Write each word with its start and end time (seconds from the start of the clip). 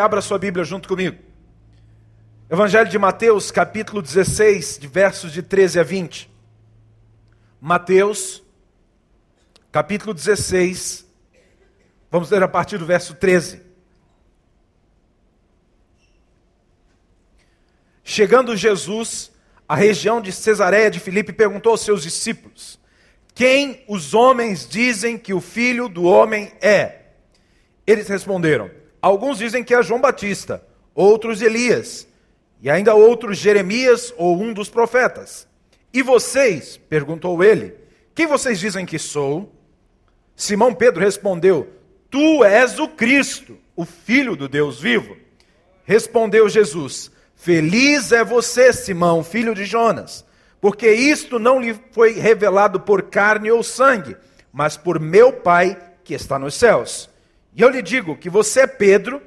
Abra 0.00 0.22
sua 0.22 0.38
Bíblia 0.38 0.64
junto 0.64 0.88
comigo. 0.88 1.18
Evangelho 2.48 2.88
de 2.88 2.98
Mateus, 2.98 3.50
capítulo 3.50 4.00
16, 4.00 4.78
de 4.78 4.88
versos 4.88 5.30
de 5.30 5.42
13 5.42 5.78
a 5.78 5.82
20. 5.82 6.30
Mateus, 7.60 8.42
capítulo 9.70 10.14
16, 10.14 11.06
vamos 12.10 12.30
ler 12.30 12.42
a 12.42 12.48
partir 12.48 12.78
do 12.78 12.86
verso 12.86 13.12
13. 13.12 13.60
Chegando 18.02 18.56
Jesus 18.56 19.30
à 19.68 19.74
região 19.74 20.22
de 20.22 20.32
Cesareia 20.32 20.90
de 20.90 20.98
Filipe, 20.98 21.30
perguntou 21.30 21.72
aos 21.72 21.82
seus 21.82 22.02
discípulos: 22.02 22.80
Quem 23.34 23.84
os 23.86 24.14
homens 24.14 24.66
dizem 24.66 25.18
que 25.18 25.34
o 25.34 25.42
filho 25.42 25.90
do 25.90 26.04
homem 26.04 26.54
é? 26.62 27.02
Eles 27.86 28.08
responderam: 28.08 28.79
Alguns 29.02 29.38
dizem 29.38 29.64
que 29.64 29.74
é 29.74 29.82
João 29.82 30.00
Batista, 30.00 30.62
outros 30.94 31.40
Elias, 31.40 32.06
e 32.60 32.70
ainda 32.70 32.94
outros 32.94 33.38
Jeremias 33.38 34.12
ou 34.16 34.40
um 34.40 34.52
dos 34.52 34.68
profetas. 34.68 35.48
E 35.92 36.02
vocês? 36.02 36.76
perguntou 36.76 37.42
ele. 37.42 37.74
Quem 38.14 38.26
vocês 38.26 38.60
dizem 38.60 38.84
que 38.84 38.98
sou? 38.98 39.52
Simão 40.36 40.74
Pedro 40.74 41.02
respondeu: 41.02 41.68
Tu 42.10 42.44
és 42.44 42.78
o 42.78 42.88
Cristo, 42.88 43.58
o 43.74 43.84
Filho 43.84 44.36
do 44.36 44.48
Deus 44.48 44.80
vivo. 44.80 45.16
Respondeu 45.84 46.48
Jesus: 46.48 47.10
Feliz 47.34 48.12
é 48.12 48.22
você, 48.22 48.72
Simão, 48.72 49.24
filho 49.24 49.54
de 49.54 49.64
Jonas, 49.64 50.24
porque 50.60 50.92
isto 50.92 51.38
não 51.38 51.60
lhe 51.60 51.74
foi 51.90 52.12
revelado 52.12 52.80
por 52.80 53.02
carne 53.02 53.50
ou 53.50 53.62
sangue, 53.62 54.16
mas 54.52 54.76
por 54.76 55.00
meu 55.00 55.32
Pai 55.32 55.76
que 56.04 56.14
está 56.14 56.38
nos 56.38 56.54
céus. 56.54 57.09
E 57.60 57.62
eu 57.62 57.68
lhe 57.68 57.82
digo 57.82 58.16
que 58.16 58.30
você 58.30 58.60
é 58.60 58.66
Pedro, 58.66 59.20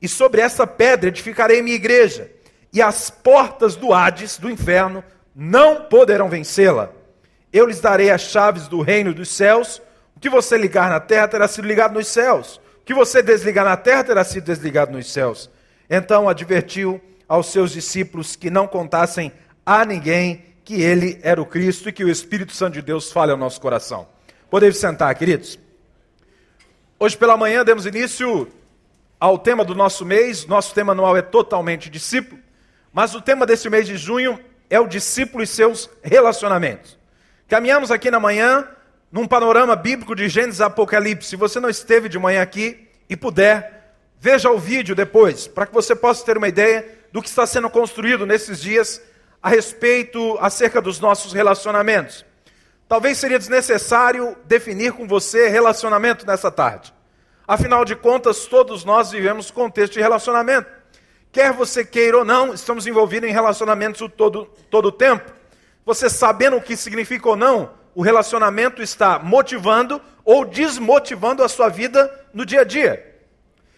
e 0.00 0.06
sobre 0.06 0.40
essa 0.40 0.64
pedra 0.64 1.08
edificarei 1.08 1.60
minha 1.62 1.74
igreja, 1.74 2.30
e 2.72 2.80
as 2.80 3.10
portas 3.10 3.74
do 3.74 3.92
Hades, 3.92 4.38
do 4.38 4.48
inferno, 4.48 5.02
não 5.34 5.86
poderão 5.86 6.28
vencê-la. 6.28 6.92
Eu 7.52 7.66
lhes 7.66 7.80
darei 7.80 8.08
as 8.12 8.20
chaves 8.20 8.68
do 8.68 8.80
reino 8.82 9.12
dos 9.12 9.30
céus. 9.30 9.82
O 10.14 10.20
que 10.20 10.30
você 10.30 10.56
ligar 10.56 10.88
na 10.90 11.00
terra 11.00 11.26
terá 11.26 11.48
sido 11.48 11.66
ligado 11.66 11.94
nos 11.94 12.06
céus. 12.06 12.60
O 12.82 12.84
que 12.84 12.94
você 12.94 13.20
desligar 13.20 13.64
na 13.64 13.76
terra 13.76 14.04
terá 14.04 14.22
sido 14.22 14.44
desligado 14.44 14.92
nos 14.92 15.12
céus. 15.12 15.50
Então 15.90 16.28
advertiu 16.28 17.00
aos 17.28 17.50
seus 17.50 17.72
discípulos 17.72 18.36
que 18.36 18.48
não 18.48 18.68
contassem 18.68 19.32
a 19.66 19.84
ninguém 19.84 20.44
que 20.64 20.80
ele 20.80 21.18
era 21.20 21.42
o 21.42 21.46
Cristo 21.46 21.88
e 21.88 21.92
que 21.92 22.04
o 22.04 22.08
Espírito 22.08 22.52
Santo 22.52 22.74
de 22.74 22.82
Deus 22.82 23.10
fale 23.10 23.32
ao 23.32 23.36
nosso 23.36 23.60
coração. 23.60 24.06
Podemos 24.48 24.76
sentar, 24.76 25.12
queridos? 25.16 25.58
Hoje 27.02 27.16
pela 27.16 27.36
manhã 27.36 27.64
demos 27.64 27.84
início 27.84 28.46
ao 29.18 29.36
tema 29.36 29.64
do 29.64 29.74
nosso 29.74 30.04
mês. 30.04 30.46
Nosso 30.46 30.72
tema 30.72 30.92
anual 30.92 31.16
é 31.16 31.20
totalmente 31.20 31.90
discípulo, 31.90 32.40
mas 32.92 33.12
o 33.12 33.20
tema 33.20 33.44
desse 33.44 33.68
mês 33.68 33.88
de 33.88 33.96
junho 33.96 34.38
é 34.70 34.78
o 34.78 34.86
discípulo 34.86 35.42
e 35.42 35.46
seus 35.48 35.90
relacionamentos. 36.00 36.96
Caminhamos 37.48 37.90
aqui 37.90 38.08
na 38.08 38.20
manhã 38.20 38.68
num 39.10 39.26
panorama 39.26 39.74
bíblico 39.74 40.14
de 40.14 40.28
Gênesis 40.28 40.60
e 40.60 40.62
Apocalipse. 40.62 41.30
Se 41.30 41.34
você 41.34 41.58
não 41.58 41.68
esteve 41.68 42.08
de 42.08 42.20
manhã 42.20 42.40
aqui 42.40 42.88
e 43.08 43.16
puder, 43.16 43.96
veja 44.20 44.48
o 44.52 44.58
vídeo 44.60 44.94
depois, 44.94 45.48
para 45.48 45.66
que 45.66 45.74
você 45.74 45.96
possa 45.96 46.24
ter 46.24 46.38
uma 46.38 46.46
ideia 46.46 46.88
do 47.10 47.20
que 47.20 47.28
está 47.28 47.44
sendo 47.48 47.68
construído 47.68 48.24
nesses 48.24 48.60
dias 48.60 49.02
a 49.42 49.48
respeito 49.48 50.38
acerca 50.40 50.80
dos 50.80 51.00
nossos 51.00 51.32
relacionamentos. 51.32 52.24
Talvez 52.92 53.16
seria 53.16 53.38
desnecessário 53.38 54.36
definir 54.44 54.92
com 54.92 55.08
você 55.08 55.48
relacionamento 55.48 56.26
nessa 56.26 56.50
tarde. 56.50 56.92
Afinal 57.48 57.86
de 57.86 57.96
contas, 57.96 58.44
todos 58.44 58.84
nós 58.84 59.10
vivemos 59.10 59.50
contexto 59.50 59.94
de 59.94 60.00
relacionamento. 60.00 60.68
Quer 61.32 61.54
você 61.54 61.86
queira 61.86 62.18
ou 62.18 62.22
não, 62.22 62.52
estamos 62.52 62.86
envolvidos 62.86 63.30
em 63.30 63.32
relacionamentos 63.32 64.06
todo, 64.14 64.44
todo 64.68 64.88
o 64.88 64.92
tempo. 64.92 65.32
Você 65.86 66.10
sabendo 66.10 66.58
o 66.58 66.60
que 66.60 66.76
significa 66.76 67.30
ou 67.30 67.34
não, 67.34 67.70
o 67.94 68.02
relacionamento 68.02 68.82
está 68.82 69.18
motivando 69.18 69.98
ou 70.22 70.44
desmotivando 70.44 71.42
a 71.42 71.48
sua 71.48 71.70
vida 71.70 72.12
no 72.34 72.44
dia 72.44 72.60
a 72.60 72.64
dia. 72.64 73.16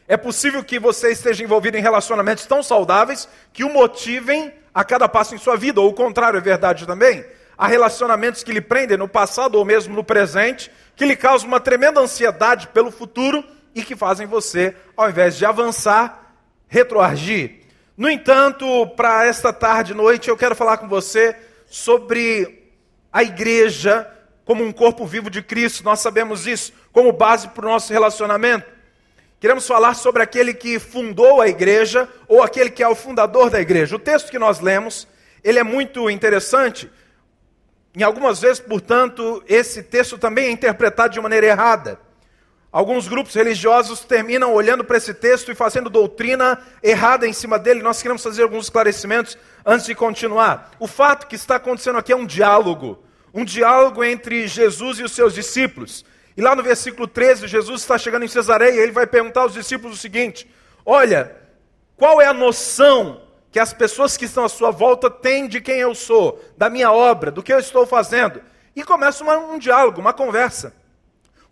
É 0.09 0.17
possível 0.17 0.65
que 0.65 0.77
você 0.77 1.13
esteja 1.13 1.45
envolvido 1.45 1.77
em 1.77 1.81
relacionamentos 1.81 2.47
tão 2.47 2.65
saudáveis 2.65 3.29
que 3.53 3.63
o 3.63 3.73
motivem 3.73 4.53
a 4.75 4.83
cada 4.83 5.09
passo 5.09 5.37
em 5.37 5.39
sua 5.39 5.57
vida, 5.57 5.81
ou 5.81 5.91
o 5.91 5.95
contrário 5.95 6.37
é 6.37 6.41
verdade 6.41 6.85
também 6.85 7.25
a 7.57 7.67
relacionamentos 7.67 8.43
que 8.43 8.53
lhe 8.53 8.61
prendem 8.61 8.97
no 8.97 9.09
passado 9.09 9.57
ou 9.57 9.65
mesmo 9.65 9.95
no 9.95 10.05
presente, 10.05 10.71
que 10.97 11.05
lhe 11.05 11.17
causam 11.17 11.49
uma 11.49 11.61
tremenda 11.61 12.01
ansiedade 12.01 12.69
pelo 12.69 12.91
futuro 12.91 13.45
e 13.75 13.83
que 13.83 13.97
fazem 13.97 14.27
você, 14.27 14.75
ao 14.97 15.09
invés 15.09 15.37
de 15.37 15.45
avançar, 15.45 16.35
retroagir. 16.69 17.61
No 17.97 18.11
entanto, 18.11 18.87
para 18.97 19.27
esta 19.27 19.53
tarde 19.53 19.93
e 19.93 19.97
noite, 19.97 20.29
eu 20.29 20.37
quero 20.37 20.55
falar 20.55 20.79
com 20.79 20.89
você 20.89 21.37
sobre 21.67 22.73
a 23.13 23.23
igreja 23.23 24.11
como 24.45 24.65
um 24.65 24.73
corpo 24.73 25.07
vivo 25.07 25.31
de 25.31 25.43
Cristo. 25.43 25.85
Nós 25.85 26.01
sabemos 26.01 26.47
isso 26.47 26.73
como 26.93 27.13
base 27.13 27.49
para 27.49 27.67
o 27.67 27.69
nosso 27.69 27.93
relacionamento. 27.93 28.75
Queremos 29.41 29.67
falar 29.67 29.95
sobre 29.95 30.23
aquele 30.23 30.55
que 30.55 30.79
fundou 30.79 31.41
a 31.41 31.49
igreja 31.49 32.09
ou 32.27 32.43
aquele 32.43 32.71
que 32.71 32.83
é 32.83 32.89
o 32.89 32.95
fundador 32.95 33.51
da 33.51 33.61
igreja. 33.61 33.97
O 33.97 33.99
texto 33.99 34.31
que 34.31 34.39
nós 34.39 34.61
lemos, 34.61 35.07
ele 35.43 35.59
é 35.59 35.63
muito 35.63 36.09
interessante, 36.09 36.91
em 37.97 38.03
algumas 38.03 38.41
vezes, 38.41 38.59
portanto, 38.59 39.43
esse 39.47 39.83
texto 39.83 40.19
também 40.19 40.47
é 40.47 40.51
interpretado 40.51 41.15
de 41.15 41.21
maneira 41.21 41.47
errada. 41.47 42.01
Alguns 42.73 43.07
grupos 43.07 43.33
religiosos 43.35 44.01
terminam 44.01 44.53
olhando 44.53 44.83
para 44.83 44.97
esse 44.97 45.15
texto 45.15 45.53
e 45.53 45.55
fazendo 45.55 45.89
doutrina 45.89 46.61
errada 46.83 47.25
em 47.25 47.33
cima 47.33 47.57
dele. 47.57 47.85
Nós 47.85 48.03
queremos 48.03 48.21
fazer 48.21 48.43
alguns 48.43 48.65
esclarecimentos 48.65 49.39
antes 49.65 49.87
de 49.87 49.95
continuar. 49.95 50.73
O 50.81 50.89
fato 50.89 51.29
que 51.29 51.37
está 51.37 51.55
acontecendo 51.55 51.99
aqui 51.99 52.13
é 52.13 52.17
um 52.17 52.27
diálogo. 52.27 52.99
Um 53.33 53.45
diálogo 53.45 54.03
entre 54.03 54.49
Jesus 54.49 54.99
e 54.99 55.05
os 55.05 55.13
seus 55.13 55.33
discípulos. 55.33 56.05
E 56.37 56.43
lá 56.43 56.57
no 56.57 56.65
versículo 56.65 57.07
13, 57.07 57.47
Jesus 57.47 57.83
está 57.83 57.97
chegando 57.97 58.25
em 58.25 58.29
Cesareia 58.29 58.73
e 58.73 58.79
ele 58.81 58.91
vai 58.91 59.07
perguntar 59.07 59.43
aos 59.43 59.53
discípulos 59.53 59.97
o 59.99 60.01
seguinte: 60.01 60.51
Olha, 60.85 61.37
qual 61.97 62.21
é 62.21 62.27
a 62.27 62.35
noção 62.35 63.23
que 63.55 63.61
as 63.61 63.73
pessoas 63.73 64.17
que 64.17 64.25
estão 64.25 64.45
à 64.45 64.49
sua 64.49 64.73
volta 64.73 65.09
têm 65.09 65.47
de 65.47 65.61
quem 65.61 65.77
eu 65.77 65.95
sou, 65.95 66.45
da 66.59 66.69
minha 66.69 66.91
obra, 66.91 67.31
do 67.31 67.41
que 67.41 67.53
eu 67.53 67.61
estou 67.61 67.87
fazendo. 67.87 68.43
E 68.75 68.83
começa 68.83 69.23
uma, 69.23 69.39
um 69.39 69.61
diálogo, 69.61 70.01
uma 70.01 70.13
conversa. 70.13 70.75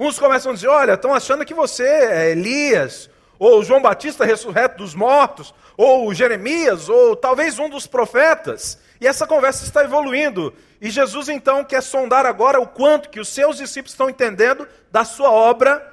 Uns 0.01 0.19
começam 0.19 0.51
a 0.51 0.55
dizer: 0.57 0.67
olha, 0.67 0.95
estão 0.95 1.15
achando 1.15 1.45
que 1.45 1.55
você 1.55 1.85
é 1.87 2.31
Elias, 2.33 3.09
ou 3.39 3.63
João 3.63 3.81
Batista 3.81 4.25
ressurreto 4.25 4.79
dos 4.79 4.97
mortos, 4.97 5.55
ou 5.77 6.13
Jeremias, 6.13 6.89
ou 6.89 7.15
talvez 7.15 7.61
um 7.61 7.69
dos 7.69 7.87
profetas. 7.87 8.81
E 9.01 9.07
essa 9.07 9.25
conversa 9.25 9.63
está 9.63 9.85
evoluindo. 9.85 10.53
E 10.81 10.91
Jesus 10.91 11.29
então 11.29 11.63
quer 11.63 11.85
sondar 11.85 12.27
agora 12.27 12.61
o 12.61 12.67
quanto 12.67 13.11
que 13.11 13.21
os 13.21 13.29
seus 13.29 13.59
discípulos 13.59 13.93
estão 13.93 14.11
entendendo 14.11 14.67
da 14.91 15.05
sua 15.05 15.31
obra 15.31 15.89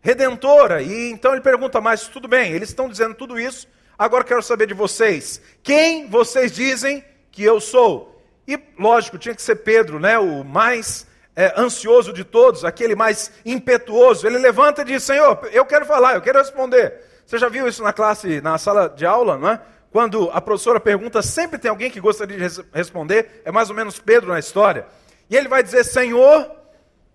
redentora. 0.00 0.82
E 0.82 1.12
então 1.12 1.30
ele 1.30 1.40
pergunta: 1.40 1.80
mas 1.80 2.08
tudo 2.08 2.26
bem, 2.26 2.50
eles 2.50 2.70
estão 2.70 2.88
dizendo 2.88 3.14
tudo 3.14 3.38
isso, 3.38 3.68
Agora 3.98 4.24
quero 4.24 4.42
saber 4.42 4.66
de 4.66 4.74
vocês. 4.74 5.40
Quem 5.62 6.08
vocês 6.08 6.52
dizem 6.52 7.04
que 7.30 7.42
eu 7.42 7.60
sou? 7.60 8.22
E, 8.46 8.58
lógico, 8.78 9.18
tinha 9.18 9.34
que 9.34 9.42
ser 9.42 9.56
Pedro, 9.56 9.98
né? 9.98 10.18
O 10.18 10.44
mais 10.44 11.06
é, 11.34 11.52
ansioso 11.56 12.12
de 12.12 12.24
todos, 12.24 12.64
aquele 12.64 12.94
mais 12.94 13.30
impetuoso. 13.44 14.26
Ele 14.26 14.38
levanta 14.38 14.82
e 14.82 14.84
diz: 14.84 15.02
Senhor, 15.02 15.48
eu 15.52 15.64
quero 15.64 15.84
falar, 15.84 16.14
eu 16.14 16.22
quero 16.22 16.38
responder. 16.38 16.94
Você 17.26 17.38
já 17.38 17.48
viu 17.48 17.66
isso 17.66 17.82
na 17.82 17.92
classe, 17.92 18.40
na 18.40 18.56
sala 18.56 18.88
de 18.88 19.04
aula, 19.04 19.36
não 19.36 19.50
é? 19.50 19.60
Quando 19.90 20.30
a 20.30 20.40
professora 20.40 20.78
pergunta, 20.78 21.22
sempre 21.22 21.58
tem 21.58 21.70
alguém 21.70 21.90
que 21.90 22.00
gostaria 22.00 22.36
de 22.36 22.64
responder. 22.72 23.42
É 23.44 23.50
mais 23.50 23.70
ou 23.70 23.74
menos 23.74 23.98
Pedro 23.98 24.28
na 24.28 24.38
história. 24.38 24.86
E 25.28 25.36
ele 25.36 25.48
vai 25.48 25.62
dizer: 25.62 25.84
Senhor, 25.84 26.50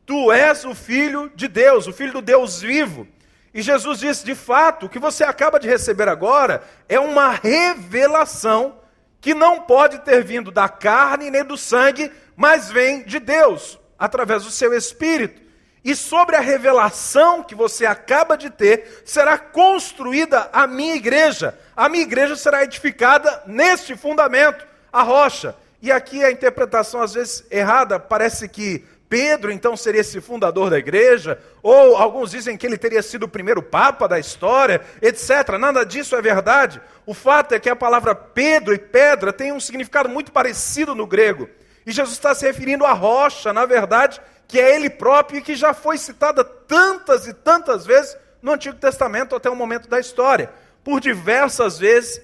tu 0.05 0.31
és 0.31 0.65
o 0.65 0.75
filho 0.75 1.31
de 1.35 1.47
Deus, 1.47 1.87
o 1.87 1.93
filho 1.93 2.13
do 2.13 2.21
Deus 2.21 2.61
vivo. 2.61 3.07
E 3.53 3.61
Jesus 3.61 3.99
disse: 3.99 4.25
de 4.25 4.35
fato, 4.35 4.85
o 4.85 4.89
que 4.89 4.99
você 4.99 5.23
acaba 5.23 5.59
de 5.59 5.67
receber 5.67 6.07
agora 6.07 6.63
é 6.87 6.99
uma 6.99 7.31
revelação 7.31 8.79
que 9.19 9.33
não 9.33 9.61
pode 9.61 9.99
ter 9.99 10.23
vindo 10.23 10.51
da 10.51 10.67
carne 10.67 11.29
nem 11.29 11.43
do 11.43 11.55
sangue, 11.57 12.11
mas 12.35 12.71
vem 12.71 13.03
de 13.03 13.19
Deus, 13.19 13.79
através 13.97 14.43
do 14.43 14.51
seu 14.51 14.73
Espírito. 14.73 15.41
E 15.83 15.95
sobre 15.95 16.35
a 16.35 16.39
revelação 16.39 17.43
que 17.43 17.55
você 17.55 17.85
acaba 17.85 18.37
de 18.37 18.49
ter, 18.49 19.01
será 19.03 19.37
construída 19.37 20.49
a 20.53 20.67
minha 20.67 20.95
igreja. 20.95 21.57
A 21.75 21.89
minha 21.89 22.03
igreja 22.03 22.35
será 22.35 22.63
edificada 22.63 23.43
neste 23.47 23.95
fundamento, 23.95 24.65
a 24.91 25.01
rocha. 25.01 25.55
E 25.81 25.91
aqui 25.91 26.23
a 26.23 26.31
interpretação, 26.31 27.01
às 27.01 27.15
vezes 27.15 27.43
errada, 27.49 27.99
parece 27.99 28.47
que 28.47 28.85
Pedro 29.11 29.51
então 29.51 29.75
seria 29.75 29.99
esse 29.99 30.21
fundador 30.21 30.69
da 30.69 30.79
igreja, 30.79 31.37
ou 31.61 31.97
alguns 31.97 32.31
dizem 32.31 32.55
que 32.55 32.65
ele 32.65 32.77
teria 32.77 33.01
sido 33.01 33.23
o 33.23 33.27
primeiro 33.27 33.61
papa 33.61 34.07
da 34.07 34.17
história, 34.17 34.79
etc. 35.01 35.57
Nada 35.59 35.83
disso 35.83 36.15
é 36.15 36.21
verdade. 36.21 36.81
O 37.05 37.13
fato 37.13 37.53
é 37.53 37.59
que 37.59 37.69
a 37.69 37.75
palavra 37.75 38.15
Pedro 38.15 38.73
e 38.73 38.77
pedra 38.77 39.33
tem 39.33 39.51
um 39.51 39.59
significado 39.59 40.07
muito 40.07 40.31
parecido 40.31 40.95
no 40.95 41.05
grego. 41.05 41.49
E 41.85 41.91
Jesus 41.91 42.15
está 42.15 42.33
se 42.33 42.47
referindo 42.47 42.85
à 42.85 42.93
rocha, 42.93 43.51
na 43.51 43.65
verdade, 43.65 44.21
que 44.47 44.57
é 44.57 44.75
ele 44.75 44.89
próprio 44.89 45.39
e 45.39 45.41
que 45.41 45.55
já 45.55 45.73
foi 45.73 45.97
citada 45.97 46.45
tantas 46.45 47.27
e 47.27 47.33
tantas 47.33 47.85
vezes 47.85 48.15
no 48.41 48.53
Antigo 48.53 48.77
Testamento 48.77 49.35
até 49.35 49.49
o 49.49 49.55
momento 49.57 49.89
da 49.89 49.99
história. 49.99 50.49
por 50.85 51.01
diversas 51.01 51.77
vezes 51.77 52.21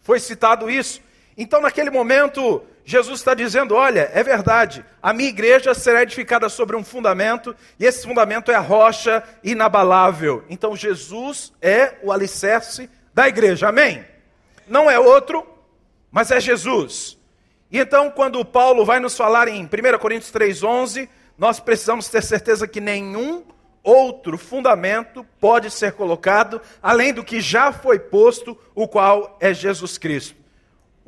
foi 0.00 0.20
citado 0.20 0.70
isso. 0.70 1.02
Então, 1.36 1.60
naquele 1.60 1.90
momento, 1.90 2.62
Jesus 2.84 3.20
está 3.20 3.34
dizendo: 3.34 3.74
olha, 3.74 4.10
é 4.12 4.22
verdade, 4.22 4.84
a 5.02 5.12
minha 5.12 5.28
igreja 5.28 5.74
será 5.74 6.02
edificada 6.02 6.48
sobre 6.48 6.76
um 6.76 6.84
fundamento, 6.84 7.54
e 7.78 7.84
esse 7.84 8.06
fundamento 8.06 8.50
é 8.50 8.54
a 8.54 8.60
rocha 8.60 9.22
inabalável. 9.44 10.44
Então, 10.48 10.76
Jesus 10.76 11.52
é 11.60 11.94
o 12.02 12.12
alicerce 12.12 12.88
da 13.14 13.28
igreja, 13.28 13.68
amém? 13.68 14.04
Não 14.66 14.90
é 14.90 14.98
outro, 14.98 15.46
mas 16.10 16.30
é 16.30 16.40
Jesus. 16.40 17.18
E 17.70 17.78
então, 17.78 18.10
quando 18.10 18.44
Paulo 18.44 18.84
vai 18.84 18.98
nos 18.98 19.16
falar 19.16 19.46
em 19.46 19.64
1 19.64 19.98
Coríntios 19.98 20.32
3,11, 20.32 21.08
nós 21.38 21.60
precisamos 21.60 22.08
ter 22.08 22.22
certeza 22.22 22.66
que 22.66 22.80
nenhum 22.80 23.44
outro 23.82 24.36
fundamento 24.36 25.24
pode 25.40 25.70
ser 25.70 25.92
colocado 25.92 26.60
além 26.82 27.14
do 27.14 27.24
que 27.24 27.40
já 27.40 27.72
foi 27.72 27.98
posto, 27.98 28.58
o 28.74 28.86
qual 28.86 29.36
é 29.40 29.54
Jesus 29.54 29.96
Cristo. 29.96 30.39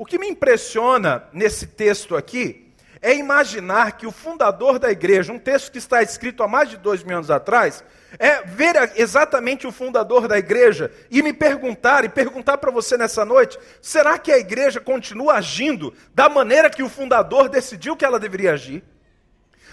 O 0.02 0.04
que 0.04 0.19
me 0.19 0.28
impressiona 0.28 1.22
nesse 1.32 1.64
texto 1.64 2.16
aqui 2.16 2.75
é 3.00 3.14
imaginar 3.14 3.93
que 3.93 4.04
o 4.04 4.10
fundador 4.10 4.76
da 4.76 4.90
igreja, 4.90 5.32
um 5.32 5.38
texto 5.38 5.70
que 5.70 5.78
está 5.78 6.02
escrito 6.02 6.43
há 6.43 6.49
mais 6.49 6.69
de 6.69 6.76
dois 6.76 7.04
mil 7.04 7.19
anos 7.19 7.31
atrás, 7.31 7.84
é 8.19 8.43
ver 8.43 8.75
exatamente 8.96 9.64
o 9.64 9.70
fundador 9.70 10.26
da 10.26 10.37
igreja 10.37 10.90
e 11.08 11.22
me 11.22 11.32
perguntar, 11.32 12.04
e 12.04 12.08
perguntar 12.08 12.58
para 12.58 12.72
você 12.72 12.96
nessa 12.96 13.25
noite: 13.25 13.56
será 13.81 14.19
que 14.19 14.32
a 14.32 14.38
igreja 14.38 14.81
continua 14.81 15.34
agindo 15.34 15.94
da 16.12 16.28
maneira 16.28 16.69
que 16.69 16.82
o 16.82 16.88
fundador 16.88 17.49
decidiu 17.49 17.96
que 17.96 18.04
ela 18.04 18.19
deveria 18.19 18.54
agir? 18.54 18.82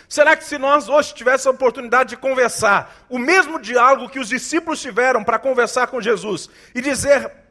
Será 0.08 0.36
que 0.36 0.44
se 0.44 0.60
nós 0.60 0.88
hoje 0.90 1.12
tivéssemos 1.16 1.48
a 1.48 1.58
oportunidade 1.58 2.12
de 2.12 2.18
conversar, 2.18 3.04
o 3.10 3.18
mesmo 3.18 3.60
diálogo 3.60 4.08
que 4.08 4.20
os 4.20 4.30
discípulos 4.30 4.80
tiveram 4.80 5.24
para 5.24 5.40
conversar 5.40 5.88
com 5.88 6.00
Jesus 6.00 6.52
e 6.76 6.82
dizer 6.82 7.49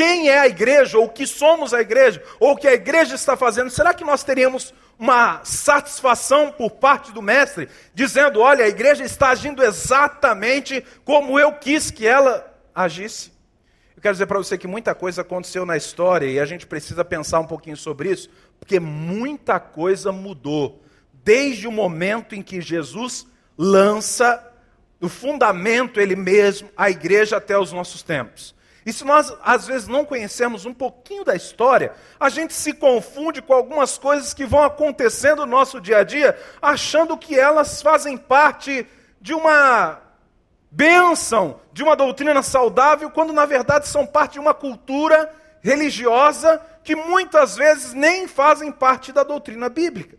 quem 0.00 0.30
é 0.30 0.38
a 0.38 0.46
igreja, 0.46 0.96
ou 0.96 1.04
o 1.04 1.08
que 1.10 1.26
somos 1.26 1.74
a 1.74 1.80
igreja, 1.82 2.22
ou 2.40 2.52
o 2.52 2.56
que 2.56 2.66
a 2.66 2.72
igreja 2.72 3.14
está 3.14 3.36
fazendo, 3.36 3.68
será 3.68 3.92
que 3.92 4.02
nós 4.02 4.24
teríamos 4.24 4.72
uma 4.98 5.44
satisfação 5.44 6.50
por 6.50 6.70
parte 6.70 7.12
do 7.12 7.20
mestre, 7.20 7.68
dizendo: 7.92 8.40
olha, 8.40 8.64
a 8.64 8.68
igreja 8.68 9.04
está 9.04 9.28
agindo 9.28 9.62
exatamente 9.62 10.82
como 11.04 11.38
eu 11.38 11.52
quis 11.52 11.90
que 11.90 12.06
ela 12.06 12.50
agisse? 12.74 13.30
Eu 13.94 14.00
quero 14.00 14.14
dizer 14.14 14.24
para 14.24 14.38
você 14.38 14.56
que 14.56 14.66
muita 14.66 14.94
coisa 14.94 15.20
aconteceu 15.20 15.66
na 15.66 15.76
história 15.76 16.24
e 16.24 16.40
a 16.40 16.46
gente 16.46 16.66
precisa 16.66 17.04
pensar 17.04 17.38
um 17.40 17.46
pouquinho 17.46 17.76
sobre 17.76 18.10
isso, 18.10 18.30
porque 18.58 18.80
muita 18.80 19.60
coisa 19.60 20.10
mudou 20.10 20.82
desde 21.12 21.68
o 21.68 21.72
momento 21.72 22.34
em 22.34 22.40
que 22.40 22.62
Jesus 22.62 23.26
lança 23.58 24.50
o 24.98 25.10
fundamento 25.10 26.00
ele 26.00 26.16
mesmo, 26.16 26.70
a 26.74 26.88
igreja 26.88 27.36
até 27.36 27.58
os 27.58 27.70
nossos 27.70 28.02
tempos. 28.02 28.58
E 28.90 28.92
se 28.92 29.04
nós 29.04 29.32
às 29.44 29.68
vezes 29.68 29.86
não 29.86 30.04
conhecemos 30.04 30.66
um 30.66 30.74
pouquinho 30.74 31.24
da 31.24 31.36
história, 31.36 31.92
a 32.18 32.28
gente 32.28 32.52
se 32.52 32.72
confunde 32.72 33.40
com 33.40 33.54
algumas 33.54 33.96
coisas 33.96 34.34
que 34.34 34.44
vão 34.44 34.64
acontecendo 34.64 35.46
no 35.46 35.52
nosso 35.52 35.80
dia 35.80 35.98
a 35.98 36.02
dia, 36.02 36.36
achando 36.60 37.16
que 37.16 37.38
elas 37.38 37.80
fazem 37.80 38.16
parte 38.16 38.84
de 39.20 39.32
uma 39.32 40.00
bênção, 40.72 41.60
de 41.72 41.84
uma 41.84 41.94
doutrina 41.94 42.42
saudável, 42.42 43.12
quando 43.12 43.32
na 43.32 43.46
verdade 43.46 43.86
são 43.86 44.04
parte 44.04 44.32
de 44.32 44.40
uma 44.40 44.52
cultura 44.52 45.32
religiosa 45.60 46.60
que 46.82 46.96
muitas 46.96 47.54
vezes 47.54 47.94
nem 47.94 48.26
fazem 48.26 48.72
parte 48.72 49.12
da 49.12 49.22
doutrina 49.22 49.68
bíblica. 49.68 50.18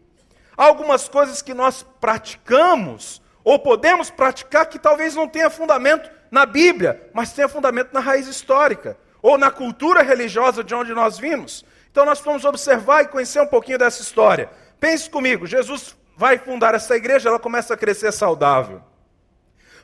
Há 0.56 0.64
algumas 0.64 1.10
coisas 1.10 1.42
que 1.42 1.54
nós 1.54 1.86
praticamos, 2.00 3.22
ou 3.44 3.60
podemos 3.60 4.10
praticar, 4.10 4.66
que 4.68 4.80
talvez 4.80 5.14
não 5.14 5.28
tenha 5.28 5.50
fundamento 5.50 6.10
na 6.32 6.46
Bíblia, 6.46 7.10
mas 7.14 7.34
tenha 7.34 7.50
fundamento 7.50 7.92
na 7.92 8.00
raiz 8.00 8.26
histórica, 8.26 8.98
ou 9.22 9.38
na 9.38 9.52
cultura 9.52 10.02
religiosa 10.02 10.64
de 10.64 10.74
onde 10.74 10.94
nós 10.94 11.20
vimos. 11.20 11.66
Então 11.92 12.06
nós 12.06 12.22
vamos 12.22 12.46
observar 12.46 13.04
e 13.04 13.08
conhecer 13.10 13.42
um 13.42 13.48
pouquinho 13.48 13.78
dessa 13.78 14.02
história. 14.02 14.50
Pense 14.80 15.10
comigo, 15.10 15.46
Jesus 15.46 15.96
vai 16.16 16.38
fundar 16.38 16.74
essa 16.74 16.96
igreja, 16.96 17.30
ela 17.30 17.38
começa 17.38 17.74
a 17.74 17.78
crescer 17.78 18.12
saudável. 18.14 18.82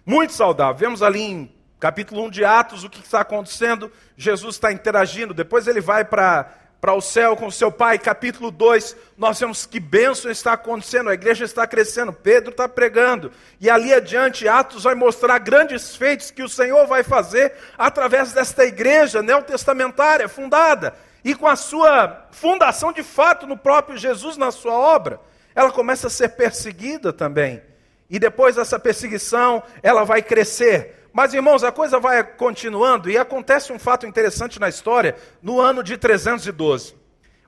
Muito 0.05 0.31
saudável. 0.31 0.75
Vemos 0.75 1.03
ali 1.03 1.21
em 1.21 1.55
capítulo 1.79 2.23
1 2.25 2.29
de 2.29 2.45
Atos 2.45 2.83
o 2.83 2.89
que 2.89 3.01
está 3.01 3.21
acontecendo. 3.21 3.91
Jesus 4.15 4.55
está 4.55 4.71
interagindo, 4.71 5.33
depois 5.33 5.67
ele 5.67 5.81
vai 5.81 6.05
para 6.05 6.49
para 6.87 6.93
o 6.93 7.01
céu 7.01 7.35
com 7.35 7.51
seu 7.51 7.69
pai, 7.69 7.99
capítulo 7.99 8.49
2, 8.49 8.95
nós 9.17 9.37
vemos 9.37 9.65
que 9.65 9.77
bênção 9.77 10.31
está 10.31 10.53
acontecendo, 10.53 11.09
a 11.09 11.13
igreja 11.13 11.43
está 11.43 11.67
crescendo, 11.67 12.13
Pedro 12.13 12.51
está 12.51 12.65
pregando, 12.69 13.29
e 13.59 13.69
ali 13.69 13.93
adiante, 13.93 14.47
Atos 14.47 14.85
vai 14.85 14.95
mostrar 14.95 15.37
grandes 15.39 15.97
feitos 15.97 16.31
que 16.31 16.41
o 16.41 16.47
Senhor 16.47 16.87
vai 16.87 17.03
fazer 17.03 17.53
através 17.77 18.31
desta 18.31 18.63
igreja 18.63 19.21
neotestamentária, 19.21 20.29
fundada, 20.29 20.95
e 21.25 21.35
com 21.35 21.45
a 21.45 21.57
sua 21.57 22.25
fundação 22.31 22.93
de 22.93 23.03
fato 23.03 23.45
no 23.45 23.57
próprio 23.57 23.97
Jesus, 23.97 24.37
na 24.37 24.49
sua 24.49 24.71
obra, 24.71 25.19
ela 25.53 25.73
começa 25.73 26.07
a 26.07 26.09
ser 26.09 26.37
perseguida 26.37 27.11
também, 27.11 27.61
e 28.09 28.17
depois 28.17 28.55
dessa 28.55 28.79
perseguição, 28.79 29.61
ela 29.83 30.05
vai 30.05 30.21
crescer, 30.21 30.96
mas, 31.17 31.33
irmãos, 31.33 31.63
a 31.63 31.71
coisa 31.71 31.99
vai 31.99 32.23
continuando 32.23 33.09
e 33.09 33.17
acontece 33.17 33.73
um 33.73 33.79
fato 33.79 34.05
interessante 34.05 34.59
na 34.59 34.69
história 34.69 35.15
no 35.41 35.59
ano 35.59 35.81
de 35.81 35.97
312. 35.97 36.93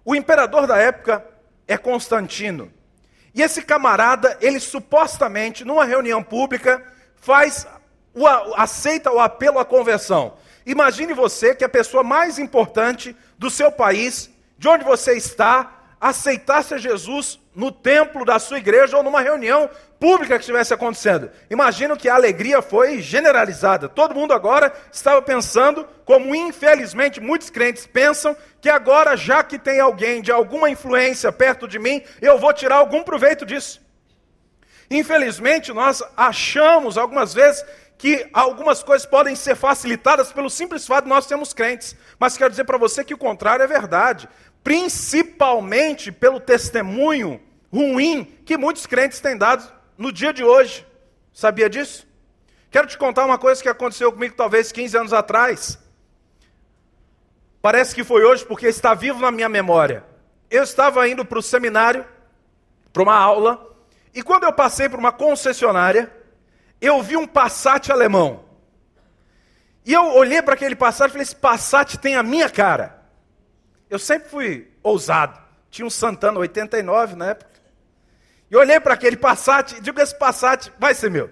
O 0.04 0.16
imperador 0.16 0.66
da 0.66 0.76
época 0.76 1.24
é 1.68 1.78
Constantino. 1.78 2.74
E 3.32 3.44
esse 3.44 3.62
camarada, 3.62 4.36
ele 4.42 4.60
supostamente, 4.60 5.64
numa 5.64 5.86
reunião 5.86 6.24
pública, 6.24 6.84
faz 7.18 7.68
o, 8.12 8.26
aceita 8.56 9.12
o 9.12 9.20
apelo 9.20 9.60
à 9.60 9.66
conversão. 9.66 10.34
Imagine 10.66 11.14
você 11.14 11.54
que 11.54 11.64
a 11.64 11.70
pessoa 11.70 12.02
mais 12.02 12.40
importante 12.40 13.16
do 13.38 13.52
seu 13.52 13.72
país, 13.72 14.32
de 14.58 14.68
onde 14.68 14.84
você 14.84 15.14
está, 15.16 15.80
aceitasse 16.02 16.76
Jesus 16.80 17.40
no 17.54 17.72
templo 17.72 18.26
da 18.26 18.40
sua 18.40 18.58
igreja 18.58 18.98
ou 18.98 19.04
numa 19.04 19.22
reunião 19.22 19.70
pública 20.00 20.36
que 20.36 20.42
estivesse 20.42 20.74
acontecendo. 20.74 21.30
Imagino 21.50 21.98
que 21.98 22.08
a 22.08 22.16
alegria 22.16 22.62
foi 22.62 23.02
generalizada. 23.02 23.90
Todo 23.90 24.16
mundo 24.16 24.34
agora 24.34 24.74
estava 24.92 25.22
pensando, 25.22 25.86
como 26.06 26.34
infelizmente 26.34 27.20
muitos 27.20 27.50
crentes 27.50 27.86
pensam, 27.86 28.36
que 28.62 28.70
agora, 28.70 29.18
já 29.18 29.44
que 29.44 29.60
tem 29.60 29.80
alguém 29.80 30.22
de 30.22 30.32
alguma 30.32 30.70
influência 30.70 31.32
perto 31.32 31.68
de 31.68 31.78
mim, 31.78 32.02
eu 32.22 32.40
vou 32.40 32.54
tirar 32.54 32.78
algum 32.78 33.04
proveito 33.04 33.46
disso. 33.46 33.82
Infelizmente, 34.90 35.74
nós 35.74 36.02
achamos 36.16 36.98
algumas 36.98 37.34
vezes 37.34 37.64
que 37.98 38.28
algumas 38.32 38.82
coisas 38.82 39.06
podem 39.06 39.36
ser 39.36 39.56
facilitadas 39.56 40.32
pelo 40.32 40.50
simples 40.50 40.88
fato 40.88 41.04
de 41.04 41.10
nós 41.10 41.26
sermos 41.26 41.54
crentes. 41.54 41.96
Mas 42.18 42.38
quero 42.38 42.50
dizer 42.50 42.64
para 42.64 42.78
você 42.78 43.04
que 43.04 43.14
o 43.14 43.18
contrário 43.18 43.62
é 43.62 43.68
verdade. 43.68 44.30
Principalmente 44.64 46.10
pelo 46.10 46.40
testemunho 46.40 47.42
ruim 47.72 48.24
que 48.46 48.58
muitos 48.58 48.88
crentes 48.88 49.20
têm 49.20 49.38
dado 49.38 49.79
no 50.00 50.14
dia 50.14 50.32
de 50.34 50.44
hoje. 50.44 50.88
Sabia 51.34 51.70
disso? 51.70 52.08
Quero 52.72 52.88
te 52.88 52.98
contar 52.98 53.26
uma 53.26 53.38
coisa 53.38 53.62
que 53.62 53.68
aconteceu 53.68 54.12
comigo 54.12 54.34
talvez 54.36 54.72
15 54.72 54.98
anos 54.98 55.14
atrás. 55.14 55.78
Parece 57.62 57.94
que 57.94 58.06
foi 58.06 58.24
hoje 58.24 58.46
porque 58.46 58.68
está 58.68 58.94
vivo 58.94 59.20
na 59.20 59.30
minha 59.30 59.50
memória. 59.50 60.06
Eu 60.50 60.64
estava 60.64 61.08
indo 61.08 61.26
para 61.26 61.38
o 61.38 61.44
seminário, 61.44 62.06
para 62.94 63.04
uma 63.04 63.16
aula, 63.16 63.68
e 64.16 64.24
quando 64.24 64.46
eu 64.46 64.54
passei 64.54 64.88
por 64.88 64.98
uma 64.98 65.12
concessionária, 65.12 66.12
eu 66.80 67.04
vi 67.04 67.18
um 67.18 67.28
Passat 67.28 67.92
alemão. 67.92 68.46
E 69.86 69.94
eu 69.94 70.14
olhei 70.16 70.42
para 70.42 70.54
aquele 70.54 70.76
Passat 70.76 71.10
e 71.10 71.12
falei: 71.12 71.24
esse 71.24 71.36
Passat 71.36 71.98
tem 71.98 72.16
a 72.16 72.24
minha 72.24 72.50
cara. 72.50 73.04
Eu 73.90 74.00
sempre 74.00 74.30
fui 74.30 74.72
ousado. 74.82 75.38
Tinha 75.70 75.86
um 75.86 75.90
Santana 75.90 76.40
89 76.40 77.16
na 77.16 77.28
época. 77.32 77.49
E 78.52 78.56
olhei 78.56 78.80
para 78.80 78.94
aquele 78.94 79.18
Passat 79.18 79.74
e 79.74 79.82
digo: 79.82 80.00
esse 80.00 80.18
Passat 80.18 80.72
vai 80.80 80.94
ser 80.94 81.12
meu. 81.12 81.30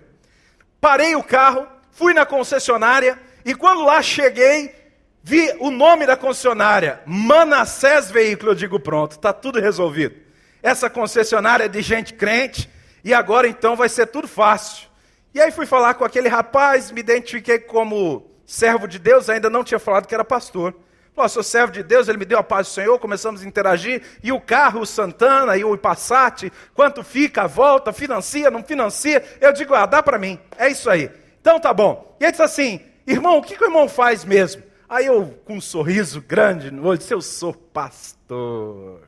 Parei 0.80 1.16
o 1.16 1.24
carro, 1.24 1.68
fui 1.92 2.14
na 2.14 2.26
concessionária 2.26 3.20
e 3.44 3.56
quando 3.56 3.84
lá 3.84 4.02
cheguei, 4.02 4.76
vi 5.24 5.52
o 5.60 5.72
nome 5.72 6.06
da 6.06 6.16
concessionária, 6.16 7.02
Manassés 7.06 8.12
Veículo. 8.12 8.52
Eu 8.52 8.56
digo: 8.56 8.80
pronto, 8.80 9.14
está 9.14 9.34
tudo 9.34 9.60
resolvido. 9.60 10.16
Essa 10.62 10.90
concessionária 10.90 11.66
é 11.66 11.68
de 11.68 11.82
gente 11.82 12.14
crente 12.14 12.70
e 13.04 13.14
agora 13.14 13.48
então 13.48 13.76
vai 13.76 13.90
ser 13.90 14.08
tudo 14.08 14.28
fácil. 14.28 14.88
E 15.34 15.42
aí 15.42 15.52
fui 15.52 15.66
falar 15.66 15.94
com 15.96 16.04
aquele 16.04 16.28
rapaz, 16.28 16.92
me 16.92 17.00
identifiquei 17.00 17.60
como 17.60 18.30
servo 18.46 18.88
de 18.88 18.98
Deus, 18.98 19.30
ainda 19.30 19.50
não 19.50 19.64
tinha 19.64 19.80
falado 19.80 20.08
que 20.08 20.14
era 20.14 20.26
pastor. 20.26 20.74
Pô, 21.18 21.28
sou 21.28 21.42
servo 21.42 21.74
de 21.74 21.82
Deus, 21.82 22.08
ele 22.08 22.20
me 22.20 22.26
deu 22.26 22.38
a 22.38 22.44
paz 22.44 22.68
do 22.68 22.74
Senhor, 22.74 23.00
começamos 23.00 23.42
a 23.42 23.48
interagir, 23.48 24.04
e 24.22 24.32
o 24.32 24.40
carro, 24.40 24.82
o 24.82 24.86
Santana, 24.86 25.58
e 25.58 25.64
o 25.64 25.76
Passat, 25.76 26.52
quanto 26.76 27.04
fica, 27.04 27.48
volta, 27.48 27.92
financia, 27.92 28.52
não 28.52 28.64
financia, 28.64 29.26
eu 29.42 29.52
digo, 29.52 29.74
ah, 29.74 29.88
dá 29.88 30.04
para 30.04 30.20
mim, 30.20 30.40
é 30.56 30.70
isso 30.70 30.88
aí. 30.88 31.10
Então 31.42 31.60
tá 31.60 31.74
bom. 31.74 32.16
E 32.20 32.24
ele 32.24 32.34
disse 32.34 32.44
assim, 32.44 32.82
irmão, 33.08 33.40
o 33.40 33.42
que, 33.42 33.58
que 33.58 33.64
o 33.64 33.66
irmão 33.66 33.90
faz 33.90 34.24
mesmo? 34.24 34.62
Aí 34.88 35.08
eu, 35.08 35.42
com 35.44 35.56
um 35.56 35.62
sorriso 35.62 36.22
grande 36.22 36.70
no 36.70 36.86
olho, 36.86 37.00
disse, 37.00 37.16
eu 37.16 37.22
sou 37.22 37.52
pastor. 37.52 39.02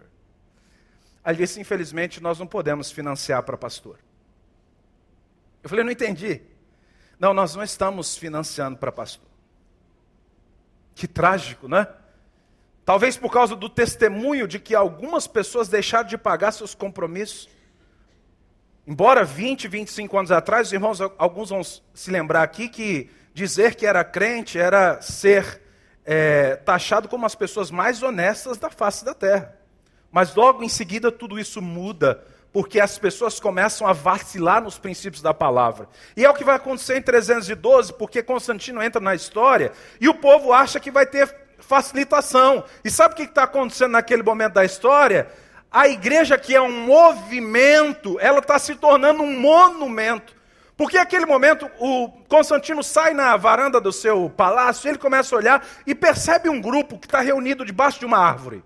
Aí 1.24 1.36
ele 1.36 1.44
disse, 1.44 1.62
infelizmente, 1.62 2.24
nós 2.24 2.39
não 2.39 2.48
podemos 2.48 2.89
financiar 2.89 3.44
para 3.44 3.56
pastor. 3.56 4.00
Eu 5.62 5.70
falei, 5.70 5.86
não 5.86 5.92
entendi. 5.92 6.42
Não, 7.20 7.36
nós 7.36 7.54
não 7.54 7.62
estamos 7.62 8.18
financiando 8.18 8.80
para 8.80 8.92
pastor. 8.92 9.28
Que 11.00 11.08
trágico, 11.08 11.70
né? 11.70 11.88
Talvez 12.84 13.15
por 13.15 13.32
causa 13.32 13.56
do 13.56 13.70
testemunho 13.70 14.46
de 14.46 14.60
que 14.60 14.75
algumas 14.75 15.27
pessoas 15.27 15.70
deixaram 15.70 16.10
de 16.10 16.18
pagar 16.18 16.51
seus 16.51 16.75
compromissos. 16.75 17.48
Embora 18.86 19.24
20, 19.24 19.65
25 19.70 20.18
anos 20.18 20.29
atrás, 20.29 20.68
os 20.68 20.74
irmãos, 20.74 21.00
alguns 21.18 21.51
vão 21.51 21.63
se 21.63 22.12
lembrar 22.12 22.44
aqui 22.44 22.68
que 22.68 23.10
dizer 23.34 23.75
que 23.75 23.86
era 23.86 24.03
crente 24.03 24.60
era 24.60 25.01
ser 25.01 25.62
é, 26.03 26.58
taxado 26.58 27.08
como 27.08 27.25
as 27.25 27.34
pessoas 27.34 27.72
mais 27.72 28.03
honestas 28.03 28.58
da 28.58 28.70
face 28.70 29.06
da 29.06 29.13
terra. 29.13 29.58
Mas 30.12 30.36
logo 30.36 30.63
em 30.63 30.70
seguida 30.70 31.10
tudo 31.10 31.39
isso 31.39 31.62
muda, 31.62 32.22
porque 32.51 32.79
as 32.79 32.98
pessoas 32.98 33.39
começam 33.39 33.88
a 33.88 33.94
vacilar 33.94 34.62
nos 34.62 34.77
princípios 34.77 35.22
da 35.22 35.34
palavra. 35.34 35.88
E 36.18 36.25
é 36.25 36.29
o 36.29 36.34
que 36.34 36.44
vai 36.44 36.56
acontecer 36.56 36.98
em 36.98 37.01
312, 37.01 37.94
porque 37.94 38.24
Constantino 38.24 38.82
entra 38.82 39.00
na 39.00 39.13
história 39.13 39.72
e 40.01 40.10
o 40.10 40.15
povo 40.15 40.51
acha 40.51 40.79
que 40.79 40.89
vai 40.89 41.06
ter 41.06 41.34
facilitação. 41.60 42.63
E 42.84 42.89
sabe 42.89 43.13
o 43.13 43.18
que 43.18 43.24
está 43.24 43.44
acontecendo 43.44 43.91
naquele 43.91 44.24
momento 44.24 44.53
da 44.53 44.65
história? 44.65 45.27
A 45.72 45.88
igreja, 45.88 46.38
que 46.38 46.56
é 46.56 46.62
um 46.62 46.86
movimento, 46.86 48.20
ela 48.20 48.39
está 48.39 48.58
se 48.58 48.74
tornando 48.75 49.22
um 49.22 49.39
monumento. 49.39 50.39
Porque 50.75 50.98
naquele 50.98 51.25
momento 51.25 51.70
o 51.77 52.08
Constantino 52.29 52.82
sai 52.82 53.13
na 53.13 53.36
varanda 53.36 53.82
do 53.82 53.91
seu 53.91 54.29
palácio, 54.29 54.89
ele 54.89 54.98
começa 54.98 55.36
a 55.36 55.38
olhar 55.38 55.68
e 55.86 55.94
percebe 55.94 56.50
um 56.50 56.60
grupo 56.60 56.98
que 56.98 57.06
está 57.06 57.20
reunido 57.20 57.65
debaixo 57.65 58.00
de 58.00 58.06
uma 58.06 58.18
árvore. 58.18 58.63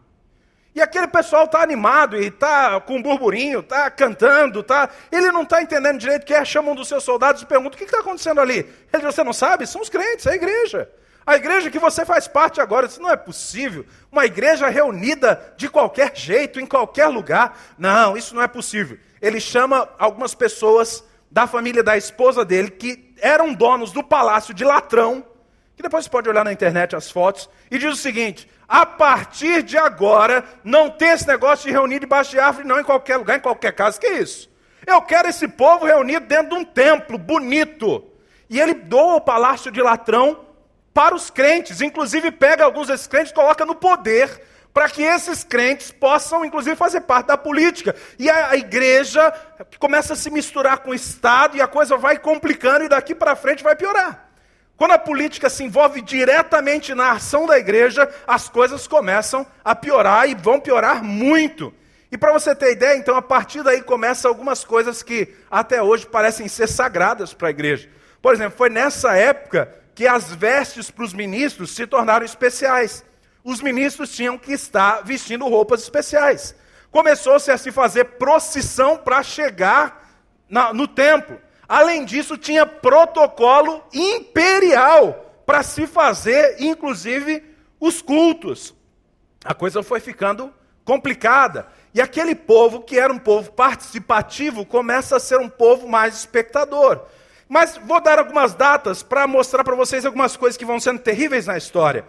E 0.75 0.81
aquele 0.81 1.07
pessoal 1.07 1.45
está 1.45 1.61
animado 1.61 2.17
e 2.17 2.27
está 2.27 2.81
com 2.81 2.97
um 2.97 3.01
burburinho, 3.01 3.59
está 3.59 3.91
cantando, 3.91 4.63
tá... 4.63 4.89
ele 5.11 5.31
não 5.31 5.43
está 5.43 5.61
entendendo 5.61 5.99
direito 5.99 6.23
o 6.23 6.25
que 6.25 6.33
é, 6.33 6.43
chama 6.43 6.71
um 6.71 6.75
dos 6.75 6.87
seus 6.87 7.03
soldados 7.03 7.41
e 7.41 7.45
pergunta: 7.45 7.75
o 7.75 7.77
que 7.77 7.83
está 7.83 7.99
acontecendo 7.99 8.41
ali? 8.41 8.57
Ele 8.57 9.03
diz: 9.03 9.03
Você 9.03 9.23
não 9.23 9.33
sabe? 9.33 9.67
São 9.67 9.81
os 9.81 9.89
crentes, 9.89 10.25
é 10.25 10.31
a 10.31 10.35
igreja. 10.35 10.89
A 11.25 11.35
igreja 11.35 11.71
que 11.71 11.79
você 11.79 12.05
faz 12.05 12.27
parte 12.27 12.59
agora, 12.59 12.85
isso 12.85 13.01
não 13.01 13.09
é 13.09 13.15
possível. 13.15 13.85
Uma 14.11 14.25
igreja 14.25 14.67
reunida 14.67 15.53
de 15.55 15.69
qualquer 15.69 16.11
jeito, 16.15 16.59
em 16.59 16.65
qualquer 16.65 17.07
lugar. 17.07 17.57
Não, 17.77 18.17
isso 18.17 18.35
não 18.35 18.41
é 18.41 18.47
possível. 18.47 18.97
Ele 19.21 19.39
chama 19.39 19.87
algumas 19.97 20.35
pessoas 20.35 21.03
da 21.31 21.47
família 21.47 21.81
da 21.81 21.95
esposa 21.95 22.43
dele, 22.43 22.69
que 22.69 23.13
eram 23.21 23.53
donos 23.53 23.91
do 23.91 24.03
palácio 24.03 24.53
de 24.53 24.65
Latrão, 24.65 25.25
que 25.77 25.81
depois 25.81 26.03
você 26.03 26.09
pode 26.11 26.27
olhar 26.27 26.43
na 26.43 26.51
internet 26.51 26.93
as 26.93 27.09
fotos, 27.09 27.49
e 27.71 27.77
diz 27.77 27.93
o 27.93 27.95
seguinte: 27.95 28.49
a 28.73 28.87
partir 28.87 29.61
de 29.61 29.77
agora, 29.77 30.43
não 30.63 30.89
tem 30.89 31.09
esse 31.09 31.27
negócio 31.27 31.67
de 31.67 31.71
reunir 31.71 31.99
debaixo 31.99 32.31
de 32.31 32.39
árvore, 32.39 32.67
não 32.67 32.79
em 32.79 32.83
qualquer 32.83 33.17
lugar, 33.17 33.37
em 33.37 33.39
qualquer 33.39 33.71
casa. 33.71 33.99
Que 33.99 34.07
é 34.07 34.13
isso? 34.13 34.49
Eu 34.83 34.99
quero 35.03 35.27
esse 35.29 35.47
povo 35.47 35.85
reunido 35.85 36.25
dentro 36.25 36.49
de 36.49 36.55
um 36.55 36.65
templo 36.65 37.15
bonito. 37.19 38.03
E 38.49 38.59
ele 38.59 38.73
doa 38.73 39.17
o 39.17 39.21
palácio 39.21 39.71
de 39.71 39.79
Latrão 39.79 40.43
para 40.91 41.13
os 41.13 41.29
crentes, 41.29 41.81
inclusive 41.81 42.31
pega 42.31 42.63
alguns 42.63 42.87
desses 42.87 43.05
crentes 43.05 43.29
e 43.29 43.35
coloca 43.35 43.63
no 43.63 43.75
poder, 43.75 44.41
para 44.73 44.89
que 44.89 45.03
esses 45.03 45.43
crentes 45.43 45.91
possam, 45.91 46.43
inclusive, 46.43 46.75
fazer 46.75 47.01
parte 47.01 47.27
da 47.27 47.37
política. 47.37 47.95
E 48.17 48.27
a, 48.27 48.49
a, 48.49 48.57
igreja 48.57 49.31
começa 49.77 50.13
a 50.13 50.15
se 50.15 50.31
misturar 50.31 50.79
com 50.79 50.89
o 50.89 50.95
Estado 50.95 51.55
e 51.55 51.61
a 51.61 51.67
coisa 51.67 51.95
vai 51.95 52.17
complicando 52.17 52.85
e 52.85 52.89
daqui 52.89 53.13
para 53.13 53.35
frente 53.35 53.63
vai 53.63 53.75
piorar. 53.75 54.32
Quando 54.75 54.91
a 54.91 54.99
política 54.99 55.49
se 55.49 55.63
envolve 55.63 56.01
diretamente 56.01 56.93
na 56.93 57.11
ação 57.11 57.45
da 57.45 57.57
igreja, 57.57 58.09
as 58.27 58.49
coisas 58.49 58.87
começam 58.87 59.45
a 59.63 59.75
piorar 59.75 60.27
e 60.27 60.35
vão 60.35 60.59
piorar 60.59 61.03
muito. 61.03 61.73
E 62.11 62.17
para 62.17 62.31
você 62.31 62.55
ter 62.55 62.73
ideia, 62.73 62.97
então, 62.97 63.15
a 63.15 63.21
partir 63.21 63.63
daí 63.63 63.81
começam 63.81 64.29
algumas 64.29 64.63
coisas 64.63 65.01
que 65.01 65.33
até 65.49 65.81
hoje 65.81 66.05
parecem 66.05 66.47
ser 66.47 66.67
sagradas 66.67 67.33
para 67.33 67.47
a 67.47 67.51
igreja. 67.51 67.89
Por 68.21 68.33
exemplo, 68.33 68.57
foi 68.57 68.69
nessa 68.69 69.15
época 69.15 69.73
que 69.95 70.07
as 70.07 70.33
vestes 70.33 70.89
para 70.89 71.05
os 71.05 71.13
ministros 71.13 71.71
se 71.71 71.85
tornaram 71.85 72.25
especiais. 72.25 73.03
Os 73.43 73.61
ministros 73.61 74.11
tinham 74.15 74.37
que 74.37 74.53
estar 74.53 75.03
vestindo 75.03 75.47
roupas 75.47 75.81
especiais. 75.81 76.55
Começou-se 76.91 77.51
a 77.51 77.57
se 77.57 77.71
fazer 77.71 78.05
procissão 78.05 78.97
para 78.97 79.21
chegar 79.23 80.07
na, 80.47 80.73
no 80.73 80.87
templo. 80.87 81.39
Além 81.67 82.05
disso, 82.05 82.37
tinha 82.37 82.65
protocolo 82.65 83.83
imperial 83.93 85.41
para 85.45 85.63
se 85.63 85.87
fazer, 85.87 86.57
inclusive, 86.59 87.43
os 87.79 88.01
cultos. 88.01 88.73
A 89.43 89.53
coisa 89.53 89.83
foi 89.83 89.99
ficando 89.99 90.53
complicada. 90.85 91.67
E 91.93 92.01
aquele 92.01 92.33
povo, 92.33 92.81
que 92.81 92.97
era 92.97 93.13
um 93.13 93.19
povo 93.19 93.51
participativo, 93.51 94.65
começa 94.65 95.17
a 95.17 95.19
ser 95.19 95.39
um 95.39 95.49
povo 95.49 95.87
mais 95.87 96.15
espectador. 96.15 97.01
Mas 97.47 97.77
vou 97.77 98.01
dar 98.01 98.19
algumas 98.19 98.55
datas 98.55 99.03
para 99.03 99.27
mostrar 99.27 99.63
para 99.63 99.75
vocês 99.75 100.05
algumas 100.05 100.35
coisas 100.35 100.57
que 100.57 100.65
vão 100.65 100.79
sendo 100.79 100.99
terríveis 100.99 101.45
na 101.45 101.57
história. 101.57 102.05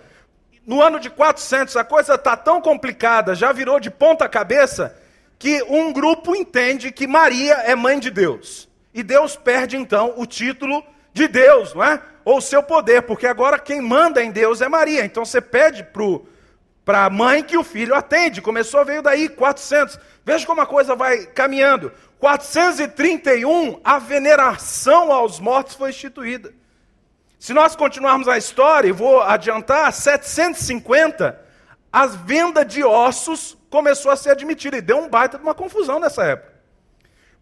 No 0.66 0.80
ano 0.82 0.99
de 0.99 1.11
400, 1.11 1.76
a 1.76 1.84
coisa 1.84 2.14
está 2.14 2.37
tão 2.37 2.61
complicada, 2.61 3.34
já 3.34 3.52
virou 3.52 3.78
de 3.78 3.90
ponta 3.90 4.26
cabeça, 4.28 4.96
que 5.38 5.62
um 5.64 5.92
grupo 5.92 6.34
entende 6.34 6.90
que 6.90 7.06
Maria 7.06 7.54
é 7.66 7.75
mãe 7.75 7.99
de 7.99 8.11
Deus. 8.11 8.68
E 8.95 9.03
Deus 9.03 9.35
perde 9.35 9.77
então 9.77 10.15
o 10.17 10.25
título 10.25 10.85
de 11.13 11.27
Deus, 11.27 11.75
não 11.75 11.83
é? 11.83 12.01
Ou 12.25 12.39
o 12.39 12.41
seu 12.41 12.63
poder, 12.63 13.03
porque 13.03 13.27
agora 13.27 13.59
quem 13.59 13.81
manda 13.81 14.23
em 14.23 14.31
Deus 14.31 14.63
é 14.63 14.69
Maria. 14.69 15.05
Então 15.05 15.25
você 15.25 15.41
pede 15.41 15.85
para 16.85 17.05
a 17.05 17.11
mãe 17.11 17.43
que 17.43 17.59
o 17.59 17.65
filho 17.65 17.95
atende. 17.95 18.41
Começou, 18.41 18.85
veio 18.85 19.03
daí, 19.03 19.29
400. 19.29 19.99
Veja 20.25 20.47
como 20.47 20.61
a 20.61 20.67
coisa 20.67 20.95
vai 20.95 21.27
caminhando. 21.27 21.93
431, 22.21 23.81
a 23.85 23.99
veneração 23.99 25.13
aos 25.13 25.41
mortos 25.41 25.75
foi 25.75 25.91
instituída. 25.91 26.55
Se 27.39 27.53
nós 27.53 27.77
continuarmos 27.77 28.29
a 28.29 28.39
história, 28.39 28.89
e 28.89 28.93
vou 28.93 29.21
adiantar, 29.21 29.93
750, 29.93 31.39
a 31.93 32.07
venda 32.07 32.65
de 32.65 32.83
ossos 32.83 33.59
começou 33.69 34.11
a 34.11 34.17
ser 34.17 34.31
admitida 34.31 34.79
e 34.79 34.81
deu 34.81 34.99
um 34.99 35.09
baita 35.09 35.37
de 35.37 35.43
uma 35.43 35.55
confusão 35.55 36.01
nessa 36.01 36.25
época. 36.25 36.53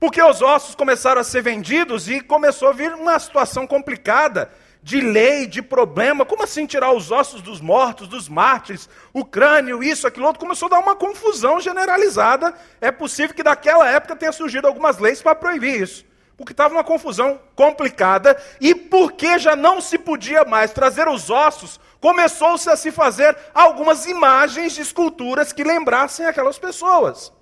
Porque 0.02 0.20
os 0.20 0.42
ossos 0.42 0.74
começaram 0.74 1.20
a 1.20 1.24
ser 1.24 1.42
vendidos 1.42 2.08
e 2.08 2.20
começou 2.20 2.66
a 2.66 2.72
vir 2.72 2.92
uma 2.92 3.16
situação 3.20 3.68
complicada 3.68 4.50
de 4.82 5.00
lei, 5.00 5.46
de 5.46 5.62
problema. 5.62 6.24
Como 6.24 6.42
assim 6.42 6.66
tirar 6.66 6.92
os 6.92 7.12
ossos 7.12 7.40
dos 7.40 7.60
mortos, 7.60 8.08
dos 8.08 8.28
mártires, 8.28 8.88
o 9.12 9.24
crânio, 9.24 9.80
isso, 9.80 10.04
aquilo 10.04 10.26
outro? 10.26 10.40
Começou 10.40 10.66
a 10.66 10.70
dar 10.70 10.80
uma 10.80 10.96
confusão 10.96 11.60
generalizada. 11.60 12.52
É 12.80 12.90
possível 12.90 13.32
que 13.32 13.44
daquela 13.44 13.88
época 13.88 14.16
tenha 14.16 14.32
surgido 14.32 14.66
algumas 14.66 14.98
leis 14.98 15.22
para 15.22 15.36
proibir 15.36 15.80
isso. 15.80 16.04
Porque 16.36 16.52
estava 16.52 16.74
uma 16.74 16.82
confusão 16.82 17.38
complicada 17.54 18.36
e 18.60 18.74
porque 18.74 19.38
já 19.38 19.54
não 19.54 19.80
se 19.80 19.96
podia 19.98 20.44
mais 20.44 20.72
trazer 20.72 21.06
os 21.06 21.30
ossos, 21.30 21.78
começou-se 22.00 22.68
a 22.68 22.76
se 22.76 22.90
fazer 22.90 23.38
algumas 23.54 24.04
imagens 24.06 24.72
de 24.72 24.80
esculturas 24.80 25.52
que 25.52 25.62
lembrassem 25.62 26.26
aquelas 26.26 26.58
pessoas. 26.58 27.32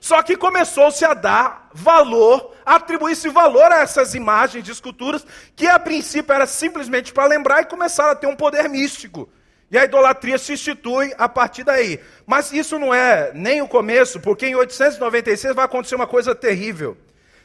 Só 0.00 0.22
que 0.22 0.36
começou-se 0.36 1.04
a 1.04 1.12
dar 1.12 1.68
valor, 1.74 2.54
atribuir-se 2.64 3.28
valor 3.28 3.70
a 3.70 3.80
essas 3.80 4.14
imagens 4.14 4.64
de 4.64 4.72
esculturas, 4.72 5.26
que 5.54 5.66
a 5.66 5.78
princípio 5.78 6.32
era 6.32 6.46
simplesmente 6.46 7.12
para 7.12 7.26
lembrar 7.26 7.60
e 7.60 7.66
começaram 7.66 8.10
a 8.10 8.14
ter 8.14 8.26
um 8.26 8.34
poder 8.34 8.68
místico. 8.68 9.28
E 9.70 9.78
a 9.78 9.84
idolatria 9.84 10.38
se 10.38 10.54
institui 10.54 11.14
a 11.16 11.28
partir 11.28 11.62
daí. 11.62 12.00
Mas 12.26 12.50
isso 12.50 12.78
não 12.78 12.92
é 12.92 13.30
nem 13.34 13.60
o 13.60 13.68
começo, 13.68 14.18
porque 14.18 14.46
em 14.46 14.54
896 14.54 15.54
vai 15.54 15.66
acontecer 15.66 15.94
uma 15.94 16.06
coisa 16.06 16.34
terrível. 16.34 16.96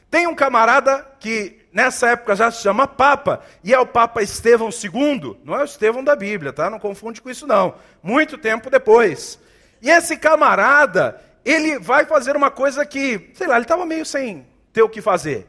Tem 0.10 0.26
um 0.26 0.34
camarada 0.34 1.06
que 1.20 1.60
nessa 1.74 2.12
época 2.12 2.36
já 2.36 2.50
se 2.50 2.64
chama 2.64 2.88
Papa, 2.88 3.42
e 3.64 3.74
é 3.74 3.80
o 3.80 3.86
Papa 3.86 4.24
Estevão 4.24 4.70
II, 4.70 5.38
não 5.44 5.56
é 5.56 5.62
o 5.62 5.66
Estevão 5.66 6.04
da 6.04 6.16
Bíblia, 6.16 6.54
tá? 6.54 6.70
Não 6.70 6.80
confunde 6.80 7.22
com 7.22 7.30
isso 7.30 7.46
não. 7.46 7.76
Muito 8.02 8.38
tempo 8.38 8.70
depois. 8.70 9.38
E 9.82 9.90
esse 9.90 10.16
camarada, 10.16 11.22
ele 11.46 11.78
vai 11.78 12.06
fazer 12.06 12.36
uma 12.36 12.50
coisa 12.50 12.84
que, 12.84 13.30
sei 13.36 13.46
lá, 13.46 13.56
ele 13.56 13.66
estava 13.66 13.86
meio 13.86 14.04
sem 14.04 14.48
ter 14.74 14.82
o 14.82 14.90
que 14.90 15.00
fazer. 15.00 15.48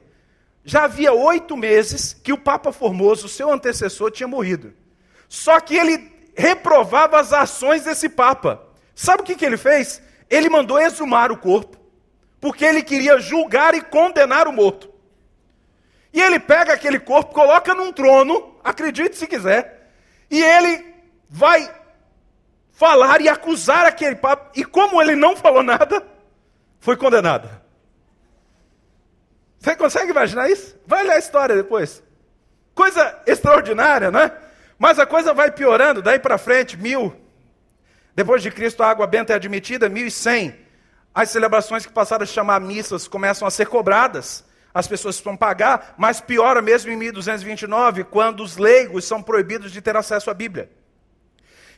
Já 0.62 0.84
havia 0.84 1.12
oito 1.12 1.56
meses 1.56 2.12
que 2.12 2.32
o 2.32 2.38
Papa 2.38 2.70
Formoso, 2.70 3.28
seu 3.28 3.50
antecessor, 3.50 4.10
tinha 4.10 4.28
morrido. 4.28 4.74
Só 5.26 5.58
que 5.58 5.74
ele 5.74 6.12
reprovava 6.36 7.18
as 7.18 7.32
ações 7.32 7.84
desse 7.84 8.10
Papa. 8.10 8.62
Sabe 8.94 9.22
o 9.22 9.24
que, 9.24 9.34
que 9.34 9.44
ele 9.44 9.56
fez? 9.56 10.02
Ele 10.28 10.50
mandou 10.50 10.78
exumar 10.78 11.32
o 11.32 11.38
corpo, 11.38 11.78
porque 12.40 12.64
ele 12.64 12.82
queria 12.82 13.18
julgar 13.18 13.74
e 13.74 13.80
condenar 13.80 14.46
o 14.46 14.52
morto. 14.52 14.90
E 16.12 16.20
ele 16.20 16.38
pega 16.38 16.72
aquele 16.72 16.98
corpo, 16.98 17.32
coloca 17.32 17.74
num 17.74 17.92
trono, 17.92 18.54
acredite 18.62 19.16
se 19.16 19.26
quiser, 19.26 19.92
e 20.30 20.42
ele 20.42 20.94
vai 21.28 21.70
falar 22.76 23.22
e 23.22 23.28
acusar 23.28 23.86
aquele 23.86 24.14
papa. 24.14 24.50
E 24.54 24.64
como 24.64 25.00
ele 25.00 25.16
não 25.16 25.34
falou 25.34 25.62
nada, 25.62 26.06
foi 26.78 26.96
condenado. 26.96 27.48
Você 29.58 29.74
consegue 29.74 30.10
imaginar 30.10 30.48
isso? 30.50 30.78
Vai 30.86 31.02
ler 31.02 31.14
a 31.14 31.18
história 31.18 31.56
depois. 31.56 32.02
Coisa 32.74 33.18
extraordinária, 33.26 34.10
né? 34.10 34.30
Mas 34.78 34.98
a 34.98 35.06
coisa 35.06 35.32
vai 35.32 35.50
piorando, 35.50 36.02
daí 36.02 36.18
para 36.18 36.36
frente, 36.36 36.76
mil. 36.76 37.16
Depois 38.14 38.42
de 38.42 38.50
Cristo, 38.50 38.82
a 38.82 38.90
água 38.90 39.06
benta 39.06 39.32
é 39.32 39.36
admitida, 39.36 39.88
mil 39.88 40.06
e 40.06 40.10
cem. 40.10 40.54
As 41.14 41.30
celebrações 41.30 41.86
que 41.86 41.92
passaram 41.92 42.24
a 42.24 42.26
chamar 42.26 42.60
missas 42.60 43.08
começam 43.08 43.48
a 43.48 43.50
ser 43.50 43.66
cobradas. 43.66 44.44
As 44.74 44.86
pessoas 44.86 45.16
precisam 45.16 45.34
pagar, 45.34 45.94
mas 45.96 46.20
piora 46.20 46.60
mesmo 46.60 46.92
em 46.92 46.96
1229, 46.96 48.04
quando 48.04 48.42
os 48.42 48.58
leigos 48.58 49.06
são 49.06 49.22
proibidos 49.22 49.72
de 49.72 49.80
ter 49.80 49.96
acesso 49.96 50.30
à 50.30 50.34
Bíblia. 50.34 50.70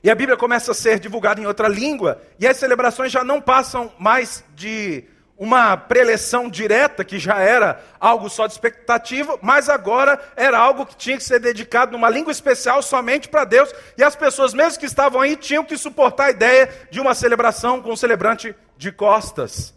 E 0.03 0.11
a 0.11 0.15
Bíblia 0.15 0.37
começa 0.37 0.73
a 0.73 0.75
ser 0.75 0.99
divulgada 0.99 1.41
em 1.41 1.47
outra 1.47 1.69
língua, 1.69 2.21
e 2.39 2.47
as 2.47 2.57
celebrações 2.57 3.11
já 3.11 3.25
não 3.25 3.41
passam 3.41 3.93
mais 3.99 4.45
de 4.55 5.05
uma 5.39 5.77
preleção 5.77 6.51
direta, 6.51 7.05
que 7.05 7.19
já 7.19 7.39
era 7.39 7.81
algo 8.01 8.29
só 8.29 8.47
de 8.47 8.55
expectativa, 8.55 9.39
mas 9.41 9.69
agora 9.69 10.21
era 10.37 10.59
algo 10.59 10.85
que 10.85 10.97
tinha 10.97 11.17
que 11.17 11.23
ser 11.23 11.39
dedicado 11.39 11.93
numa 11.93 12.11
língua 12.11 12.33
especial 12.33 12.83
somente 12.83 13.29
para 13.29 13.45
Deus, 13.45 13.73
e 13.97 14.03
as 14.03 14.17
pessoas, 14.17 14.53
mesmo 14.53 14.81
que 14.81 14.87
estavam 14.87 15.21
aí, 15.21 15.37
tinham 15.37 15.65
que 15.65 15.77
suportar 15.77 16.27
a 16.27 16.31
ideia 16.31 16.69
de 16.91 17.01
uma 17.01 17.15
celebração 17.15 17.81
com 17.81 17.93
um 17.93 17.97
celebrante 17.97 18.55
de 18.77 18.91
costas. 18.91 19.73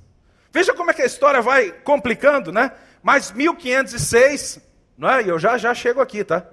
Veja 0.52 0.74
como 0.74 0.90
é 0.90 0.94
que 0.94 1.04
a 1.04 1.06
história 1.06 1.42
vai 1.42 1.72
complicando, 1.72 2.52
né? 2.52 2.72
Mas 3.04 3.32
1506, 3.32 4.60
não 4.98 5.10
é? 5.10 5.24
E 5.24 5.30
eu 5.30 5.40
já 5.40 5.58
já 5.58 5.74
chego 5.74 6.02
aqui, 6.02 6.24
tá? 6.24 6.44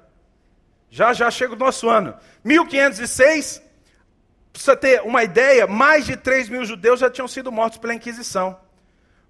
Já 0.91 1.13
já 1.13 1.31
chego 1.31 1.55
no 1.55 1.65
nosso 1.65 1.89
ano. 1.89 2.15
1506, 2.45 3.63
para 4.53 4.63
você 4.63 4.77
ter 4.77 5.03
uma 5.03 5.23
ideia, 5.23 5.67
mais 5.67 6.07
de 6.07 6.17
3 6.17 6.49
mil 6.49 6.65
judeus 6.65 7.01
já 7.01 7.11
tinham 7.11 7.29
sido 7.29 7.53
mortos 7.53 7.79
pela 7.79 7.95
Inquisição. 7.95 8.59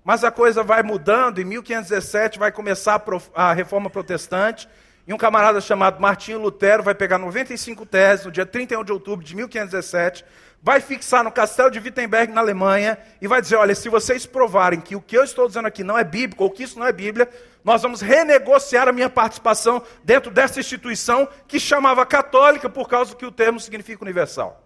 Mas 0.04 0.24
a 0.24 0.30
coisa 0.30 0.62
vai 0.62 0.82
mudando, 0.82 1.38
em 1.38 1.44
1517 1.44 2.38
vai 2.38 2.50
começar 2.50 3.02
a, 3.34 3.52
reforma 3.52 3.90
protestante, 3.90 4.68
e 5.06 5.12
um 5.12 5.18
camarada 5.18 5.60
chamado 5.60 6.00
Martinho 6.00 6.38
Lutero 6.38 6.82
vai 6.82 6.94
pegar 6.94 7.18
95 7.18 7.84
teses, 7.84 8.24
no 8.24 8.32
dia 8.32 8.46
31 8.46 8.84
de 8.84 8.92
outubro 8.92 9.24
de 9.24 9.34
1517, 9.34 10.24
vai 10.62 10.80
fixar 10.80 11.22
no 11.22 11.30
castelo 11.30 11.70
de 11.70 11.78
Wittenberg, 11.78 12.32
na 12.32 12.40
Alemanha, 12.40 12.98
e 13.20 13.28
vai 13.28 13.40
dizer: 13.40 13.56
olha, 13.56 13.74
se 13.74 13.88
vocês 13.88 14.26
provarem 14.26 14.80
que 14.80 14.96
o 14.96 15.00
que 15.00 15.16
eu 15.16 15.24
estou 15.24 15.46
dizendo 15.46 15.66
aqui 15.66 15.84
não 15.84 15.96
é 15.96 16.04
bíblico, 16.04 16.44
ou 16.44 16.50
que 16.50 16.62
isso 16.62 16.78
não 16.78 16.86
é 16.86 16.92
Bíblia, 16.92 17.28
nós 17.64 17.82
vamos 17.82 18.00
renegociar 18.00 18.88
a 18.88 18.92
minha 18.92 19.10
participação 19.10 19.82
dentro 20.02 20.30
dessa 20.30 20.60
instituição 20.60 21.28
que 21.46 21.60
chamava 21.60 22.04
católica 22.06 22.68
por 22.68 22.88
causa 22.88 23.14
que 23.14 23.26
o 23.26 23.32
termo 23.32 23.60
significa 23.60 24.02
universal. 24.02 24.64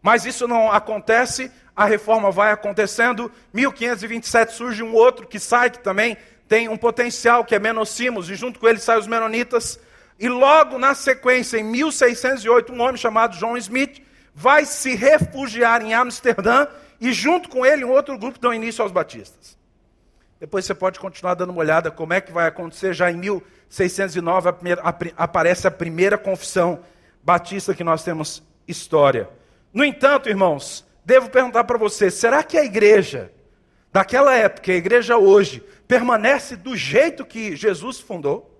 Mas 0.00 0.24
isso 0.24 0.48
não 0.48 0.70
acontece, 0.70 1.50
a 1.76 1.84
reforma 1.84 2.30
vai 2.30 2.50
acontecendo. 2.50 3.30
1527 3.52 4.52
surge 4.52 4.82
um 4.82 4.94
outro 4.94 5.28
que 5.28 5.38
sai, 5.38 5.70
que 5.70 5.78
também 5.78 6.16
tem 6.48 6.68
um 6.68 6.76
potencial, 6.76 7.44
que 7.44 7.54
é 7.54 7.58
Menocimos, 7.58 8.28
e 8.28 8.34
junto 8.34 8.58
com 8.58 8.68
ele 8.68 8.80
saem 8.80 8.98
os 8.98 9.06
Menonitas. 9.06 9.78
E 10.18 10.28
logo 10.28 10.76
na 10.76 10.94
sequência, 10.94 11.58
em 11.58 11.64
1608, 11.64 12.72
um 12.72 12.80
homem 12.80 12.96
chamado 12.96 13.36
John 13.36 13.56
Smith 13.56 14.02
vai 14.34 14.64
se 14.64 14.94
refugiar 14.94 15.82
em 15.82 15.94
Amsterdã 15.94 16.66
e 17.00 17.12
junto 17.12 17.48
com 17.48 17.66
ele 17.66 17.84
um 17.84 17.90
outro 17.90 18.16
grupo 18.18 18.38
dão 18.38 18.54
início 18.54 18.82
aos 18.82 18.92
batistas. 18.92 19.58
Depois 20.38 20.64
você 20.64 20.74
pode 20.74 20.98
continuar 20.98 21.34
dando 21.34 21.50
uma 21.50 21.60
olhada 21.60 21.90
como 21.90 22.12
é 22.12 22.20
que 22.20 22.32
vai 22.32 22.48
acontecer. 22.48 22.92
Já 22.92 23.10
em 23.10 23.16
1609 23.16 24.48
a 24.48 24.52
primeira, 24.52 24.82
a, 24.82 24.94
aparece 25.16 25.66
a 25.68 25.70
primeira 25.70 26.18
confissão 26.18 26.80
batista 27.22 27.74
que 27.74 27.84
nós 27.84 28.02
temos 28.02 28.42
história. 28.66 29.28
No 29.72 29.84
entanto, 29.84 30.28
irmãos, 30.28 30.84
devo 31.04 31.30
perguntar 31.30 31.64
para 31.64 31.78
você: 31.78 32.10
será 32.10 32.42
que 32.42 32.58
a 32.58 32.64
igreja 32.64 33.30
daquela 33.92 34.34
época, 34.34 34.72
a 34.72 34.74
igreja 34.74 35.16
hoje, 35.16 35.62
permanece 35.86 36.56
do 36.56 36.76
jeito 36.76 37.24
que 37.24 37.54
Jesus 37.54 38.00
fundou? 38.00 38.52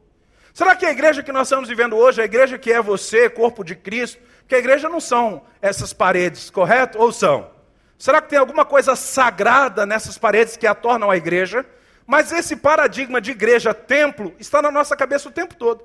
Será 0.55 0.77
que 0.77 0.85
a 0.85 0.91
igreja 0.91 1.23
que 1.23 1.33
nós 1.33 1.49
estamos 1.49 1.69
vivendo 1.69 1.97
hoje, 1.97 2.21
a 2.21 2.25
igreja 2.27 2.59
que 2.59 2.73
é 2.73 2.81
você, 2.81 3.29
corpo 3.31 3.65
de 3.65 3.75
Cristo, 3.75 4.21
porque 4.43 4.55
a 4.55 4.59
igreja 4.59 4.89
não 4.89 5.01
são 5.01 5.43
essas 5.61 5.93
paredes, 5.93 6.51
correto? 6.51 6.99
Ou 6.99 7.13
são? 7.13 7.51
Será 7.99 8.21
que 8.21 8.29
tem 8.29 8.39
alguma 8.39 8.65
coisa 8.65 8.97
sagrada 8.97 9.87
nessas 9.87 10.19
paredes 10.19 10.57
que 10.57 10.67
a 10.67 10.75
tornam 10.75 11.11
a 11.11 11.17
igreja? 11.17 11.65
Mas 12.07 12.33
esse 12.33 12.57
paradigma 12.57 13.21
de 13.21 13.31
igreja-templo 13.31 14.35
está 14.39 14.61
na 14.61 14.71
nossa 14.71 14.97
cabeça 14.97 15.29
o 15.29 15.33
tempo 15.33 15.55
todo. 15.55 15.85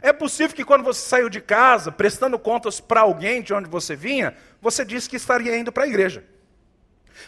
É 0.00 0.12
possível 0.12 0.56
que 0.56 0.64
quando 0.64 0.84
você 0.84 1.00
saiu 1.00 1.28
de 1.28 1.40
casa, 1.40 1.90
prestando 1.90 2.38
contas 2.38 2.80
para 2.80 3.00
alguém 3.00 3.42
de 3.42 3.52
onde 3.52 3.68
você 3.68 3.96
vinha, 3.96 4.34
você 4.60 4.84
disse 4.84 5.08
que 5.08 5.16
estaria 5.16 5.56
indo 5.58 5.72
para 5.72 5.84
a 5.84 5.88
igreja. 5.88 6.24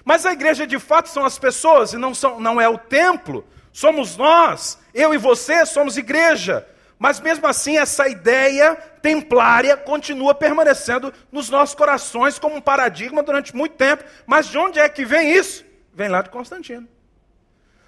Mas 0.04 0.24
a 0.24 0.32
igreja 0.32 0.66
de 0.66 0.78
fato 0.78 1.08
são 1.08 1.24
as 1.24 1.38
pessoas 1.38 1.92
e 1.92 1.98
não, 1.98 2.14
são, 2.14 2.40
não 2.40 2.60
é 2.60 2.68
o 2.68 2.78
templo. 2.78 3.44
Somos 3.72 4.16
nós, 4.16 4.78
eu 4.94 5.12
e 5.12 5.18
você 5.18 5.66
somos 5.66 5.96
igreja. 5.96 6.66
Mas 7.00 7.18
mesmo 7.18 7.46
assim, 7.46 7.78
essa 7.78 8.06
ideia 8.08 8.76
templária 9.00 9.74
continua 9.74 10.34
permanecendo 10.34 11.10
nos 11.32 11.48
nossos 11.48 11.74
corações 11.74 12.38
como 12.38 12.56
um 12.56 12.60
paradigma 12.60 13.22
durante 13.22 13.56
muito 13.56 13.74
tempo. 13.74 14.04
Mas 14.26 14.48
de 14.48 14.58
onde 14.58 14.78
é 14.78 14.86
que 14.86 15.02
vem 15.02 15.32
isso? 15.32 15.64
Vem 15.94 16.10
lá 16.10 16.20
de 16.20 16.28
Constantino. 16.28 16.86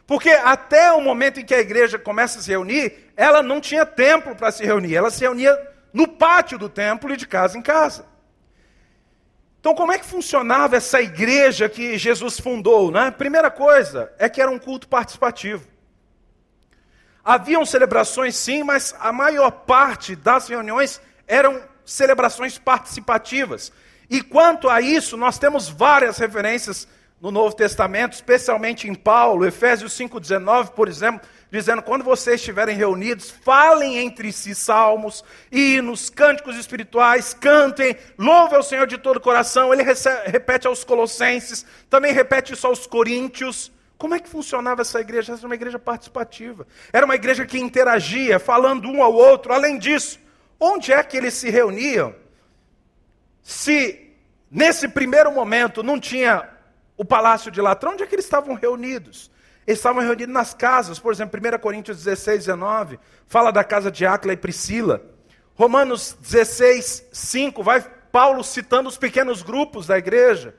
Porque 0.06 0.30
até 0.30 0.90
o 0.92 1.02
momento 1.02 1.40
em 1.40 1.44
que 1.44 1.54
a 1.54 1.60
igreja 1.60 1.98
começa 1.98 2.38
a 2.38 2.42
se 2.42 2.48
reunir, 2.48 3.12
ela 3.14 3.42
não 3.42 3.60
tinha 3.60 3.84
templo 3.84 4.34
para 4.34 4.50
se 4.50 4.64
reunir, 4.64 4.96
ela 4.96 5.10
se 5.10 5.20
reunia 5.20 5.54
no 5.92 6.08
pátio 6.08 6.58
do 6.58 6.70
templo 6.70 7.12
e 7.12 7.16
de 7.18 7.26
casa 7.26 7.58
em 7.58 7.62
casa. 7.62 8.06
Então, 9.60 9.74
como 9.74 9.92
é 9.92 9.98
que 9.98 10.06
funcionava 10.06 10.74
essa 10.74 11.02
igreja 11.02 11.68
que 11.68 11.98
Jesus 11.98 12.40
fundou? 12.40 12.90
Né? 12.90 13.10
Primeira 13.10 13.50
coisa 13.50 14.10
é 14.18 14.26
que 14.26 14.40
era 14.40 14.50
um 14.50 14.58
culto 14.58 14.88
participativo. 14.88 15.70
Haviam 17.24 17.64
celebrações 17.64 18.36
sim, 18.36 18.62
mas 18.62 18.94
a 18.98 19.12
maior 19.12 19.50
parte 19.50 20.16
das 20.16 20.48
reuniões 20.48 21.00
eram 21.26 21.62
celebrações 21.84 22.58
participativas. 22.58 23.72
E 24.10 24.20
quanto 24.20 24.68
a 24.68 24.80
isso, 24.80 25.16
nós 25.16 25.38
temos 25.38 25.68
várias 25.68 26.18
referências 26.18 26.86
no 27.22 27.30
Novo 27.30 27.54
Testamento, 27.54 28.14
especialmente 28.14 28.88
em 28.88 28.94
Paulo, 28.94 29.46
Efésios 29.46 29.96
5,19, 29.96 30.70
por 30.70 30.88
exemplo, 30.88 31.26
dizendo: 31.52 31.80
quando 31.80 32.02
vocês 32.02 32.40
estiverem 32.40 32.76
reunidos, 32.76 33.30
falem 33.30 33.98
entre 33.98 34.32
si 34.32 34.56
salmos, 34.56 35.22
hinos, 35.50 36.10
cânticos 36.10 36.56
espirituais, 36.56 37.32
cantem, 37.32 37.96
louvem 38.18 38.56
ao 38.56 38.62
Senhor 38.64 38.88
de 38.88 38.98
todo 38.98 39.18
o 39.18 39.20
coração. 39.20 39.72
Ele 39.72 39.84
repete 40.26 40.66
aos 40.66 40.82
Colossenses, 40.82 41.64
também 41.88 42.12
repete 42.12 42.54
isso 42.54 42.66
aos 42.66 42.88
Coríntios. 42.88 43.70
Como 44.02 44.16
é 44.16 44.18
que 44.18 44.28
funcionava 44.28 44.82
essa 44.82 45.00
igreja? 45.00 45.32
Essa 45.32 45.42
era 45.42 45.46
uma 45.46 45.54
igreja 45.54 45.78
participativa. 45.78 46.66
Era 46.92 47.06
uma 47.06 47.14
igreja 47.14 47.46
que 47.46 47.56
interagia, 47.56 48.40
falando 48.40 48.88
um 48.88 49.00
ao 49.00 49.14
outro. 49.14 49.52
Além 49.52 49.78
disso, 49.78 50.18
onde 50.58 50.92
é 50.92 51.00
que 51.04 51.16
eles 51.16 51.34
se 51.34 51.48
reuniam? 51.50 52.12
Se 53.44 54.12
nesse 54.50 54.88
primeiro 54.88 55.30
momento 55.30 55.84
não 55.84 56.00
tinha 56.00 56.50
o 56.96 57.04
palácio 57.04 57.48
de 57.48 57.60
Latrão, 57.60 57.92
onde 57.92 58.02
é 58.02 58.06
que 58.08 58.16
eles 58.16 58.24
estavam 58.24 58.56
reunidos? 58.56 59.30
Eles 59.64 59.78
estavam 59.78 60.02
reunidos 60.02 60.34
nas 60.34 60.52
casas, 60.52 60.98
por 60.98 61.12
exemplo, 61.12 61.38
1 61.38 61.60
Coríntios 61.60 61.98
16, 61.98 62.38
19, 62.46 62.98
fala 63.28 63.52
da 63.52 63.62
casa 63.62 63.88
de 63.88 64.04
Áquila 64.04 64.32
e 64.32 64.36
Priscila. 64.36 65.00
Romanos 65.54 66.16
16, 66.20 67.04
5, 67.12 67.62
vai 67.62 67.80
Paulo 68.10 68.42
citando 68.42 68.88
os 68.88 68.98
pequenos 68.98 69.42
grupos 69.42 69.86
da 69.86 69.96
igreja 69.96 70.56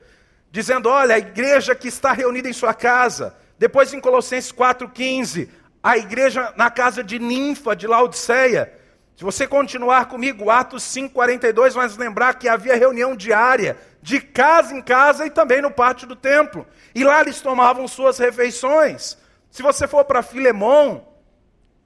dizendo: 0.54 0.88
olha, 0.88 1.16
a 1.16 1.18
igreja 1.18 1.74
que 1.74 1.88
está 1.88 2.12
reunida 2.12 2.48
em 2.48 2.52
sua 2.52 2.72
casa. 2.72 3.34
Depois 3.58 3.92
em 3.92 4.00
Colossenses 4.00 4.52
4,15, 4.52 5.48
a 5.82 5.98
igreja 5.98 6.52
na 6.56 6.70
casa 6.70 7.02
de 7.02 7.18
Ninfa, 7.18 7.74
de 7.74 7.88
Laodiceia. 7.88 8.72
Se 9.16 9.24
você 9.24 9.48
continuar 9.48 10.06
comigo, 10.06 10.50
Atos 10.50 10.84
5,42, 10.84 11.72
vai 11.72 11.86
nos 11.86 11.96
lembrar 11.96 12.34
que 12.34 12.48
havia 12.48 12.76
reunião 12.76 13.16
diária, 13.16 13.76
de 14.00 14.20
casa 14.20 14.74
em 14.74 14.80
casa 14.80 15.26
e 15.26 15.30
também 15.30 15.60
no 15.60 15.72
pátio 15.72 16.06
do 16.06 16.14
templo. 16.14 16.64
E 16.94 17.02
lá 17.02 17.20
eles 17.20 17.40
tomavam 17.40 17.88
suas 17.88 18.18
refeições. 18.18 19.18
Se 19.50 19.60
você 19.60 19.88
for 19.88 20.04
para 20.04 20.22
Filemão, 20.22 21.04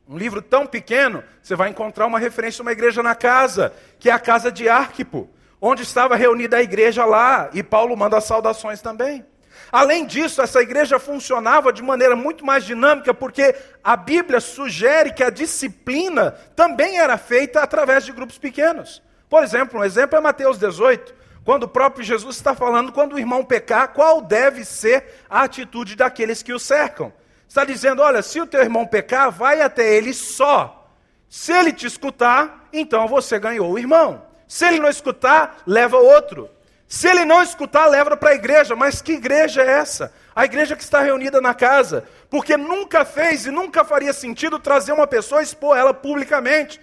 um 0.06 0.16
livro 0.18 0.42
tão 0.42 0.66
pequeno, 0.66 1.24
você 1.42 1.54
vai 1.54 1.70
encontrar 1.70 2.06
uma 2.06 2.18
referência 2.18 2.60
a 2.60 2.64
uma 2.64 2.72
igreja 2.72 3.02
na 3.02 3.14
casa, 3.14 3.72
que 3.98 4.10
é 4.10 4.12
a 4.12 4.18
casa 4.18 4.52
de 4.52 4.68
Arquipo 4.68 5.28
onde 5.60 5.82
estava 5.82 6.16
reunida 6.16 6.56
a 6.56 6.62
igreja 6.62 7.04
lá, 7.04 7.50
e 7.52 7.62
Paulo 7.62 7.96
manda 7.96 8.20
saudações 8.20 8.80
também. 8.80 9.24
Além 9.70 10.06
disso, 10.06 10.40
essa 10.40 10.62
igreja 10.62 10.98
funcionava 10.98 11.72
de 11.72 11.82
maneira 11.82 12.16
muito 12.16 12.44
mais 12.44 12.64
dinâmica, 12.64 13.12
porque 13.12 13.54
a 13.84 13.96
Bíblia 13.96 14.40
sugere 14.40 15.12
que 15.12 15.22
a 15.22 15.30
disciplina 15.30 16.30
também 16.56 16.98
era 16.98 17.18
feita 17.18 17.60
através 17.60 18.04
de 18.04 18.12
grupos 18.12 18.38
pequenos. 18.38 19.02
Por 19.28 19.42
exemplo, 19.42 19.80
um 19.80 19.84
exemplo 19.84 20.16
é 20.16 20.20
Mateus 20.20 20.58
18, 20.58 21.14
quando 21.44 21.64
o 21.64 21.68
próprio 21.68 22.04
Jesus 22.04 22.36
está 22.36 22.54
falando, 22.54 22.92
quando 22.92 23.14
o 23.14 23.18
irmão 23.18 23.44
pecar, 23.44 23.88
qual 23.88 24.22
deve 24.22 24.64
ser 24.64 25.22
a 25.28 25.42
atitude 25.42 25.96
daqueles 25.96 26.42
que 26.42 26.52
o 26.52 26.58
cercam. 26.58 27.12
Está 27.46 27.64
dizendo: 27.64 28.02
olha, 28.02 28.22
se 28.22 28.40
o 28.40 28.46
teu 28.46 28.60
irmão 28.60 28.86
pecar, 28.86 29.30
vai 29.30 29.60
até 29.60 29.96
ele 29.96 30.14
só. 30.14 30.90
Se 31.28 31.52
ele 31.52 31.72
te 31.72 31.86
escutar, 31.86 32.68
então 32.72 33.06
você 33.06 33.38
ganhou 33.38 33.70
o 33.70 33.78
irmão. 33.78 34.27
Se 34.48 34.66
ele 34.66 34.80
não 34.80 34.88
escutar, 34.88 35.58
leva 35.66 35.98
outro. 35.98 36.48
Se 36.88 37.06
ele 37.06 37.26
não 37.26 37.42
escutar, 37.42 37.86
leva 37.86 38.16
para 38.16 38.30
a 38.30 38.34
igreja. 38.34 38.74
Mas 38.74 39.02
que 39.02 39.12
igreja 39.12 39.62
é 39.62 39.68
essa? 39.72 40.12
A 40.34 40.46
igreja 40.46 40.74
que 40.74 40.82
está 40.82 41.02
reunida 41.02 41.38
na 41.38 41.52
casa. 41.52 42.04
Porque 42.30 42.56
nunca 42.56 43.04
fez 43.04 43.44
e 43.44 43.50
nunca 43.50 43.84
faria 43.84 44.12
sentido 44.14 44.58
trazer 44.58 44.92
uma 44.92 45.06
pessoa 45.06 45.42
e 45.42 45.44
expor 45.44 45.76
ela 45.76 45.92
publicamente. 45.92 46.80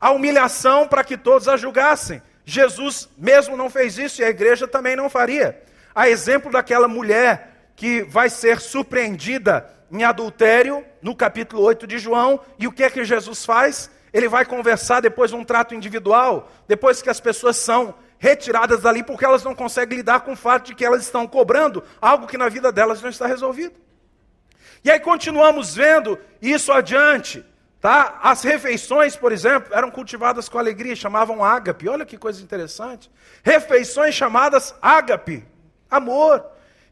A 0.00 0.12
humilhação 0.12 0.86
para 0.86 1.02
que 1.02 1.18
todos 1.18 1.48
a 1.48 1.56
julgassem. 1.56 2.22
Jesus 2.44 3.08
mesmo 3.18 3.56
não 3.56 3.68
fez 3.68 3.98
isso 3.98 4.22
e 4.22 4.24
a 4.24 4.30
igreja 4.30 4.68
também 4.68 4.94
não 4.94 5.10
faria. 5.10 5.60
A 5.92 6.08
exemplo 6.08 6.52
daquela 6.52 6.86
mulher 6.86 7.72
que 7.74 8.02
vai 8.02 8.30
ser 8.30 8.60
surpreendida 8.60 9.68
em 9.90 10.04
adultério, 10.04 10.84
no 11.02 11.16
capítulo 11.16 11.62
8 11.62 11.86
de 11.86 11.98
João, 11.98 12.40
e 12.58 12.66
o 12.66 12.72
que 12.72 12.84
é 12.84 12.90
que 12.90 13.04
Jesus 13.04 13.44
faz? 13.44 13.90
Ele 14.18 14.28
vai 14.28 14.44
conversar 14.44 15.00
depois 15.00 15.30
de 15.30 15.36
um 15.36 15.44
trato 15.44 15.76
individual, 15.76 16.50
depois 16.66 17.00
que 17.00 17.08
as 17.08 17.20
pessoas 17.20 17.56
são 17.56 17.94
retiradas 18.18 18.82
dali 18.82 19.04
porque 19.04 19.24
elas 19.24 19.44
não 19.44 19.54
conseguem 19.54 19.98
lidar 19.98 20.22
com 20.22 20.32
o 20.32 20.36
fato 20.36 20.66
de 20.66 20.74
que 20.74 20.84
elas 20.84 21.02
estão 21.02 21.24
cobrando 21.24 21.84
algo 22.00 22.26
que 22.26 22.36
na 22.36 22.48
vida 22.48 22.72
delas 22.72 23.00
não 23.00 23.10
está 23.10 23.28
resolvido. 23.28 23.76
E 24.82 24.90
aí 24.90 24.98
continuamos 24.98 25.76
vendo 25.76 26.18
isso 26.42 26.72
adiante. 26.72 27.44
Tá? 27.80 28.18
As 28.20 28.42
refeições, 28.42 29.14
por 29.14 29.30
exemplo, 29.30 29.72
eram 29.72 29.88
cultivadas 29.88 30.48
com 30.48 30.58
alegria, 30.58 30.96
chamavam 30.96 31.44
ágape. 31.44 31.88
Olha 31.88 32.04
que 32.04 32.18
coisa 32.18 32.42
interessante. 32.42 33.08
Refeições 33.44 34.16
chamadas 34.16 34.74
ágape, 34.82 35.46
amor. 35.88 36.44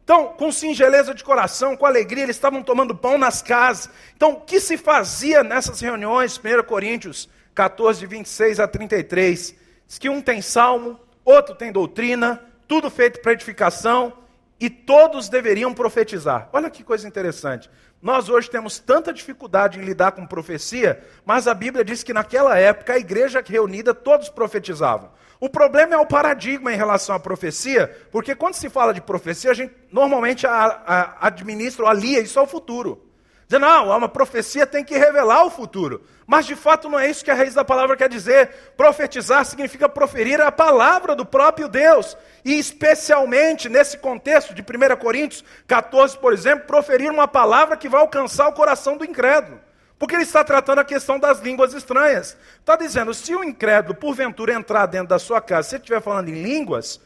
Então, 0.06 0.28
com 0.28 0.52
singeleza 0.52 1.12
de 1.12 1.24
coração, 1.24 1.76
com 1.76 1.84
alegria, 1.84 2.22
eles 2.22 2.36
estavam 2.36 2.62
tomando 2.62 2.94
pão 2.94 3.18
nas 3.18 3.42
casas. 3.42 3.90
Então, 4.16 4.34
o 4.34 4.40
que 4.40 4.60
se 4.60 4.76
fazia 4.76 5.42
nessas 5.42 5.80
reuniões? 5.80 6.38
1 6.38 6.62
Coríntios 6.62 7.28
14, 7.52 8.06
26 8.06 8.60
a 8.60 8.68
33. 8.68 9.56
Diz 9.84 9.98
que 9.98 10.08
um 10.08 10.22
tem 10.22 10.40
salmo, 10.40 11.00
outro 11.24 11.56
tem 11.56 11.72
doutrina, 11.72 12.40
tudo 12.68 12.88
feito 12.88 13.20
para 13.20 13.32
edificação, 13.32 14.12
e 14.60 14.70
todos 14.70 15.28
deveriam 15.28 15.74
profetizar. 15.74 16.48
Olha 16.52 16.70
que 16.70 16.84
coisa 16.84 17.08
interessante. 17.08 17.68
Nós 18.06 18.28
hoje 18.28 18.48
temos 18.48 18.78
tanta 18.78 19.12
dificuldade 19.12 19.80
em 19.80 19.82
lidar 19.82 20.12
com 20.12 20.24
profecia, 20.24 21.02
mas 21.24 21.48
a 21.48 21.52
Bíblia 21.52 21.84
diz 21.84 22.04
que 22.04 22.12
naquela 22.12 22.56
época 22.56 22.92
a 22.92 22.98
igreja 22.98 23.42
reunida 23.44 23.92
todos 23.92 24.28
profetizavam. 24.28 25.10
O 25.40 25.48
problema 25.48 25.96
é 25.96 25.98
o 25.98 26.06
paradigma 26.06 26.72
em 26.72 26.76
relação 26.76 27.16
à 27.16 27.18
profecia, 27.18 27.88
porque 28.12 28.36
quando 28.36 28.54
se 28.54 28.70
fala 28.70 28.94
de 28.94 29.00
profecia, 29.00 29.50
a 29.50 29.54
gente 29.54 29.74
normalmente 29.90 30.46
a, 30.46 30.52
a, 30.86 31.26
administra 31.26 31.82
ou 31.82 31.90
alia 31.90 32.20
isso 32.20 32.38
ao 32.38 32.46
futuro. 32.46 33.05
Dizer, 33.46 33.60
não, 33.60 33.96
uma 33.96 34.08
profecia 34.08 34.66
tem 34.66 34.84
que 34.84 34.98
revelar 34.98 35.44
o 35.44 35.50
futuro. 35.50 36.02
Mas 36.26 36.46
de 36.46 36.56
fato 36.56 36.88
não 36.88 36.98
é 36.98 37.08
isso 37.08 37.24
que 37.24 37.30
a 37.30 37.34
raiz 37.34 37.54
da 37.54 37.64
palavra 37.64 37.96
quer 37.96 38.08
dizer. 38.08 38.72
Profetizar 38.76 39.44
significa 39.44 39.88
proferir 39.88 40.40
a 40.40 40.50
palavra 40.50 41.14
do 41.14 41.24
próprio 41.24 41.68
Deus. 41.68 42.16
E 42.44 42.58
especialmente 42.58 43.68
nesse 43.68 43.98
contexto 43.98 44.52
de 44.52 44.62
1 44.62 44.96
Coríntios 44.96 45.44
14, 45.68 46.18
por 46.18 46.32
exemplo, 46.32 46.66
proferir 46.66 47.08
uma 47.08 47.28
palavra 47.28 47.76
que 47.76 47.88
vai 47.88 48.00
alcançar 48.00 48.48
o 48.48 48.52
coração 48.52 48.96
do 48.96 49.04
incrédulo. 49.04 49.60
Porque 49.96 50.16
ele 50.16 50.24
está 50.24 50.42
tratando 50.42 50.80
a 50.80 50.84
questão 50.84 51.16
das 51.16 51.38
línguas 51.38 51.72
estranhas. 51.72 52.36
Está 52.58 52.74
dizendo, 52.74 53.14
se 53.14 53.34
o 53.34 53.44
incrédulo, 53.44 53.94
porventura, 53.94 54.52
entrar 54.52 54.86
dentro 54.86 55.08
da 55.08 55.20
sua 55.20 55.40
casa, 55.40 55.68
se 55.68 55.74
ele 55.76 55.82
estiver 55.82 56.02
falando 56.02 56.28
em 56.28 56.42
línguas, 56.42 57.00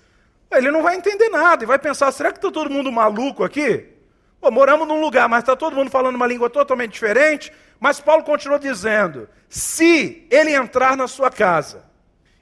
ele 0.50 0.70
não 0.70 0.82
vai 0.82 0.96
entender 0.96 1.28
nada 1.28 1.62
e 1.62 1.66
vai 1.66 1.78
pensar: 1.78 2.10
será 2.12 2.32
que 2.32 2.38
está 2.38 2.50
todo 2.50 2.70
mundo 2.70 2.90
maluco 2.90 3.44
aqui? 3.44 3.99
Pô, 4.40 4.50
moramos 4.50 4.88
num 4.88 5.00
lugar, 5.00 5.28
mas 5.28 5.40
está 5.40 5.54
todo 5.54 5.76
mundo 5.76 5.90
falando 5.90 6.16
uma 6.16 6.26
língua 6.26 6.48
totalmente 6.48 6.92
diferente. 6.92 7.52
Mas 7.78 8.00
Paulo 8.00 8.24
continuou 8.24 8.58
dizendo: 8.58 9.28
se 9.48 10.26
ele 10.30 10.54
entrar 10.54 10.96
na 10.96 11.06
sua 11.06 11.30
casa 11.30 11.84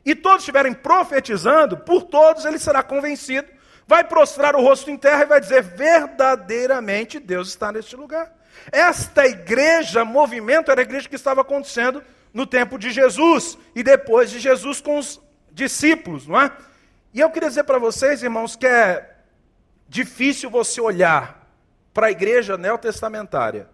e 0.05 0.15
todos 0.15 0.41
estiverem 0.41 0.73
profetizando, 0.73 1.77
por 1.77 2.05
todos 2.05 2.45
ele 2.45 2.59
será 2.59 2.83
convencido, 2.83 3.49
vai 3.87 4.05
prostrar 4.05 4.55
o 4.55 4.63
rosto 4.63 4.91
em 4.91 4.97
terra 4.97 5.23
e 5.23 5.27
vai 5.27 5.41
dizer: 5.41 5.63
verdadeiramente 5.63 7.19
Deus 7.19 7.49
está 7.49 7.73
neste 7.73 7.97
lugar. 7.97 8.33
Esta 8.71 9.27
igreja, 9.27 10.05
movimento, 10.05 10.71
era 10.71 10.81
a 10.81 10.83
igreja 10.83 11.09
que 11.09 11.17
estava 11.17 11.41
acontecendo 11.41 12.03
no 12.33 12.47
tempo 12.47 12.79
de 12.79 12.91
Jesus 12.91 13.59
e 13.75 13.83
depois 13.83 14.31
de 14.31 14.39
Jesus 14.39 14.81
com 14.81 14.99
os 14.99 15.21
discípulos, 15.51 16.27
não 16.27 16.41
é? 16.41 16.53
E 17.13 17.21
eu 17.21 17.31
queria 17.31 17.49
dizer 17.49 17.65
para 17.65 17.79
vocês, 17.79 18.23
irmãos, 18.23 18.55
que 18.55 18.67
é 18.67 19.17
difícil 19.89 20.51
você 20.51 20.81
olhar 20.81 21.38
para 21.99 22.07
a 22.07 22.11
igreja 22.13 22.57
neotestamentária, 22.57 23.69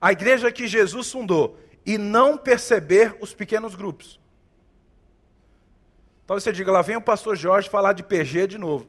a 0.00 0.10
igreja 0.10 0.50
que 0.50 0.66
Jesus 0.66 1.12
fundou, 1.12 1.56
e 1.86 1.96
não 1.96 2.36
perceber 2.36 3.16
os 3.20 3.32
pequenos 3.32 3.76
grupos. 3.76 4.18
Talvez 6.26 6.42
você 6.42 6.50
diga, 6.50 6.72
lá 6.72 6.82
vem 6.82 6.96
o 6.96 7.00
pastor 7.00 7.36
Jorge 7.36 7.70
falar 7.70 7.92
de 7.92 8.02
PG 8.02 8.48
de 8.48 8.58
novo. 8.58 8.88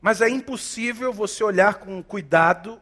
Mas 0.00 0.22
é 0.22 0.30
impossível 0.30 1.12
você 1.12 1.44
olhar 1.44 1.74
com 1.74 2.02
cuidado 2.02 2.80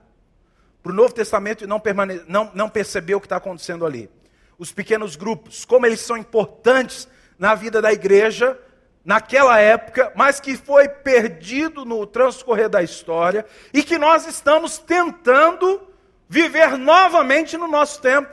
para 0.84 0.92
o 0.92 0.94
Novo 0.94 1.12
Testamento 1.12 1.64
e 1.64 1.66
não, 1.66 1.80
permane 1.80 2.22
não, 2.28 2.52
não 2.54 2.68
perceber 2.68 3.16
o 3.16 3.20
que 3.20 3.26
está 3.26 3.38
acontecendo 3.38 3.84
ali. 3.84 4.08
Os 4.56 4.70
pequenos 4.70 5.16
grupos, 5.16 5.64
como 5.64 5.84
eles 5.84 5.98
são 5.98 6.16
importantes 6.16 7.08
na 7.36 7.56
vida 7.56 7.82
da 7.82 7.92
igreja, 7.92 8.56
naquela 9.04 9.60
época, 9.60 10.12
mas 10.16 10.40
que 10.40 10.56
foi 10.56 10.88
perdido 10.88 11.84
no 11.84 12.06
transcorrer 12.06 12.68
da 12.68 12.82
história 12.82 13.44
e 13.72 13.82
que 13.82 13.98
nós 13.98 14.26
estamos 14.26 14.78
tentando 14.78 15.86
viver 16.28 16.78
novamente 16.78 17.56
no 17.56 17.68
nosso 17.68 18.00
tempo. 18.00 18.28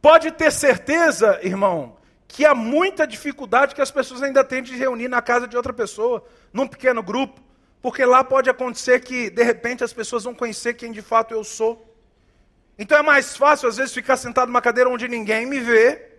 Pode 0.00 0.30
ter 0.30 0.52
certeza, 0.52 1.40
irmão, 1.42 1.96
que 2.26 2.46
há 2.46 2.54
muita 2.54 3.06
dificuldade 3.06 3.74
que 3.74 3.82
as 3.82 3.90
pessoas 3.90 4.22
ainda 4.22 4.44
têm 4.44 4.62
de 4.62 4.76
reunir 4.76 5.08
na 5.08 5.20
casa 5.20 5.48
de 5.48 5.56
outra 5.56 5.72
pessoa, 5.72 6.24
num 6.52 6.66
pequeno 6.66 7.02
grupo. 7.02 7.40
Porque 7.82 8.04
lá 8.04 8.22
pode 8.22 8.48
acontecer 8.48 9.00
que, 9.00 9.30
de 9.30 9.42
repente, 9.42 9.82
as 9.82 9.92
pessoas 9.92 10.24
vão 10.24 10.34
conhecer 10.34 10.74
quem 10.74 10.92
de 10.92 11.02
fato 11.02 11.34
eu 11.34 11.42
sou. 11.42 11.86
Então 12.78 12.96
é 12.96 13.02
mais 13.02 13.36
fácil, 13.36 13.68
às 13.68 13.76
vezes, 13.76 13.92
ficar 13.92 14.16
sentado 14.16 14.48
numa 14.48 14.62
cadeira 14.62 14.88
onde 14.88 15.08
ninguém 15.08 15.44
me 15.44 15.60
vê, 15.60 16.09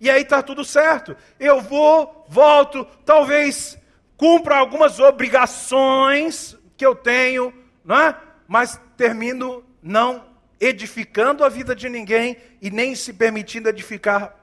e 0.00 0.10
aí 0.10 0.22
está 0.22 0.42
tudo 0.42 0.64
certo. 0.64 1.16
Eu 1.38 1.60
vou, 1.60 2.24
volto, 2.28 2.86
talvez 3.04 3.78
cumpra 4.16 4.56
algumas 4.56 5.00
obrigações 5.00 6.56
que 6.76 6.84
eu 6.84 6.94
tenho, 6.94 7.52
não 7.84 7.98
é? 7.98 8.16
mas 8.46 8.80
termino 8.96 9.64
não 9.82 10.24
edificando 10.60 11.44
a 11.44 11.48
vida 11.48 11.74
de 11.74 11.88
ninguém 11.88 12.36
e 12.60 12.70
nem 12.70 12.94
se 12.94 13.12
permitindo 13.12 13.68
edificar 13.68 14.34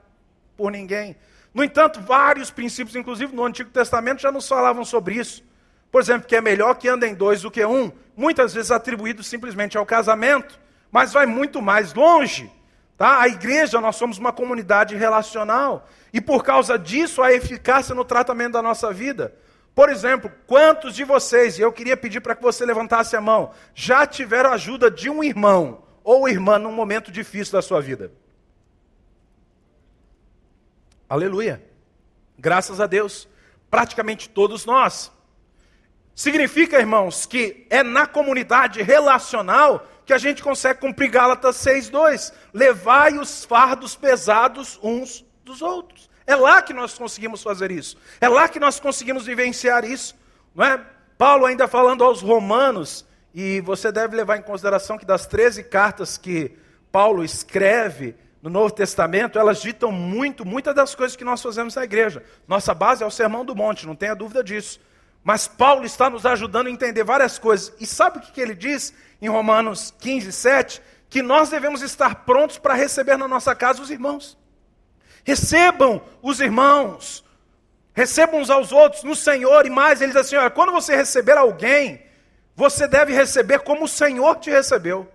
por 0.56 0.70
ninguém. 0.70 1.16
No 1.52 1.62
entanto, 1.62 2.00
vários 2.00 2.50
princípios, 2.50 2.96
inclusive 2.96 3.34
no 3.34 3.44
Antigo 3.44 3.70
Testamento, 3.70 4.22
já 4.22 4.32
nos 4.32 4.48
falavam 4.48 4.84
sobre 4.84 5.16
isso. 5.16 5.42
Por 5.90 6.00
exemplo, 6.00 6.26
que 6.26 6.36
é 6.36 6.40
melhor 6.40 6.74
que 6.74 6.88
andem 6.88 7.14
dois 7.14 7.42
do 7.42 7.50
que 7.50 7.64
um, 7.64 7.92
muitas 8.16 8.54
vezes 8.54 8.70
atribuído 8.70 9.22
simplesmente 9.22 9.76
ao 9.76 9.84
casamento, 9.84 10.58
mas 10.90 11.12
vai 11.12 11.26
muito 11.26 11.60
mais 11.60 11.92
longe. 11.92 12.50
Tá? 13.02 13.20
A 13.20 13.26
igreja, 13.26 13.80
nós 13.80 13.96
somos 13.96 14.16
uma 14.16 14.32
comunidade 14.32 14.94
relacional, 14.94 15.88
e 16.12 16.20
por 16.20 16.44
causa 16.44 16.78
disso, 16.78 17.20
a 17.20 17.32
eficácia 17.32 17.96
no 17.96 18.04
tratamento 18.04 18.52
da 18.52 18.62
nossa 18.62 18.92
vida. 18.92 19.34
Por 19.74 19.88
exemplo, 19.88 20.30
quantos 20.46 20.94
de 20.94 21.02
vocês, 21.02 21.58
e 21.58 21.62
eu 21.62 21.72
queria 21.72 21.96
pedir 21.96 22.20
para 22.20 22.36
que 22.36 22.42
você 22.44 22.64
levantasse 22.64 23.16
a 23.16 23.20
mão, 23.20 23.50
já 23.74 24.06
tiveram 24.06 24.52
ajuda 24.52 24.88
de 24.88 25.10
um 25.10 25.24
irmão 25.24 25.82
ou 26.04 26.28
irmã 26.28 26.60
num 26.60 26.70
momento 26.70 27.10
difícil 27.10 27.54
da 27.54 27.60
sua 27.60 27.80
vida? 27.80 28.12
Aleluia. 31.08 31.60
Graças 32.38 32.80
a 32.80 32.86
Deus. 32.86 33.28
Praticamente 33.68 34.28
todos 34.28 34.64
nós. 34.64 35.10
Significa, 36.14 36.78
irmãos, 36.78 37.26
que 37.26 37.66
é 37.68 37.82
na 37.82 38.06
comunidade 38.06 38.80
relacional 38.80 39.88
que 40.04 40.12
a 40.12 40.18
gente 40.18 40.42
consegue 40.42 40.80
cumprir 40.80 41.10
Gálatas 41.10 41.56
6:2, 41.56 42.32
levai 42.52 43.18
os 43.18 43.44
fardos 43.44 43.94
pesados 43.94 44.78
uns 44.82 45.24
dos 45.44 45.62
outros. 45.62 46.10
É 46.26 46.36
lá 46.36 46.62
que 46.62 46.72
nós 46.72 46.94
conseguimos 46.94 47.42
fazer 47.42 47.70
isso. 47.70 47.96
É 48.20 48.28
lá 48.28 48.48
que 48.48 48.60
nós 48.60 48.78
conseguimos 48.78 49.26
vivenciar 49.26 49.84
isso, 49.84 50.14
não 50.54 50.64
é? 50.64 50.80
Paulo 51.18 51.46
ainda 51.46 51.68
falando 51.68 52.02
aos 52.04 52.20
romanos, 52.20 53.06
e 53.34 53.60
você 53.60 53.90
deve 53.90 54.16
levar 54.16 54.36
em 54.36 54.42
consideração 54.42 54.98
que 54.98 55.06
das 55.06 55.26
13 55.26 55.64
cartas 55.64 56.18
que 56.18 56.56
Paulo 56.90 57.24
escreve 57.24 58.14
no 58.42 58.50
Novo 58.50 58.74
Testamento, 58.74 59.38
elas 59.38 59.62
ditam 59.62 59.92
muito, 59.92 60.44
muitas 60.44 60.74
das 60.74 60.94
coisas 60.94 61.16
que 61.16 61.24
nós 61.24 61.40
fazemos 61.40 61.74
na 61.76 61.84
igreja. 61.84 62.24
Nossa 62.46 62.74
base 62.74 63.02
é 63.02 63.06
o 63.06 63.10
Sermão 63.10 63.44
do 63.44 63.54
Monte, 63.54 63.86
não 63.86 63.94
tenha 63.94 64.14
dúvida 64.14 64.42
disso. 64.42 64.80
Mas 65.24 65.46
Paulo 65.46 65.84
está 65.84 66.10
nos 66.10 66.26
ajudando 66.26 66.66
a 66.66 66.70
entender 66.70 67.04
várias 67.04 67.38
coisas. 67.38 67.72
E 67.78 67.86
sabe 67.86 68.18
o 68.18 68.20
que 68.20 68.40
ele 68.40 68.54
diz 68.54 68.92
em 69.20 69.28
Romanos 69.28 69.94
15, 70.00 70.32
7? 70.32 70.82
Que 71.08 71.22
nós 71.22 71.48
devemos 71.48 71.80
estar 71.82 72.24
prontos 72.24 72.58
para 72.58 72.74
receber 72.74 73.16
na 73.16 73.28
nossa 73.28 73.54
casa 73.54 73.82
os 73.82 73.90
irmãos. 73.90 74.36
Recebam 75.24 76.02
os 76.20 76.40
irmãos. 76.40 77.24
Recebam 77.94 78.40
uns 78.40 78.50
aos 78.50 78.72
outros 78.72 79.04
no 79.04 79.14
Senhor. 79.14 79.64
E 79.64 79.70
mais, 79.70 80.00
ele 80.00 80.12
diz 80.12 80.20
assim: 80.20 80.36
olha, 80.36 80.50
quando 80.50 80.72
você 80.72 80.96
receber 80.96 81.36
alguém, 81.36 82.02
você 82.56 82.88
deve 82.88 83.12
receber 83.12 83.60
como 83.60 83.84
o 83.84 83.88
Senhor 83.88 84.36
te 84.36 84.50
recebeu. 84.50 85.08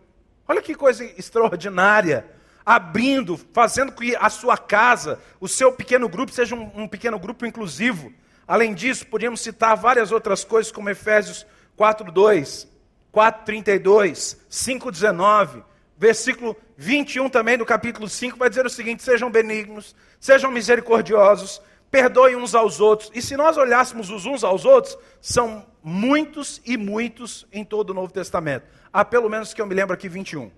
Olha 0.47 0.61
que 0.61 0.73
coisa 0.73 1.03
extraordinária. 1.03 2.25
Abrindo, 2.65 3.39
fazendo 3.53 3.93
que 3.93 4.13
a 4.17 4.29
sua 4.29 4.57
casa, 4.57 5.19
o 5.39 5.47
seu 5.47 5.71
pequeno 5.71 6.09
grupo, 6.09 6.33
seja 6.33 6.53
um, 6.53 6.69
um 6.75 6.87
pequeno 6.87 7.17
grupo 7.17 7.45
inclusivo 7.45 8.11
Além 8.47 8.73
disso, 8.73 9.05
podíamos 9.07 9.41
citar 9.41 9.75
várias 9.75 10.11
outras 10.11 10.43
coisas, 10.43 10.71
como 10.71 10.89
Efésios 10.89 11.45
4:2, 11.77 12.67
4:32, 13.11 14.37
5:19, 14.49 15.63
versículo 15.97 16.55
21 16.77 17.27
também 17.29 17.57
do 17.57 17.65
capítulo 17.65 18.07
5 18.07 18.37
vai 18.37 18.49
dizer 18.49 18.65
o 18.65 18.69
seguinte: 18.69 19.03
sejam 19.03 19.29
benignos, 19.29 19.95
sejam 20.19 20.49
misericordiosos, 20.49 21.61
perdoem 21.91 22.35
uns 22.35 22.55
aos 22.55 22.79
outros. 22.79 23.11
E 23.13 23.21
se 23.21 23.35
nós 23.35 23.57
olhássemos 23.57 24.09
os 24.09 24.25
uns 24.25 24.43
aos 24.43 24.63
outros, 24.63 24.97
são 25.19 25.65
muitos 25.83 26.61
e 26.65 26.77
muitos 26.77 27.45
em 27.51 27.65
todo 27.65 27.89
o 27.89 27.93
Novo 27.93 28.13
Testamento. 28.13 28.65
Há 28.93 29.03
pelo 29.03 29.29
menos 29.29 29.53
que 29.53 29.61
eu 29.61 29.65
me 29.65 29.75
lembro 29.75 29.93
aqui 29.93 30.07
21. 30.07 30.51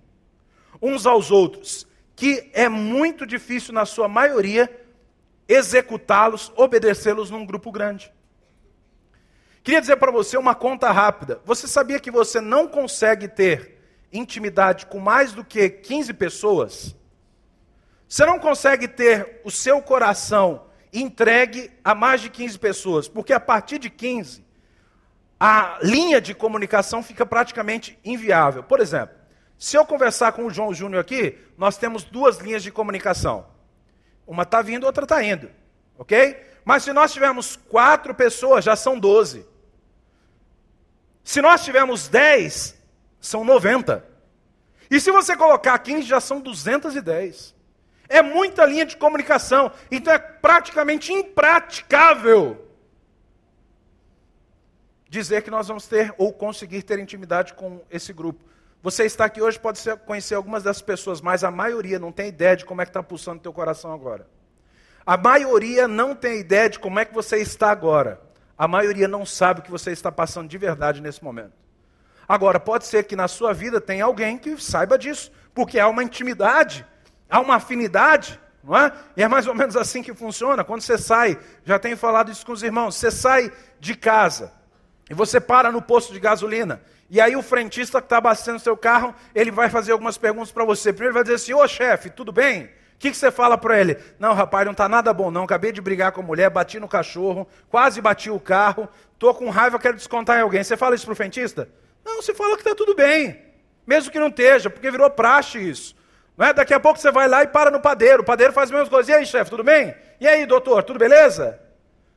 Uns 0.80 1.06
aos 1.06 1.30
outros, 1.30 1.86
que 2.14 2.50
é 2.52 2.68
muito 2.68 3.26
difícil 3.26 3.72
na 3.72 3.84
sua 3.84 4.06
maioria 4.06 4.70
executá-los, 5.50 6.52
obedecê-los 6.56 7.28
num 7.28 7.44
grupo 7.44 7.72
grande. 7.72 8.12
Queria 9.64 9.80
dizer 9.80 9.96
para 9.96 10.12
você 10.12 10.38
uma 10.38 10.54
conta 10.54 10.90
rápida. 10.92 11.40
Você 11.44 11.66
sabia 11.66 11.98
que 11.98 12.10
você 12.10 12.40
não 12.40 12.68
consegue 12.68 13.26
ter 13.26 13.78
intimidade 14.12 14.86
com 14.86 15.00
mais 15.00 15.32
do 15.32 15.44
que 15.44 15.68
15 15.68 16.14
pessoas? 16.14 16.96
Você 18.08 18.24
não 18.24 18.38
consegue 18.38 18.86
ter 18.86 19.40
o 19.44 19.50
seu 19.50 19.82
coração 19.82 20.66
entregue 20.92 21.70
a 21.84 21.94
mais 21.94 22.20
de 22.20 22.30
15 22.30 22.58
pessoas, 22.58 23.08
porque 23.08 23.32
a 23.32 23.38
partir 23.38 23.78
de 23.78 23.88
15, 23.88 24.44
a 25.38 25.78
linha 25.82 26.20
de 26.20 26.34
comunicação 26.34 27.02
fica 27.02 27.24
praticamente 27.24 27.98
inviável. 28.04 28.62
Por 28.62 28.80
exemplo, 28.80 29.16
se 29.58 29.76
eu 29.76 29.84
conversar 29.84 30.32
com 30.32 30.46
o 30.46 30.50
João 30.50 30.74
Júnior 30.74 31.00
aqui, 31.00 31.38
nós 31.56 31.76
temos 31.76 32.02
duas 32.02 32.38
linhas 32.38 32.62
de 32.62 32.72
comunicação. 32.72 33.46
Uma 34.30 34.44
está 34.44 34.62
vindo, 34.62 34.84
outra 34.84 35.02
está 35.02 35.20
indo. 35.24 35.50
Ok? 35.98 36.40
Mas 36.64 36.84
se 36.84 36.92
nós 36.92 37.12
tivermos 37.12 37.56
quatro 37.56 38.14
pessoas, 38.14 38.64
já 38.64 38.76
são 38.76 38.96
doze. 38.96 39.44
Se 41.24 41.42
nós 41.42 41.64
tivermos 41.64 42.06
dez, 42.06 42.80
são 43.20 43.44
noventa. 43.44 44.06
E 44.88 45.00
se 45.00 45.10
você 45.10 45.36
colocar 45.36 45.76
quinze, 45.80 46.06
já 46.06 46.20
são 46.20 46.40
duzentas 46.40 46.94
e 46.94 47.00
dez. 47.00 47.56
É 48.08 48.22
muita 48.22 48.64
linha 48.64 48.86
de 48.86 48.96
comunicação. 48.96 49.72
Então 49.90 50.12
é 50.12 50.18
praticamente 50.20 51.12
impraticável 51.12 52.68
dizer 55.08 55.42
que 55.42 55.50
nós 55.50 55.66
vamos 55.66 55.88
ter 55.88 56.14
ou 56.16 56.32
conseguir 56.32 56.84
ter 56.84 57.00
intimidade 57.00 57.52
com 57.54 57.84
esse 57.90 58.12
grupo. 58.12 58.44
Você 58.82 59.04
está 59.04 59.26
aqui 59.26 59.42
hoje, 59.42 59.58
pode 59.58 59.78
conhecer 60.06 60.34
algumas 60.34 60.62
das 60.62 60.80
pessoas, 60.80 61.20
mas 61.20 61.44
a 61.44 61.50
maioria 61.50 61.98
não 61.98 62.10
tem 62.10 62.28
ideia 62.28 62.56
de 62.56 62.64
como 62.64 62.80
é 62.80 62.86
que 62.86 62.90
está 62.90 63.02
pulsando 63.02 63.38
o 63.38 63.42
teu 63.42 63.52
coração 63.52 63.92
agora. 63.92 64.26
A 65.04 65.18
maioria 65.18 65.86
não 65.86 66.14
tem 66.14 66.40
ideia 66.40 66.70
de 66.70 66.78
como 66.78 66.98
é 66.98 67.04
que 67.04 67.12
você 67.12 67.36
está 67.36 67.70
agora. 67.70 68.20
A 68.56 68.66
maioria 68.66 69.06
não 69.06 69.26
sabe 69.26 69.60
o 69.60 69.62
que 69.62 69.70
você 69.70 69.90
está 69.90 70.10
passando 70.10 70.48
de 70.48 70.56
verdade 70.56 71.02
nesse 71.02 71.22
momento. 71.22 71.52
Agora, 72.26 72.58
pode 72.58 72.86
ser 72.86 73.04
que 73.04 73.14
na 73.14 73.28
sua 73.28 73.52
vida 73.52 73.80
tenha 73.80 74.04
alguém 74.04 74.38
que 74.38 74.56
saiba 74.58 74.96
disso, 74.96 75.30
porque 75.54 75.78
há 75.78 75.88
uma 75.88 76.02
intimidade, 76.02 76.86
há 77.28 77.40
uma 77.40 77.56
afinidade, 77.56 78.40
não 78.64 78.76
é? 78.76 78.92
E 79.14 79.22
é 79.22 79.28
mais 79.28 79.46
ou 79.46 79.54
menos 79.54 79.76
assim 79.76 80.02
que 80.02 80.14
funciona. 80.14 80.64
Quando 80.64 80.80
você 80.80 80.96
sai, 80.96 81.38
já 81.64 81.78
tenho 81.78 81.98
falado 81.98 82.30
isso 82.30 82.46
com 82.46 82.52
os 82.52 82.62
irmãos, 82.62 82.94
você 82.94 83.10
sai 83.10 83.52
de 83.78 83.94
casa 83.94 84.52
e 85.10 85.14
você 85.14 85.38
para 85.38 85.70
no 85.70 85.82
posto 85.82 86.12
de 86.14 86.20
gasolina 86.20 86.80
e 87.10 87.20
aí 87.20 87.34
o 87.34 87.42
frentista 87.42 88.00
que 88.00 88.06
está 88.06 88.18
abastecendo 88.18 88.60
seu 88.60 88.76
carro, 88.76 89.12
ele 89.34 89.50
vai 89.50 89.68
fazer 89.68 89.90
algumas 89.90 90.16
perguntas 90.16 90.52
para 90.52 90.64
você. 90.64 90.92
Primeiro 90.92 91.14
vai 91.14 91.24
dizer 91.24 91.34
assim, 91.34 91.52
ô 91.52 91.66
chefe, 91.66 92.08
tudo 92.08 92.30
bem? 92.30 92.66
O 92.66 92.98
que, 93.00 93.10
que 93.10 93.16
você 93.16 93.32
fala 93.32 93.58
para 93.58 93.80
ele? 93.80 93.98
Não, 94.16 94.32
rapaz, 94.32 94.64
não 94.64 94.72
está 94.72 94.88
nada 94.88 95.12
bom 95.12 95.28
não. 95.28 95.42
Acabei 95.42 95.72
de 95.72 95.80
brigar 95.80 96.12
com 96.12 96.20
a 96.20 96.24
mulher, 96.24 96.48
bati 96.50 96.78
no 96.78 96.86
cachorro, 96.86 97.48
quase 97.68 98.00
bati 98.00 98.30
o 98.30 98.38
carro, 98.38 98.88
estou 99.12 99.34
com 99.34 99.50
raiva, 99.50 99.76
quero 99.76 99.96
descontar 99.96 100.38
em 100.38 100.42
alguém. 100.42 100.62
Você 100.62 100.76
fala 100.76 100.94
isso 100.94 101.04
para 101.04 101.12
o 101.12 101.16
frentista? 101.16 101.68
Não, 102.04 102.22
você 102.22 102.32
fala 102.32 102.54
que 102.54 102.60
está 102.62 102.76
tudo 102.76 102.94
bem. 102.94 103.42
Mesmo 103.84 104.12
que 104.12 104.18
não 104.18 104.28
esteja, 104.28 104.70
porque 104.70 104.88
virou 104.88 105.10
praxe 105.10 105.58
isso. 105.58 105.96
Não 106.36 106.46
é? 106.46 106.52
Daqui 106.52 106.72
a 106.72 106.78
pouco 106.78 107.00
você 107.00 107.10
vai 107.10 107.26
lá 107.26 107.42
e 107.42 107.48
para 107.48 107.72
no 107.72 107.80
padeiro. 107.80 108.22
O 108.22 108.24
padeiro 108.24 108.52
faz 108.52 108.68
as 108.68 108.70
mesmas 108.70 108.88
coisas. 108.88 109.08
E 109.08 109.12
aí, 109.12 109.26
chefe, 109.26 109.50
tudo 109.50 109.64
bem? 109.64 109.96
E 110.20 110.28
aí, 110.28 110.46
doutor, 110.46 110.84
tudo 110.84 110.98
beleza? 110.98 111.60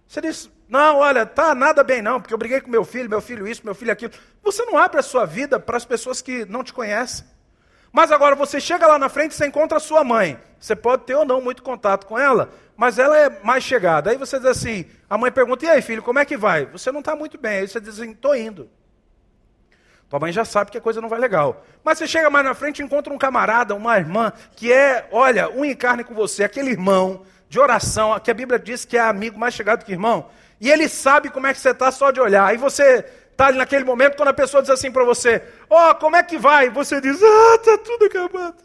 Você 0.08 0.22
diz, 0.22 0.52
não, 0.74 0.98
olha, 0.98 1.24
tá 1.24 1.54
nada 1.54 1.84
bem 1.84 2.02
não, 2.02 2.20
porque 2.20 2.34
eu 2.34 2.38
briguei 2.38 2.60
com 2.60 2.68
meu 2.68 2.84
filho, 2.84 3.08
meu 3.08 3.22
filho 3.22 3.48
isso, 3.48 3.62
meu 3.64 3.76
filho 3.76 3.92
aquilo. 3.92 4.12
Você 4.42 4.66
não 4.66 4.76
abre 4.76 5.00
a 5.00 5.04
sua 5.04 5.24
vida 5.24 5.60
para 5.60 5.78
as 5.78 5.86
pessoas 5.86 6.20
que 6.20 6.46
não 6.46 6.64
te 6.64 6.74
conhecem. 6.74 7.28
Mas 7.92 8.12
agora 8.12 8.34
você 8.34 8.60
chega 8.60 8.88
lá 8.88 8.98
na 8.98 9.08
frente 9.08 9.34
e 9.34 9.36
você 9.36 9.46
encontra 9.46 9.78
a 9.78 9.80
sua 9.80 10.04
mãe. 10.04 10.36
Você 10.60 10.76
pode 10.76 11.04
ter 11.04 11.14
ou 11.14 11.26
não 11.26 11.40
muito 11.40 11.62
contato 11.62 12.08
com 12.08 12.18
ela, 12.18 12.50
mas 12.76 12.98
ela 12.98 13.16
é 13.16 13.30
mais 13.44 13.64
chegada. 13.64 14.10
Aí 14.10 14.18
você 14.18 14.40
diz 14.40 14.48
assim, 14.48 14.88
a 15.08 15.16
mãe 15.16 15.32
pergunta, 15.32 15.64
e 15.64 15.70
aí 15.70 15.80
filho, 15.80 16.02
como 16.02 16.18
é 16.18 16.26
que 16.26 16.36
vai? 16.36 16.66
Você 16.66 16.92
não 16.92 17.02
está 17.02 17.16
muito 17.16 17.38
bem. 17.38 17.60
Aí 17.60 17.68
você 17.68 17.80
diz 17.80 18.00
assim, 18.00 18.10
estou 18.10 18.36
indo. 18.36 18.68
Tua 20.10 20.20
mãe 20.20 20.32
já 20.32 20.44
sabe 20.44 20.72
que 20.72 20.78
a 20.80 20.82
coisa 20.82 21.00
não 21.00 21.08
vai 21.08 21.20
legal. 21.20 21.64
Mas 21.84 22.00
você 22.00 22.08
chega 22.08 22.32
mais 22.32 22.44
na 22.44 22.56
frente 22.56 22.80
e 22.80 22.84
encontra 22.84 23.14
um 23.14 23.18
camarada, 23.20 23.76
uma 23.76 23.96
irmã, 23.96 24.34
que 24.56 24.74
é, 24.74 25.08
olha, 25.12 25.52
um 25.52 25.64
em 25.64 25.76
carne 25.76 26.04
com 26.04 26.16
você, 26.16 26.44
aquele 26.44 26.72
irmão 26.72 27.24
de 27.48 27.60
oração, 27.60 28.20
que 28.20 28.32
a 28.32 28.34
Bíblia 28.34 28.58
diz 28.58 28.86
que 28.86 28.98
é 28.98 29.02
amigo 29.02 29.38
mais 29.38 29.54
chegado 29.54 29.86
que 29.86 29.92
irmão. 29.92 30.32
E 30.64 30.72
ele 30.72 30.88
sabe 30.88 31.30
como 31.30 31.46
é 31.46 31.54
que 31.54 31.60
você 31.60 31.72
está 31.72 31.92
só 31.92 32.10
de 32.10 32.22
olhar. 32.22 32.46
Aí 32.46 32.56
você 32.56 33.04
está 33.30 33.48
ali 33.48 33.58
naquele 33.58 33.84
momento, 33.84 34.16
quando 34.16 34.30
a 34.30 34.34
pessoa 34.34 34.64
diz 34.64 34.70
assim 34.70 34.90
para 34.90 35.04
você: 35.04 35.44
Ó, 35.70 35.92
oh, 35.92 35.96
como 35.96 36.16
é 36.16 36.24
que 36.24 36.38
vai? 36.38 36.70
Você 36.70 37.02
diz: 37.02 37.22
Ah, 37.22 37.56
está 37.56 37.78
tudo 37.80 38.06
acabado. 38.06 38.64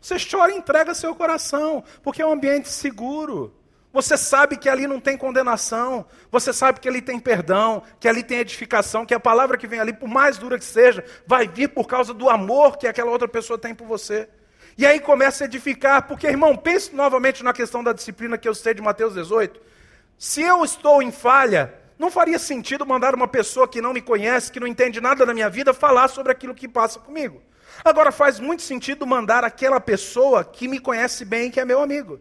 Você 0.00 0.16
chora 0.18 0.50
e 0.50 0.56
entrega 0.56 0.92
seu 0.92 1.14
coração, 1.14 1.84
porque 2.02 2.20
é 2.20 2.26
um 2.26 2.32
ambiente 2.32 2.68
seguro. 2.68 3.54
Você 3.92 4.16
sabe 4.16 4.56
que 4.56 4.68
ali 4.68 4.88
não 4.88 4.98
tem 4.98 5.16
condenação, 5.16 6.04
você 6.32 6.52
sabe 6.52 6.80
que 6.80 6.88
ali 6.88 7.00
tem 7.00 7.20
perdão, 7.20 7.84
que 8.00 8.08
ali 8.08 8.24
tem 8.24 8.38
edificação, 8.38 9.06
que 9.06 9.14
a 9.14 9.20
palavra 9.20 9.56
que 9.56 9.68
vem 9.68 9.78
ali, 9.78 9.92
por 9.92 10.08
mais 10.08 10.36
dura 10.36 10.58
que 10.58 10.64
seja, 10.64 11.04
vai 11.24 11.46
vir 11.46 11.68
por 11.68 11.86
causa 11.86 12.12
do 12.12 12.28
amor 12.28 12.76
que 12.76 12.88
aquela 12.88 13.12
outra 13.12 13.28
pessoa 13.28 13.56
tem 13.56 13.72
por 13.72 13.86
você. 13.86 14.28
E 14.76 14.84
aí 14.84 14.98
começa 14.98 15.44
a 15.44 15.46
edificar, 15.46 16.08
porque, 16.08 16.26
irmão, 16.26 16.56
pense 16.56 16.92
novamente 16.92 17.44
na 17.44 17.52
questão 17.52 17.84
da 17.84 17.92
disciplina 17.92 18.36
que 18.36 18.48
eu 18.48 18.54
citei 18.54 18.74
de 18.74 18.82
Mateus 18.82 19.14
18. 19.14 19.70
Se 20.18 20.42
eu 20.42 20.64
estou 20.64 21.02
em 21.02 21.10
falha, 21.10 21.74
não 21.98 22.10
faria 22.10 22.38
sentido 22.38 22.86
mandar 22.86 23.14
uma 23.14 23.28
pessoa 23.28 23.68
que 23.68 23.80
não 23.80 23.92
me 23.92 24.00
conhece, 24.00 24.50
que 24.50 24.60
não 24.60 24.66
entende 24.66 25.00
nada 25.00 25.24
da 25.24 25.34
minha 25.34 25.48
vida, 25.48 25.72
falar 25.72 26.08
sobre 26.08 26.32
aquilo 26.32 26.54
que 26.54 26.68
passa 26.68 26.98
comigo. 26.98 27.42
Agora, 27.84 28.12
faz 28.12 28.38
muito 28.38 28.62
sentido 28.62 29.06
mandar 29.06 29.44
aquela 29.44 29.80
pessoa 29.80 30.44
que 30.44 30.68
me 30.68 30.78
conhece 30.78 31.24
bem, 31.24 31.50
que 31.50 31.60
é 31.60 31.64
meu 31.64 31.80
amigo. 31.80 32.20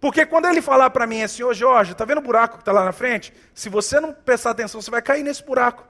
Porque 0.00 0.26
quando 0.26 0.46
ele 0.46 0.60
falar 0.60 0.90
para 0.90 1.06
mim 1.06 1.22
assim, 1.22 1.42
ô 1.42 1.54
Jorge, 1.54 1.92
está 1.92 2.04
vendo 2.04 2.18
o 2.18 2.22
buraco 2.22 2.56
que 2.56 2.62
está 2.62 2.72
lá 2.72 2.84
na 2.84 2.92
frente? 2.92 3.32
Se 3.54 3.68
você 3.68 3.98
não 3.98 4.12
prestar 4.12 4.50
atenção, 4.50 4.82
você 4.82 4.90
vai 4.90 5.00
cair 5.00 5.22
nesse 5.22 5.42
buraco. 5.42 5.86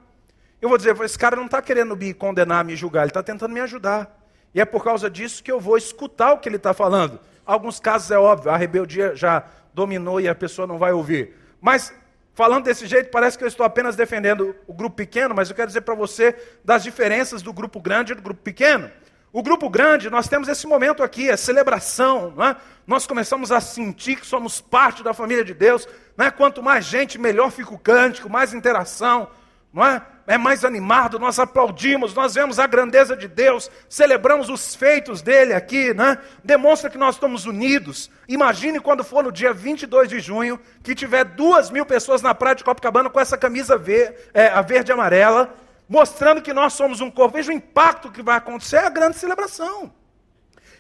Eu 0.62 0.68
vou 0.68 0.78
dizer, 0.78 0.96
esse 1.00 1.18
cara 1.18 1.34
não 1.34 1.46
está 1.46 1.60
querendo 1.60 1.96
me 1.96 2.14
condenar, 2.14 2.64
me 2.64 2.76
julgar, 2.76 3.02
ele 3.02 3.10
está 3.10 3.22
tentando 3.22 3.52
me 3.52 3.60
ajudar. 3.60 4.24
E 4.54 4.60
é 4.60 4.64
por 4.64 4.84
causa 4.84 5.10
disso 5.10 5.42
que 5.42 5.50
eu 5.50 5.58
vou 5.58 5.76
escutar 5.76 6.32
o 6.32 6.38
que 6.38 6.48
ele 6.48 6.56
está 6.56 6.72
falando. 6.72 7.18
Alguns 7.44 7.80
casos 7.80 8.10
é 8.10 8.18
óbvio, 8.18 8.52
a 8.52 8.56
rebeldia 8.56 9.16
já 9.16 9.44
dominou 9.74 10.20
e 10.20 10.28
a 10.28 10.34
pessoa 10.34 10.66
não 10.66 10.78
vai 10.78 10.92
ouvir. 10.92 11.34
Mas, 11.60 11.92
falando 12.32 12.64
desse 12.64 12.86
jeito, 12.86 13.10
parece 13.10 13.36
que 13.36 13.44
eu 13.44 13.48
estou 13.48 13.66
apenas 13.66 13.96
defendendo 13.96 14.54
o 14.66 14.72
grupo 14.72 14.96
pequeno, 14.96 15.34
mas 15.34 15.50
eu 15.50 15.56
quero 15.56 15.66
dizer 15.66 15.80
para 15.82 15.94
você 15.94 16.34
das 16.64 16.82
diferenças 16.82 17.42
do 17.42 17.52
grupo 17.52 17.80
grande 17.80 18.12
e 18.12 18.14
do 18.14 18.22
grupo 18.22 18.40
pequeno. 18.40 18.90
O 19.32 19.42
grupo 19.42 19.68
grande, 19.68 20.08
nós 20.08 20.28
temos 20.28 20.46
esse 20.46 20.64
momento 20.64 21.02
aqui, 21.02 21.28
a 21.28 21.36
celebração, 21.36 22.32
é? 22.40 22.54
nós 22.86 23.04
começamos 23.04 23.50
a 23.50 23.60
sentir 23.60 24.14
que 24.14 24.26
somos 24.26 24.60
parte 24.60 25.02
da 25.02 25.12
família 25.12 25.44
de 25.44 25.52
Deus. 25.52 25.88
é? 26.16 26.30
Quanto 26.30 26.62
mais 26.62 26.84
gente, 26.84 27.18
melhor 27.18 27.50
fica 27.50 27.74
o 27.74 27.78
cântico, 27.78 28.30
mais 28.30 28.54
interação 28.54 29.28
não 29.74 29.84
é? 29.84 30.00
É 30.26 30.38
mais 30.38 30.64
animado, 30.64 31.18
nós 31.18 31.38
aplaudimos, 31.38 32.14
nós 32.14 32.34
vemos 32.34 32.58
a 32.58 32.66
grandeza 32.66 33.14
de 33.14 33.28
Deus, 33.28 33.70
celebramos 33.90 34.48
os 34.48 34.74
feitos 34.74 35.20
dele 35.20 35.52
aqui, 35.52 35.92
né? 35.92 36.16
Demonstra 36.42 36.88
que 36.88 36.96
nós 36.96 37.16
estamos 37.16 37.44
unidos. 37.44 38.10
Imagine 38.26 38.80
quando 38.80 39.04
for 39.04 39.22
no 39.22 39.30
dia 39.30 39.52
22 39.52 40.08
de 40.08 40.20
junho, 40.20 40.58
que 40.82 40.94
tiver 40.94 41.24
duas 41.24 41.70
mil 41.70 41.84
pessoas 41.84 42.22
na 42.22 42.34
praia 42.34 42.54
de 42.54 42.64
Copacabana 42.64 43.10
com 43.10 43.20
essa 43.20 43.36
camisa 43.36 43.76
ver, 43.76 44.30
é, 44.32 44.46
a 44.46 44.62
verde 44.62 44.90
e 44.90 44.94
amarela, 44.94 45.52
mostrando 45.86 46.40
que 46.40 46.54
nós 46.54 46.72
somos 46.72 47.02
um 47.02 47.10
corpo. 47.10 47.36
Veja 47.36 47.50
o 47.50 47.54
impacto 47.54 48.10
que 48.10 48.22
vai 48.22 48.36
acontecer, 48.38 48.76
é 48.76 48.86
a 48.86 48.90
grande 48.90 49.18
celebração. 49.18 49.92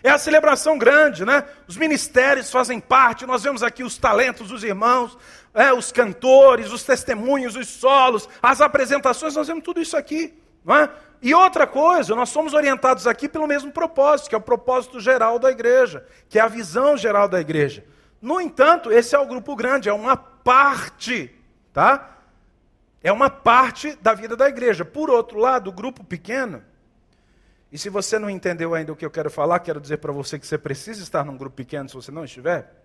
É 0.02 0.10
a 0.10 0.18
celebração 0.18 0.76
grande, 0.76 1.24
né? 1.24 1.44
Os 1.66 1.78
ministérios 1.78 2.50
fazem 2.50 2.78
parte, 2.78 3.26
nós 3.26 3.42
vemos 3.42 3.62
aqui 3.62 3.82
os 3.82 3.96
talentos 3.96 4.48
dos 4.48 4.62
irmãos, 4.62 5.16
é, 5.54 5.72
os 5.72 5.92
cantores, 5.92 6.72
os 6.72 6.82
testemunhos, 6.82 7.54
os 7.54 7.68
solos, 7.68 8.28
as 8.42 8.60
apresentações, 8.60 9.36
nós 9.36 9.46
vemos 9.46 9.62
tudo 9.62 9.80
isso 9.80 9.96
aqui. 9.96 10.36
É? 10.66 10.88
E 11.22 11.32
outra 11.32 11.66
coisa, 11.66 12.14
nós 12.14 12.30
somos 12.30 12.52
orientados 12.52 13.06
aqui 13.06 13.28
pelo 13.28 13.46
mesmo 13.46 13.70
propósito, 13.70 14.28
que 14.28 14.34
é 14.34 14.38
o 14.38 14.40
propósito 14.40 14.98
geral 14.98 15.38
da 15.38 15.50
igreja, 15.50 16.04
que 16.28 16.38
é 16.38 16.42
a 16.42 16.48
visão 16.48 16.96
geral 16.96 17.28
da 17.28 17.40
igreja. 17.40 17.84
No 18.20 18.40
entanto, 18.40 18.90
esse 18.90 19.14
é 19.14 19.18
o 19.18 19.26
grupo 19.26 19.54
grande, 19.54 19.88
é 19.88 19.92
uma 19.92 20.16
parte, 20.16 21.32
tá? 21.72 22.18
É 23.02 23.12
uma 23.12 23.30
parte 23.30 23.94
da 24.02 24.12
vida 24.12 24.34
da 24.34 24.48
igreja. 24.48 24.84
Por 24.84 25.08
outro 25.08 25.38
lado, 25.38 25.68
o 25.68 25.72
grupo 25.72 26.02
pequeno, 26.02 26.64
e 27.70 27.78
se 27.78 27.88
você 27.88 28.18
não 28.18 28.28
entendeu 28.28 28.74
ainda 28.74 28.92
o 28.92 28.96
que 28.96 29.04
eu 29.04 29.10
quero 29.10 29.30
falar, 29.30 29.60
quero 29.60 29.80
dizer 29.80 29.98
para 29.98 30.12
você 30.12 30.38
que 30.38 30.46
você 30.46 30.58
precisa 30.58 31.02
estar 31.02 31.24
num 31.24 31.36
grupo 31.36 31.56
pequeno 31.56 31.88
se 31.88 31.94
você 31.94 32.10
não 32.10 32.24
estiver 32.24 32.83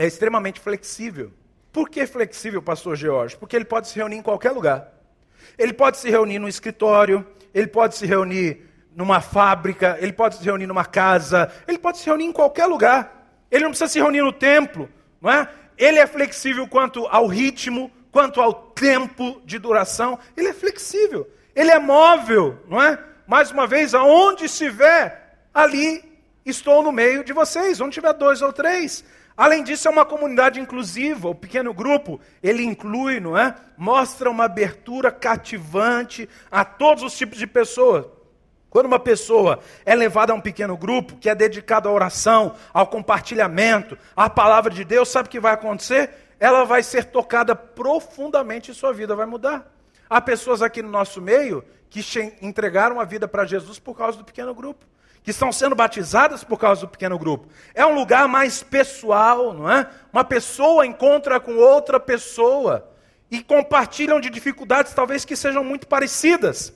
é 0.00 0.06
extremamente 0.06 0.58
flexível. 0.58 1.30
Por 1.70 1.90
que 1.90 2.06
flexível, 2.06 2.62
pastor 2.62 2.96
George? 2.96 3.36
Porque 3.36 3.54
ele 3.54 3.66
pode 3.66 3.86
se 3.86 3.96
reunir 3.96 4.16
em 4.16 4.22
qualquer 4.22 4.50
lugar. 4.50 4.94
Ele 5.58 5.74
pode 5.74 5.98
se 5.98 6.08
reunir 6.08 6.38
no 6.38 6.48
escritório, 6.48 7.26
ele 7.52 7.66
pode 7.66 7.96
se 7.96 8.06
reunir 8.06 8.66
numa 8.96 9.20
fábrica, 9.20 9.98
ele 10.00 10.14
pode 10.14 10.36
se 10.36 10.42
reunir 10.42 10.66
numa 10.66 10.86
casa, 10.86 11.52
ele 11.68 11.76
pode 11.76 11.98
se 11.98 12.06
reunir 12.06 12.24
em 12.24 12.32
qualquer 12.32 12.64
lugar. 12.64 13.44
Ele 13.50 13.64
não 13.64 13.72
precisa 13.72 13.90
se 13.90 13.98
reunir 13.98 14.22
no 14.22 14.32
templo, 14.32 14.88
não 15.20 15.30
é? 15.30 15.46
Ele 15.76 15.98
é 15.98 16.06
flexível 16.06 16.66
quanto 16.66 17.06
ao 17.06 17.26
ritmo, 17.26 17.92
quanto 18.10 18.40
ao 18.40 18.54
tempo 18.54 19.42
de 19.44 19.58
duração. 19.58 20.18
Ele 20.34 20.48
é 20.48 20.54
flexível. 20.54 21.28
Ele 21.54 21.70
é 21.70 21.78
móvel, 21.78 22.58
não 22.66 22.80
é? 22.80 22.98
Mais 23.26 23.50
uma 23.50 23.66
vez, 23.66 23.94
aonde 23.94 24.46
estiver, 24.46 25.44
ali 25.52 26.02
estou 26.46 26.82
no 26.82 26.90
meio 26.90 27.22
de 27.22 27.34
vocês, 27.34 27.82
onde 27.82 27.92
tiver 27.92 28.14
dois 28.14 28.40
ou 28.40 28.50
três. 28.50 29.04
Além 29.40 29.64
disso, 29.64 29.88
é 29.88 29.90
uma 29.90 30.04
comunidade 30.04 30.60
inclusiva. 30.60 31.30
O 31.30 31.34
pequeno 31.34 31.72
grupo, 31.72 32.20
ele 32.42 32.62
inclui, 32.62 33.20
não 33.20 33.38
é? 33.38 33.56
Mostra 33.74 34.28
uma 34.28 34.44
abertura 34.44 35.10
cativante 35.10 36.28
a 36.50 36.62
todos 36.62 37.02
os 37.02 37.16
tipos 37.16 37.38
de 37.38 37.46
pessoas. 37.46 38.04
Quando 38.68 38.84
uma 38.84 38.98
pessoa 38.98 39.60
é 39.86 39.94
levada 39.94 40.34
a 40.34 40.36
um 40.36 40.42
pequeno 40.42 40.76
grupo 40.76 41.16
que 41.16 41.26
é 41.26 41.34
dedicado 41.34 41.88
à 41.88 41.92
oração, 41.92 42.54
ao 42.70 42.86
compartilhamento, 42.86 43.96
à 44.14 44.28
palavra 44.28 44.70
de 44.70 44.84
Deus, 44.84 45.08
sabe 45.08 45.28
o 45.28 45.30
que 45.30 45.40
vai 45.40 45.54
acontecer? 45.54 46.10
Ela 46.38 46.64
vai 46.64 46.82
ser 46.82 47.06
tocada 47.06 47.56
profundamente 47.56 48.70
e 48.70 48.74
sua 48.74 48.92
vida 48.92 49.16
vai 49.16 49.24
mudar. 49.24 49.72
Há 50.10 50.20
pessoas 50.20 50.60
aqui 50.60 50.82
no 50.82 50.90
nosso 50.90 51.18
meio 51.18 51.64
que 51.88 52.02
entregaram 52.42 53.00
a 53.00 53.06
vida 53.06 53.26
para 53.26 53.46
Jesus 53.46 53.78
por 53.78 53.96
causa 53.96 54.18
do 54.18 54.24
pequeno 54.24 54.54
grupo, 54.54 54.84
que 55.30 55.34
estão 55.34 55.52
sendo 55.52 55.76
batizadas 55.76 56.42
por 56.42 56.58
causa 56.58 56.80
do 56.80 56.88
pequeno 56.88 57.16
grupo. 57.16 57.46
É 57.72 57.86
um 57.86 57.94
lugar 57.94 58.26
mais 58.26 58.64
pessoal, 58.64 59.54
não 59.54 59.70
é? 59.70 59.88
Uma 60.12 60.24
pessoa 60.24 60.84
encontra 60.84 61.38
com 61.38 61.56
outra 61.56 62.00
pessoa 62.00 62.90
e 63.30 63.40
compartilham 63.40 64.20
de 64.20 64.28
dificuldades 64.28 64.92
talvez 64.92 65.24
que 65.24 65.36
sejam 65.36 65.62
muito 65.62 65.86
parecidas. 65.86 66.74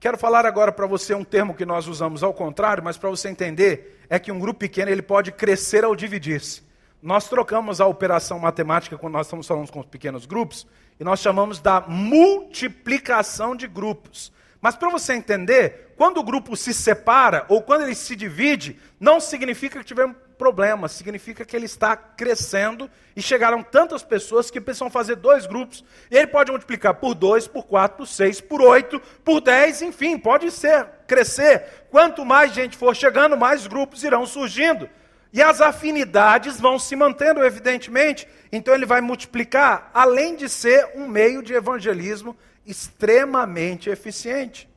Quero 0.00 0.16
falar 0.16 0.46
agora 0.46 0.72
para 0.72 0.86
você 0.86 1.14
um 1.14 1.22
termo 1.22 1.54
que 1.54 1.66
nós 1.66 1.86
usamos 1.86 2.22
ao 2.22 2.32
contrário, 2.32 2.82
mas 2.82 2.96
para 2.96 3.10
você 3.10 3.28
entender, 3.28 4.00
é 4.08 4.18
que 4.18 4.32
um 4.32 4.38
grupo 4.38 4.60
pequeno 4.60 4.90
ele 4.90 5.02
pode 5.02 5.30
crescer 5.30 5.84
ao 5.84 5.94
dividir-se. 5.94 6.62
Nós 7.02 7.28
trocamos 7.28 7.82
a 7.82 7.86
operação 7.86 8.38
matemática 8.38 8.96
quando 8.96 9.12
nós 9.12 9.26
estamos 9.26 9.46
falando 9.46 9.70
com 9.70 9.80
os 9.80 9.86
pequenos 9.86 10.24
grupos, 10.24 10.66
e 10.98 11.04
nós 11.04 11.20
chamamos 11.20 11.60
da 11.60 11.82
multiplicação 11.82 13.54
de 13.54 13.68
grupos. 13.68 14.32
Mas 14.60 14.76
para 14.76 14.90
você 14.90 15.14
entender, 15.14 15.89
quando 16.00 16.16
o 16.16 16.22
grupo 16.22 16.56
se 16.56 16.72
separa 16.72 17.44
ou 17.46 17.60
quando 17.60 17.82
ele 17.82 17.94
se 17.94 18.16
divide, 18.16 18.80
não 18.98 19.20
significa 19.20 19.80
que 19.80 19.84
tivemos 19.84 20.16
problema, 20.38 20.88
significa 20.88 21.44
que 21.44 21.54
ele 21.54 21.66
está 21.66 21.94
crescendo 21.94 22.90
e 23.14 23.20
chegaram 23.20 23.62
tantas 23.62 24.02
pessoas 24.02 24.50
que 24.50 24.62
precisam 24.62 24.88
fazer 24.88 25.16
dois 25.16 25.44
grupos. 25.44 25.84
E 26.10 26.16
ele 26.16 26.28
pode 26.28 26.50
multiplicar 26.50 26.94
por 26.94 27.14
dois, 27.14 27.46
por 27.46 27.66
quatro, 27.66 27.98
por 27.98 28.06
seis, 28.06 28.40
por 28.40 28.62
oito, 28.62 28.98
por 29.22 29.42
dez, 29.42 29.82
enfim, 29.82 30.16
pode 30.16 30.50
ser, 30.50 30.86
crescer. 31.06 31.84
Quanto 31.90 32.24
mais 32.24 32.54
gente 32.54 32.78
for 32.78 32.96
chegando, 32.96 33.36
mais 33.36 33.66
grupos 33.66 34.02
irão 34.02 34.24
surgindo. 34.24 34.88
E 35.34 35.42
as 35.42 35.60
afinidades 35.60 36.58
vão 36.58 36.78
se 36.78 36.96
mantendo, 36.96 37.44
evidentemente. 37.44 38.26
Então 38.50 38.72
ele 38.72 38.86
vai 38.86 39.02
multiplicar, 39.02 39.90
além 39.92 40.34
de 40.34 40.48
ser 40.48 40.92
um 40.94 41.06
meio 41.06 41.42
de 41.42 41.52
evangelismo 41.52 42.34
extremamente 42.64 43.90
eficiente. 43.90 44.69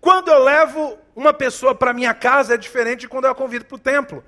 Quando 0.00 0.28
eu 0.28 0.42
levo 0.42 0.98
uma 1.14 1.32
pessoa 1.32 1.74
para 1.74 1.92
minha 1.92 2.14
casa, 2.14 2.54
é 2.54 2.56
diferente 2.56 3.00
de 3.00 3.08
quando 3.08 3.24
eu 3.24 3.30
a 3.30 3.34
convido 3.34 3.64
para 3.64 3.76
o 3.76 3.78
templo. 3.78 4.24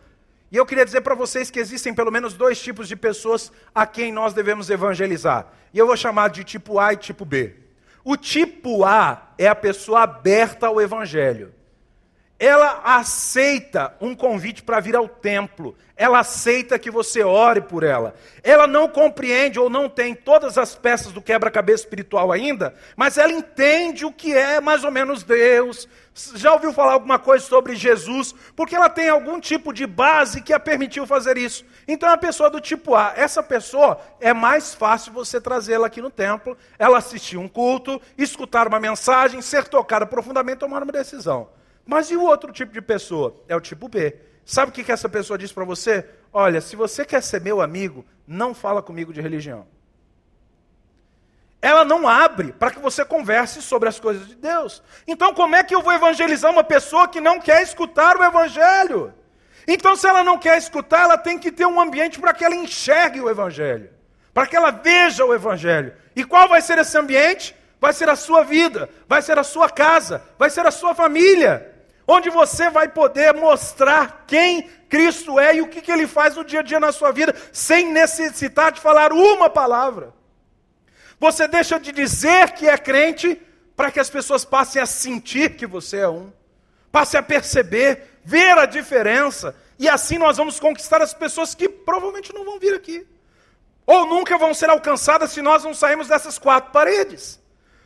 E 0.50 0.56
eu 0.56 0.64
queria 0.64 0.84
dizer 0.84 1.02
para 1.02 1.14
vocês 1.14 1.50
que 1.50 1.60
existem 1.60 1.94
pelo 1.94 2.10
menos 2.10 2.34
dois 2.34 2.60
tipos 2.60 2.88
de 2.88 2.96
pessoas 2.96 3.52
a 3.74 3.86
quem 3.86 4.10
nós 4.10 4.32
devemos 4.32 4.70
evangelizar. 4.70 5.46
E 5.72 5.78
eu 5.78 5.86
vou 5.86 5.96
chamar 5.96 6.30
de 6.30 6.42
tipo 6.42 6.78
A 6.78 6.94
e 6.94 6.96
tipo 6.96 7.24
B. 7.24 7.54
O 8.02 8.16
tipo 8.16 8.84
A 8.84 9.32
é 9.36 9.46
a 9.46 9.54
pessoa 9.54 10.02
aberta 10.02 10.66
ao 10.66 10.80
evangelho 10.80 11.52
ela 12.38 12.82
aceita 12.84 13.94
um 14.00 14.14
convite 14.14 14.62
para 14.62 14.78
vir 14.78 14.94
ao 14.94 15.08
templo, 15.08 15.76
ela 15.96 16.20
aceita 16.20 16.78
que 16.78 16.88
você 16.88 17.24
ore 17.24 17.60
por 17.60 17.82
ela. 17.82 18.14
Ela 18.44 18.68
não 18.68 18.86
compreende 18.86 19.58
ou 19.58 19.68
não 19.68 19.88
tem 19.88 20.14
todas 20.14 20.56
as 20.56 20.76
peças 20.76 21.12
do 21.12 21.20
quebra-cabeça 21.20 21.82
espiritual 21.82 22.30
ainda, 22.30 22.72
mas 22.96 23.18
ela 23.18 23.32
entende 23.32 24.06
o 24.06 24.12
que 24.12 24.32
é 24.32 24.60
mais 24.60 24.84
ou 24.84 24.92
menos 24.92 25.24
Deus. 25.24 25.88
Já 26.36 26.52
ouviu 26.52 26.72
falar 26.72 26.92
alguma 26.92 27.18
coisa 27.18 27.44
sobre 27.44 27.74
Jesus? 27.74 28.32
Porque 28.54 28.76
ela 28.76 28.88
tem 28.88 29.08
algum 29.08 29.40
tipo 29.40 29.72
de 29.72 29.88
base 29.88 30.40
que 30.40 30.52
a 30.52 30.60
permitiu 30.60 31.04
fazer 31.04 31.36
isso. 31.36 31.64
Então 31.88 32.08
é 32.08 32.12
uma 32.12 32.18
pessoa 32.18 32.48
do 32.48 32.60
tipo 32.60 32.94
A. 32.94 33.14
Essa 33.16 33.42
pessoa 33.42 34.00
é 34.20 34.32
mais 34.32 34.72
fácil 34.72 35.12
você 35.12 35.40
trazê-la 35.40 35.88
aqui 35.88 36.00
no 36.00 36.10
templo, 36.10 36.56
ela 36.78 36.98
assistir 36.98 37.36
um 37.36 37.48
culto, 37.48 38.00
escutar 38.16 38.68
uma 38.68 38.78
mensagem, 38.78 39.42
ser 39.42 39.66
tocada 39.66 40.06
profundamente, 40.06 40.60
tomar 40.60 40.84
uma 40.84 40.92
decisão. 40.92 41.48
Mas 41.88 42.10
e 42.10 42.16
o 42.16 42.22
outro 42.22 42.52
tipo 42.52 42.70
de 42.70 42.82
pessoa? 42.82 43.34
É 43.48 43.56
o 43.56 43.60
tipo 43.62 43.88
B. 43.88 44.14
Sabe 44.44 44.68
o 44.68 44.74
que, 44.74 44.84
que 44.84 44.92
essa 44.92 45.08
pessoa 45.08 45.38
diz 45.38 45.50
para 45.50 45.64
você? 45.64 46.06
Olha, 46.30 46.60
se 46.60 46.76
você 46.76 47.02
quer 47.02 47.22
ser 47.22 47.40
meu 47.40 47.62
amigo, 47.62 48.04
não 48.26 48.52
fala 48.52 48.82
comigo 48.82 49.10
de 49.10 49.22
religião. 49.22 49.66
Ela 51.62 51.86
não 51.86 52.06
abre 52.06 52.52
para 52.52 52.70
que 52.72 52.78
você 52.78 53.06
converse 53.06 53.62
sobre 53.62 53.88
as 53.88 53.98
coisas 53.98 54.28
de 54.28 54.34
Deus. 54.34 54.82
Então, 55.06 55.32
como 55.32 55.56
é 55.56 55.64
que 55.64 55.74
eu 55.74 55.80
vou 55.80 55.94
evangelizar 55.94 56.52
uma 56.52 56.62
pessoa 56.62 57.08
que 57.08 57.22
não 57.22 57.40
quer 57.40 57.62
escutar 57.62 58.18
o 58.18 58.22
evangelho? 58.22 59.14
Então, 59.66 59.96
se 59.96 60.06
ela 60.06 60.22
não 60.22 60.36
quer 60.36 60.58
escutar, 60.58 61.04
ela 61.04 61.16
tem 61.16 61.38
que 61.38 61.50
ter 61.50 61.64
um 61.64 61.80
ambiente 61.80 62.20
para 62.20 62.34
que 62.34 62.44
ela 62.44 62.54
enxergue 62.54 63.22
o 63.22 63.30
evangelho, 63.30 63.88
para 64.34 64.46
que 64.46 64.54
ela 64.54 64.70
veja 64.70 65.24
o 65.24 65.32
evangelho. 65.32 65.94
E 66.14 66.22
qual 66.22 66.50
vai 66.50 66.60
ser 66.60 66.76
esse 66.76 66.98
ambiente? 66.98 67.56
Vai 67.80 67.94
ser 67.94 68.10
a 68.10 68.16
sua 68.16 68.42
vida, 68.42 68.90
vai 69.08 69.22
ser 69.22 69.38
a 69.38 69.42
sua 69.42 69.70
casa, 69.70 70.22
vai 70.38 70.50
ser 70.50 70.66
a 70.66 70.70
sua 70.70 70.94
família 70.94 71.77
onde 72.10 72.30
você 72.30 72.70
vai 72.70 72.88
poder 72.88 73.34
mostrar 73.34 74.24
quem 74.26 74.62
Cristo 74.88 75.38
é 75.38 75.56
e 75.56 75.60
o 75.60 75.68
que, 75.68 75.82
que 75.82 75.92
ele 75.92 76.06
faz 76.06 76.34
no 76.34 76.42
dia 76.42 76.60
a 76.60 76.62
dia 76.62 76.80
na 76.80 76.90
sua 76.90 77.12
vida, 77.12 77.36
sem 77.52 77.92
necessitar 77.92 78.72
de 78.72 78.80
falar 78.80 79.12
uma 79.12 79.50
palavra. 79.50 80.14
Você 81.20 81.46
deixa 81.46 81.78
de 81.78 81.92
dizer 81.92 82.52
que 82.52 82.66
é 82.66 82.78
crente 82.78 83.38
para 83.76 83.90
que 83.90 84.00
as 84.00 84.08
pessoas 84.08 84.42
passem 84.42 84.80
a 84.80 84.86
sentir 84.86 85.56
que 85.56 85.66
você 85.66 85.98
é 85.98 86.08
um, 86.08 86.32
passem 86.90 87.20
a 87.20 87.22
perceber, 87.22 88.20
ver 88.24 88.56
a 88.56 88.64
diferença, 88.64 89.54
e 89.78 89.86
assim 89.86 90.16
nós 90.16 90.38
vamos 90.38 90.58
conquistar 90.58 91.02
as 91.02 91.12
pessoas 91.12 91.54
que 91.54 91.68
provavelmente 91.68 92.32
não 92.32 92.44
vão 92.44 92.58
vir 92.58 92.74
aqui. 92.74 93.06
Ou 93.86 94.06
nunca 94.06 94.38
vão 94.38 94.54
ser 94.54 94.70
alcançadas 94.70 95.32
se 95.32 95.42
nós 95.42 95.62
não 95.62 95.74
sairmos 95.74 96.08
dessas 96.08 96.38
quatro 96.38 96.72
paredes. 96.72 97.38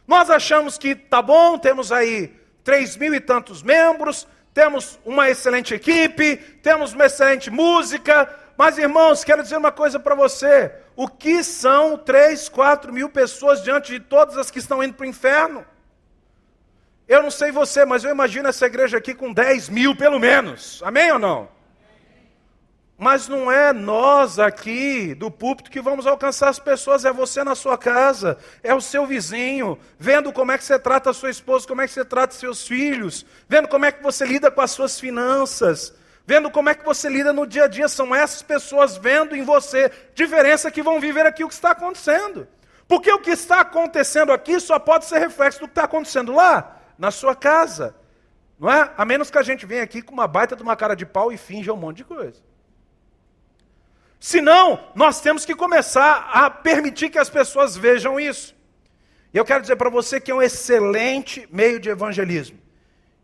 Nós 0.06 0.30
achamos 0.30 0.78
que 0.78 0.94
tá 0.94 1.20
bom, 1.20 1.58
temos 1.58 1.90
aí 1.90 2.41
três 2.64 2.96
mil 2.96 3.14
e 3.14 3.20
tantos 3.20 3.62
membros, 3.62 4.26
temos 4.54 4.98
uma 5.04 5.30
excelente 5.30 5.74
equipe, 5.74 6.36
temos 6.62 6.92
uma 6.92 7.06
excelente 7.06 7.50
música, 7.50 8.28
mas 8.56 8.78
irmãos, 8.78 9.24
quero 9.24 9.42
dizer 9.42 9.56
uma 9.56 9.72
coisa 9.72 9.98
para 9.98 10.14
você: 10.14 10.72
o 10.94 11.08
que 11.08 11.42
são 11.42 11.96
três, 11.96 12.48
quatro 12.48 12.92
mil 12.92 13.08
pessoas 13.08 13.62
diante 13.62 13.92
de 13.92 14.00
todas 14.00 14.36
as 14.36 14.50
que 14.50 14.58
estão 14.58 14.82
indo 14.82 14.94
para 14.94 15.04
o 15.04 15.08
inferno? 15.08 15.64
Eu 17.08 17.22
não 17.22 17.30
sei 17.30 17.50
você, 17.50 17.84
mas 17.84 18.04
eu 18.04 18.10
imagino 18.10 18.48
essa 18.48 18.66
igreja 18.66 18.98
aqui 18.98 19.14
com 19.14 19.32
10 19.32 19.68
mil 19.68 19.96
pelo 19.96 20.18
menos, 20.18 20.80
amém 20.84 21.10
ou 21.12 21.18
não? 21.18 21.48
Mas 23.02 23.26
não 23.26 23.50
é 23.50 23.72
nós 23.72 24.38
aqui 24.38 25.12
do 25.12 25.28
púlpito 25.28 25.72
que 25.72 25.80
vamos 25.80 26.06
alcançar 26.06 26.48
as 26.50 26.60
pessoas, 26.60 27.04
é 27.04 27.12
você 27.12 27.42
na 27.42 27.56
sua 27.56 27.76
casa, 27.76 28.38
é 28.62 28.72
o 28.72 28.80
seu 28.80 29.04
vizinho, 29.04 29.76
vendo 29.98 30.32
como 30.32 30.52
é 30.52 30.56
que 30.56 30.62
você 30.62 30.78
trata 30.78 31.10
a 31.10 31.12
sua 31.12 31.28
esposa, 31.28 31.66
como 31.66 31.80
é 31.80 31.88
que 31.88 31.92
você 31.92 32.04
trata 32.04 32.32
seus 32.32 32.64
filhos, 32.64 33.26
vendo 33.48 33.66
como 33.66 33.84
é 33.84 33.90
que 33.90 34.00
você 34.00 34.24
lida 34.24 34.52
com 34.52 34.60
as 34.60 34.70
suas 34.70 35.00
finanças, 35.00 35.92
vendo 36.24 36.48
como 36.48 36.68
é 36.68 36.76
que 36.76 36.84
você 36.84 37.08
lida 37.08 37.32
no 37.32 37.44
dia 37.44 37.64
a 37.64 37.66
dia. 37.66 37.88
São 37.88 38.14
essas 38.14 38.40
pessoas 38.40 38.96
vendo 38.96 39.34
em 39.34 39.42
você 39.42 39.90
diferença 40.14 40.70
que 40.70 40.80
vão 40.80 41.00
viver 41.00 41.26
aqui 41.26 41.42
o 41.42 41.48
que 41.48 41.54
está 41.54 41.72
acontecendo. 41.72 42.46
Porque 42.86 43.10
o 43.10 43.18
que 43.18 43.32
está 43.32 43.62
acontecendo 43.62 44.30
aqui 44.30 44.60
só 44.60 44.78
pode 44.78 45.06
ser 45.06 45.18
reflexo 45.18 45.58
do 45.58 45.66
que 45.66 45.72
está 45.72 45.86
acontecendo 45.86 46.32
lá, 46.32 46.80
na 46.96 47.10
sua 47.10 47.34
casa. 47.34 47.96
Não 48.60 48.70
é? 48.70 48.92
A 48.96 49.04
menos 49.04 49.28
que 49.28 49.38
a 49.38 49.42
gente 49.42 49.66
venha 49.66 49.82
aqui 49.82 50.02
com 50.02 50.14
uma 50.14 50.28
baita 50.28 50.54
de 50.54 50.62
uma 50.62 50.76
cara 50.76 50.94
de 50.94 51.04
pau 51.04 51.32
e 51.32 51.36
finja 51.36 51.72
um 51.72 51.76
monte 51.76 51.96
de 51.96 52.04
coisa. 52.04 52.51
Senão, 54.22 54.78
nós 54.94 55.20
temos 55.20 55.44
que 55.44 55.52
começar 55.52 56.30
a 56.32 56.48
permitir 56.48 57.10
que 57.10 57.18
as 57.18 57.28
pessoas 57.28 57.76
vejam 57.76 58.20
isso. 58.20 58.54
E 59.34 59.36
eu 59.36 59.44
quero 59.44 59.62
dizer 59.62 59.74
para 59.74 59.90
você 59.90 60.20
que 60.20 60.30
é 60.30 60.34
um 60.34 60.40
excelente 60.40 61.44
meio 61.50 61.80
de 61.80 61.88
evangelismo. 61.88 62.56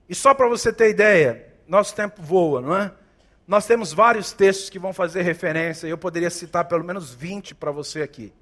E 0.09 0.15
só 0.15 0.35
para 0.35 0.49
você 0.49 0.73
ter 0.73 0.91
ideia, 0.91 1.55
nosso 1.69 1.95
tempo 1.95 2.21
voa, 2.21 2.61
não 2.61 2.77
é? 2.77 2.91
Nós 3.47 3.65
temos 3.65 3.93
vários 3.93 4.33
textos 4.33 4.69
que 4.69 4.79
vão 4.81 4.93
fazer 4.93 5.23
referência, 5.23 5.87
eu 5.87 5.97
poderia 5.97 6.31
citar 6.31 6.65
pelo 6.65 6.83
menos 6.83 7.15
20 7.15 7.55
para 7.55 7.71
você 7.71 8.03
aqui, 8.03 8.33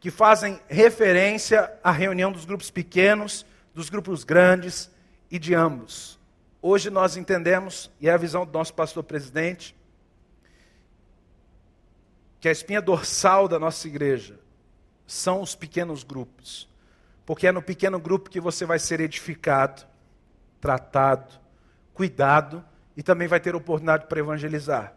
que 0.00 0.10
fazem 0.10 0.58
referência 0.66 1.72
à 1.84 1.92
reunião 1.92 2.32
dos 2.32 2.44
grupos 2.44 2.68
pequenos, 2.68 3.46
dos 3.72 3.88
grupos 3.88 4.24
grandes 4.24 4.90
e 5.30 5.38
de 5.38 5.54
ambos. 5.54 6.18
Hoje 6.60 6.90
nós 6.90 7.16
entendemos, 7.16 7.92
e 8.00 8.08
é 8.08 8.12
a 8.12 8.16
visão 8.16 8.44
do 8.44 8.52
nosso 8.52 8.74
pastor 8.74 9.04
presidente, 9.04 9.72
que 12.42 12.48
a 12.48 12.52
espinha 12.52 12.82
dorsal 12.82 13.46
da 13.46 13.56
nossa 13.56 13.86
igreja 13.86 14.36
são 15.06 15.40
os 15.42 15.54
pequenos 15.54 16.02
grupos. 16.02 16.68
Porque 17.24 17.46
é 17.46 17.52
no 17.52 17.62
pequeno 17.62 18.00
grupo 18.00 18.28
que 18.28 18.40
você 18.40 18.66
vai 18.66 18.80
ser 18.80 18.98
edificado, 18.98 19.86
tratado, 20.60 21.32
cuidado 21.94 22.64
e 22.96 23.02
também 23.02 23.28
vai 23.28 23.38
ter 23.38 23.54
oportunidade 23.54 24.06
para 24.06 24.18
evangelizar. 24.18 24.92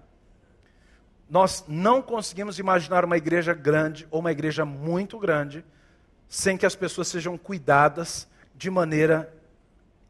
Nós 1.29 1.63
não 1.67 2.01
conseguimos 2.01 2.57
imaginar 2.57 3.05
uma 3.05 3.15
igreja 3.15 3.53
grande 3.53 4.07
ou 4.09 4.21
uma 4.21 4.31
igreja 4.31 4.65
muito 4.65 5.19
grande 5.19 5.63
sem 6.27 6.57
que 6.57 6.65
as 6.65 6.75
pessoas 6.75 7.09
sejam 7.09 7.37
cuidadas 7.37 8.27
de 8.55 8.71
maneira 8.71 9.31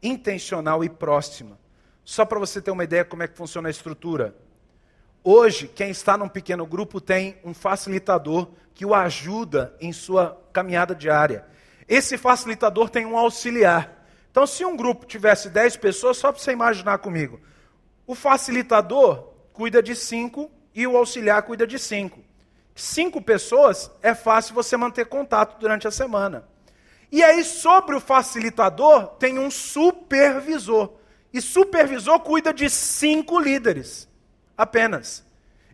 intencional 0.02 0.82
e 0.82 0.88
próxima. 0.88 1.58
Só 2.02 2.24
para 2.24 2.38
você 2.38 2.62
ter 2.62 2.70
uma 2.70 2.84
ideia 2.84 3.04
como 3.04 3.22
é 3.22 3.28
que 3.28 3.36
funciona 3.36 3.68
a 3.68 3.70
estrutura. 3.70 4.34
Hoje, 5.28 5.66
quem 5.66 5.90
está 5.90 6.16
num 6.16 6.28
pequeno 6.28 6.64
grupo 6.64 7.00
tem 7.00 7.36
um 7.42 7.52
facilitador 7.52 8.46
que 8.72 8.86
o 8.86 8.94
ajuda 8.94 9.74
em 9.80 9.92
sua 9.92 10.40
caminhada 10.52 10.94
diária. 10.94 11.44
Esse 11.88 12.16
facilitador 12.16 12.88
tem 12.88 13.04
um 13.04 13.18
auxiliar. 13.18 14.06
Então, 14.30 14.46
se 14.46 14.64
um 14.64 14.76
grupo 14.76 15.04
tivesse 15.04 15.50
10 15.50 15.78
pessoas, 15.78 16.16
só 16.16 16.30
para 16.30 16.40
você 16.40 16.52
imaginar 16.52 16.98
comigo, 16.98 17.40
o 18.06 18.14
facilitador 18.14 19.32
cuida 19.52 19.82
de 19.82 19.96
5 19.96 20.48
e 20.72 20.86
o 20.86 20.96
auxiliar 20.96 21.42
cuida 21.42 21.66
de 21.66 21.76
5. 21.76 22.20
Cinco 22.72 23.20
pessoas 23.20 23.90
é 24.02 24.14
fácil 24.14 24.54
você 24.54 24.76
manter 24.76 25.06
contato 25.06 25.58
durante 25.58 25.88
a 25.88 25.90
semana. 25.90 26.46
E 27.10 27.24
aí, 27.24 27.42
sobre 27.42 27.96
o 27.96 28.00
facilitador, 28.00 29.08
tem 29.18 29.40
um 29.40 29.50
supervisor. 29.50 30.92
E 31.32 31.40
supervisor 31.40 32.20
cuida 32.20 32.54
de 32.54 32.70
cinco 32.70 33.40
líderes 33.40 34.08
apenas. 34.56 35.24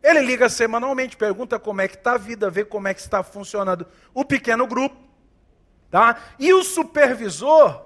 Ele 0.03 0.20
liga 0.20 0.49
semanalmente, 0.49 1.16
pergunta 1.16 1.59
como 1.59 1.80
é 1.80 1.89
que 1.89 1.97
está 1.97 2.14
a 2.14 2.18
vida, 2.18 2.51
vê 2.51 2.64
como 2.64 2.89
é 2.89 2.95
que 2.95 3.01
está 3.01 3.22
funcionando 3.22 3.87
o 4.12 4.24
pequeno 4.24 4.66
grupo. 4.66 4.97
Tá? 5.91 6.18
E 6.39 6.53
o 6.53 6.64
supervisor, 6.64 7.85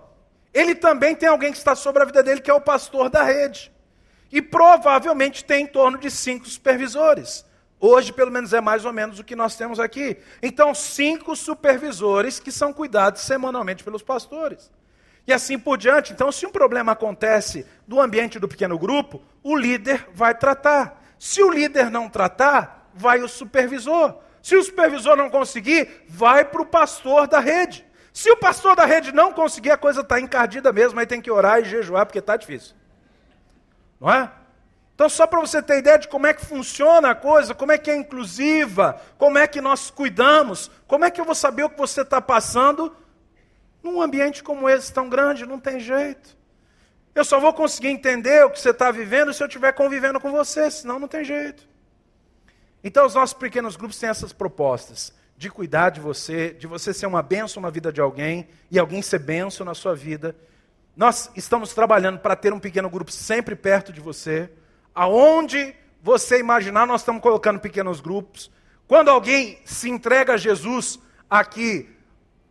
ele 0.55 0.75
também 0.75 1.15
tem 1.15 1.29
alguém 1.29 1.53
que 1.53 1.59
está 1.59 1.75
sobre 1.75 2.03
a 2.03 2.07
vida 2.07 2.23
dele, 2.23 2.41
que 2.41 2.51
é 2.51 2.55
o 2.55 2.61
pastor 2.61 3.11
da 3.11 3.23
rede. 3.23 3.71
E 4.33 4.41
provavelmente 4.41 5.45
tem 5.45 5.65
em 5.65 5.67
torno 5.67 5.99
de 5.99 6.11
cinco 6.11 6.49
supervisores. 6.49 7.45
Hoje, 7.79 8.13
pelo 8.13 8.31
menos, 8.31 8.53
é 8.55 8.61
mais 8.61 8.85
ou 8.85 8.93
menos 8.93 9.19
o 9.19 9.25
que 9.25 9.37
nós 9.37 9.55
temos 9.57 9.79
aqui. 9.79 10.17
Então, 10.43 10.75
cinco 10.75 11.37
supervisores 11.37 12.41
que 12.41 12.51
são 12.51 12.73
cuidados 12.73 13.21
semanalmente 13.23 13.85
pelos 13.85 14.03
pastores. 14.03 14.71
E 15.27 15.33
assim 15.33 15.59
por 15.59 15.77
diante. 15.77 16.13
Então, 16.13 16.31
se 16.31 16.47
um 16.47 16.51
problema 16.51 16.93
acontece 16.93 17.67
do 17.87 18.01
ambiente 18.01 18.39
do 18.39 18.47
pequeno 18.47 18.79
grupo, 18.79 19.21
o 19.43 19.57
líder 19.57 20.09
vai 20.15 20.35
tratar. 20.35 21.03
Se 21.19 21.43
o 21.43 21.51
líder 21.51 21.91
não 21.91 22.09
tratar, 22.09 22.91
vai 22.95 23.21
o 23.23 23.29
supervisor. 23.29 24.17
Se 24.41 24.55
o 24.55 24.63
supervisor 24.63 25.17
não 25.17 25.29
conseguir, 25.29 26.05
vai 26.09 26.45
para 26.45 26.63
o 26.63 26.67
pastor 26.67 27.27
da 27.27 27.41
rede. 27.41 27.85
Se 28.13 28.31
o 28.31 28.37
pastor 28.37 28.77
da 28.77 28.87
rede 28.87 29.13
não 29.13 29.33
conseguir, 29.33 29.73
a 29.73 29.77
coisa 29.77 30.01
está 30.01 30.21
encardida 30.21 30.73
mesmo, 30.73 30.99
aí 31.01 31.07
tem 31.07 31.21
que 31.21 31.31
orar 31.31 31.61
e 31.61 31.65
jejuar, 31.65 32.07
porque 32.07 32.21
está 32.21 32.37
difícil. 32.37 32.75
Não 34.01 34.11
é? 34.11 34.31
Então, 34.95 35.09
só 35.09 35.27
para 35.27 35.41
você 35.41 35.61
ter 35.61 35.79
ideia 35.79 35.99
de 35.99 36.09
como 36.09 36.27
é 36.27 36.33
que 36.33 36.47
funciona 36.47 37.11
a 37.11 37.15
coisa, 37.15 37.55
como 37.55 37.73
é 37.73 37.77
que 37.77 37.91
é 37.91 37.97
inclusiva, 37.97 38.99
como 39.19 39.37
é 39.37 39.47
que 39.47 39.61
nós 39.61 39.91
cuidamos, 39.91 40.71
como 40.87 41.05
é 41.05 41.11
que 41.11 41.21
eu 41.21 41.25
vou 41.25 41.35
saber 41.35 41.65
o 41.65 41.69
que 41.69 41.77
você 41.77 42.01
está 42.01 42.19
passando 42.19 42.97
num 43.87 44.03
ambiente 44.03 44.43
como 44.43 44.69
esse 44.69 44.93
tão 44.93 45.09
grande, 45.09 45.47
não 45.47 45.61
tem 45.61 45.79
jeito. 45.79 46.37
Eu 47.15 47.25
só 47.25 47.39
vou 47.39 47.55
conseguir 47.55 47.89
entender 47.89 48.45
o 48.45 48.51
que 48.51 48.61
você 48.61 48.71
está 48.71 48.91
vivendo 48.91 49.33
se 49.33 49.43
eu 49.43 49.47
estiver 49.47 49.73
convivendo 49.73 50.21
com 50.21 50.31
você, 50.31 50.71
senão 50.71 50.99
não 50.99 51.09
tem 51.09 51.25
jeito. 51.25 51.67
Então, 52.85 53.07
os 53.07 53.15
nossos 53.15 53.33
pequenos 53.33 53.77
grupos 53.77 53.99
têm 53.99 54.09
essas 54.09 54.33
propostas 54.33 55.15
de 55.37 55.51
cuidar 55.51 55.91
de 55.91 56.01
você, 56.01 56.53
de 56.53 56.67
você 56.67 56.93
ser 56.93 57.07
uma 57.07 57.23
bênção 57.23 57.63
na 57.63 57.71
vida 57.71 57.93
de 57.93 58.01
alguém 58.01 58.49
e 58.71 58.79
alguém 58.79 59.01
ser 59.03 59.21
bênção 59.21 59.65
na 59.65 59.75
sua 59.75 59.95
vida. 59.95 60.37
Nós 60.97 61.31
estamos 61.37 61.73
trabalhando 61.73 62.19
para 62.19 62.37
ter 62.37 62.53
um 62.53 62.61
pequeno 62.61 62.91
grupo 62.91 63.13
sempre 63.13 63.55
perto 63.55 63.93
de 63.93 64.01
você. 64.01 64.51
Aonde 64.95 65.75
você 66.03 66.39
imaginar, 66.39 66.87
nós 66.87 67.03
estamos 67.03 67.23
colocando 67.23 67.61
pequenos 67.61 68.01
grupos. 68.01 68.51
Quando 68.87 69.11
alguém 69.11 69.59
se 69.65 69.89
entrega 69.89 70.35
a 70.35 70.37
Jesus 70.37 70.99
aqui 71.29 71.96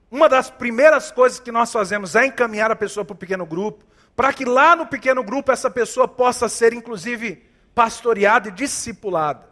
uma 0.10 0.30
das 0.30 0.49
primeiras 0.49 1.12
coisas 1.12 1.39
que 1.39 1.51
nós 1.51 1.72
fazemos 1.72 2.16
é 2.16 2.26
encaminhar 2.26 2.72
a 2.72 2.76
pessoa 2.76 3.03
para 3.03 3.14
o 3.14 3.18
pequeno 3.18 3.45
grupo, 3.45 3.84
para 4.16 4.32
que 4.32 4.45
lá 4.45 4.76
no 4.76 4.88
pequeno 4.88 5.24
grupo 5.24 5.51
essa 5.51 5.70
pessoa 5.70 6.08
possa 6.08 6.47
ser, 6.47 6.74
inclusive, 6.74 7.43
pastoreada 7.74 8.49
e 8.49 8.51
discipulada. 8.51 9.47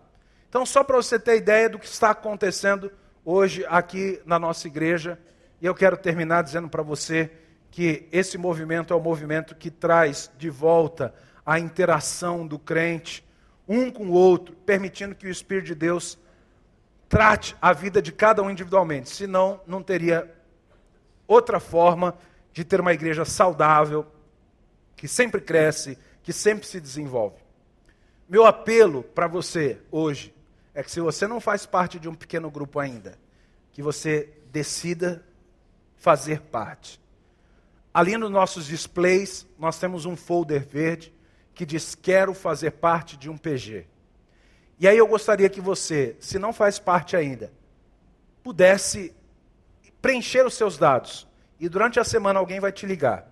Então, 0.48 0.66
só 0.66 0.84
para 0.84 0.96
você 0.96 1.20
ter 1.20 1.38
ideia 1.38 1.68
do 1.68 1.80
que 1.80 1.86
está 1.86 2.12
acontecendo 2.12 2.92
hoje 3.26 3.66
aqui 3.68 4.22
na 4.26 4.38
nossa 4.38 4.68
igreja, 4.68 5.20
e 5.60 5.66
eu 5.66 5.74
quero 5.74 5.98
terminar 5.98 6.44
dizendo 6.44 6.70
para 6.70 6.84
você 6.84 7.32
que 7.72 8.08
esse 8.12 8.38
movimento 8.38 8.94
é 8.94 8.96
o 8.96 9.02
movimento 9.02 9.56
que 9.56 9.72
traz 9.72 10.32
de 10.38 10.50
volta 10.50 11.14
a 11.46 11.60
interação 11.60 12.46
do 12.46 12.60
crente 12.60 13.26
um 13.68 13.90
com 13.90 14.06
o 14.08 14.12
outro, 14.12 14.56
permitindo 14.66 15.16
que 15.16 15.26
o 15.26 15.30
Espírito 15.30 15.68
de 15.68 15.76
Deus 15.76 16.18
trate 17.10 17.56
a 17.62 17.74
vida 17.74 18.02
de 18.02 18.12
cada 18.12 18.42
um 18.42 18.50
individualmente, 18.50 19.10
senão 19.10 19.62
não 19.66 19.82
teria 19.82 20.30
outra 21.34 21.60
forma 21.60 22.18
de 22.52 22.64
ter 22.64 22.80
uma 22.80 22.94
igreja 22.94 23.26
saudável, 23.26 24.06
que 24.96 25.08
sempre 25.08 25.42
cresce, 25.42 25.98
que 26.22 26.32
sempre 26.32 26.68
se 26.68 26.80
desenvolve. 26.80 27.38
Meu 28.30 28.46
apelo 28.46 29.04
para 29.04 29.28
você 29.28 29.80
hoje 29.92 30.34
é 30.74 30.82
que 30.82 30.92
se 30.92 31.02
você 31.02 31.28
não 31.28 31.40
faz 31.40 31.66
parte 31.66 32.00
de 32.00 32.08
um 32.08 32.16
pequeno 32.16 32.50
grupo 32.50 32.80
ainda, 32.80 33.18
que 33.72 33.82
você 33.82 34.30
decida 34.52 35.26
fazer 35.96 36.42
parte. 36.42 37.02
Ali 37.94 38.18
nos 38.18 38.32
nossos 38.32 38.66
displays, 38.66 39.46
nós 39.58 39.78
temos 39.80 40.06
um 40.06 40.16
folder 40.16 40.66
verde 40.66 41.14
que 41.54 41.66
diz: 41.66 41.96
Quero 41.96 42.34
fazer 42.34 42.72
parte 42.72 43.18
de 43.18 43.30
um 43.30 43.38
PG. 43.38 43.86
E 44.80 44.88
aí 44.88 44.98
eu 44.98 45.08
gostaria 45.08 45.50
que 45.50 45.62
você, 45.62 46.16
se 46.20 46.40
não 46.40 46.52
faz 46.52 46.80
parte 46.80 47.16
ainda, 47.16 47.52
pudesse 48.44 49.14
preencher 50.04 50.46
os 50.46 50.54
seus 50.54 50.78
dados. 50.78 51.26
E 51.58 51.70
durante 51.70 51.98
a 51.98 52.04
semana 52.04 52.38
alguém 52.38 52.60
vai 52.60 52.74
te 52.74 52.86
ligar 52.86 53.26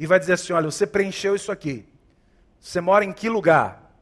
e 0.00 0.06
vai 0.06 0.18
dizer 0.18 0.32
assim: 0.32 0.54
olha, 0.54 0.68
você 0.68 0.86
preencheu 0.86 1.36
isso 1.36 1.52
aqui. 1.52 1.86
Você 2.58 2.80
mora 2.80 3.04
em 3.04 3.12
que 3.12 3.28
lugar? 3.28 3.92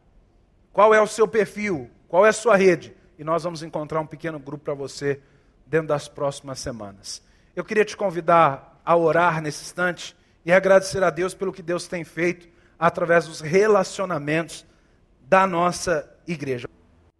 Qual 0.72 0.94
é 0.94 1.02
o 1.02 1.06
seu 1.06 1.26
perfil? 1.26 1.90
Qual 2.08 2.24
é 2.24 2.28
a 2.28 2.32
sua 2.32 2.56
rede? 2.56 2.94
E 3.18 3.24
nós 3.24 3.42
vamos 3.42 3.62
encontrar 3.62 4.00
um 4.00 4.06
pequeno 4.06 4.38
grupo 4.38 4.64
para 4.64 4.74
você 4.74 5.20
dentro 5.66 5.88
das 5.88 6.08
próximas 6.08 6.60
semanas. 6.60 7.20
Eu 7.54 7.64
queria 7.64 7.84
te 7.84 7.96
convidar 7.96 8.80
a 8.84 8.96
orar 8.96 9.42
nesse 9.42 9.64
instante 9.64 10.16
e 10.44 10.52
agradecer 10.52 11.02
a 11.02 11.10
Deus 11.10 11.34
pelo 11.34 11.52
que 11.52 11.62
Deus 11.62 11.88
tem 11.88 12.04
feito 12.04 12.48
através 12.78 13.26
dos 13.26 13.40
relacionamentos 13.40 14.64
da 15.22 15.46
nossa 15.46 16.08
igreja. 16.26 16.68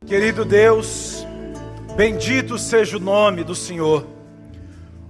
Querido 0.06 0.44
Deus, 0.44 1.24
bendito 1.96 2.58
seja 2.58 2.96
o 2.96 3.00
nome 3.00 3.42
do 3.42 3.54
Senhor. 3.54 4.13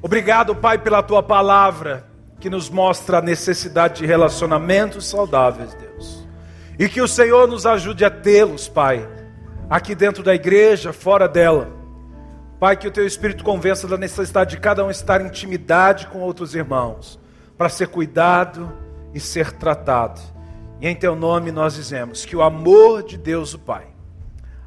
Obrigado, 0.04 0.54
Pai, 0.54 0.76
pela 0.76 1.02
tua 1.02 1.22
palavra 1.22 2.06
que 2.38 2.50
nos 2.50 2.68
mostra 2.68 3.16
a 3.16 3.22
necessidade 3.22 4.00
de 4.00 4.06
relacionamentos 4.06 5.06
saudáveis, 5.06 5.72
Deus. 5.72 6.28
E 6.78 6.90
que 6.90 7.00
o 7.00 7.08
Senhor 7.08 7.48
nos 7.48 7.64
ajude 7.64 8.04
a 8.04 8.10
tê-los, 8.10 8.68
Pai, 8.68 9.08
aqui 9.70 9.94
dentro 9.94 10.22
da 10.22 10.34
igreja, 10.34 10.92
fora 10.92 11.26
dela. 11.26 11.70
Pai, 12.60 12.76
que 12.76 12.86
o 12.86 12.90
teu 12.90 13.06
Espírito 13.06 13.42
convença 13.42 13.88
da 13.88 13.96
necessidade 13.96 14.50
de 14.50 14.60
cada 14.60 14.84
um 14.84 14.90
estar 14.90 15.22
em 15.22 15.28
intimidade 15.28 16.06
com 16.08 16.18
outros 16.20 16.54
irmãos, 16.54 17.18
para 17.56 17.70
ser 17.70 17.88
cuidado 17.88 18.70
e 19.14 19.18
ser 19.18 19.52
tratado. 19.52 20.20
E 20.82 20.86
em 20.86 20.94
teu 20.94 21.16
nome 21.16 21.50
nós 21.50 21.76
dizemos 21.76 22.26
que 22.26 22.36
o 22.36 22.42
amor 22.42 23.04
de 23.04 23.16
Deus, 23.16 23.54
o 23.54 23.58
Pai, 23.58 23.86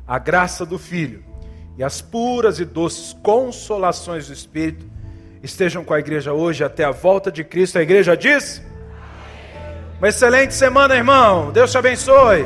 a 0.08 0.18
graça 0.18 0.66
do 0.66 0.80
Filho 0.80 1.24
e 1.78 1.84
as 1.84 2.02
puras 2.02 2.60
e 2.60 2.66
doces 2.66 3.14
consolações 3.22 4.26
do 4.26 4.34
Espírito 4.34 4.97
estejam 5.48 5.84
com 5.84 5.94
a 5.94 6.00
igreja 6.00 6.34
hoje 6.34 6.64
até 6.64 6.84
a 6.84 6.92
volta 6.92 7.32
de 7.32 7.44
Cristo. 7.44 7.80
A 7.80 7.82
igreja 7.82 8.16
diz: 8.16 8.62
Uma 9.98 10.10
excelente 10.10 10.54
semana, 10.54 10.96
irmão. 10.96 11.52
Deus 11.52 11.72
te 11.72 11.78
abençoe. 11.78 12.46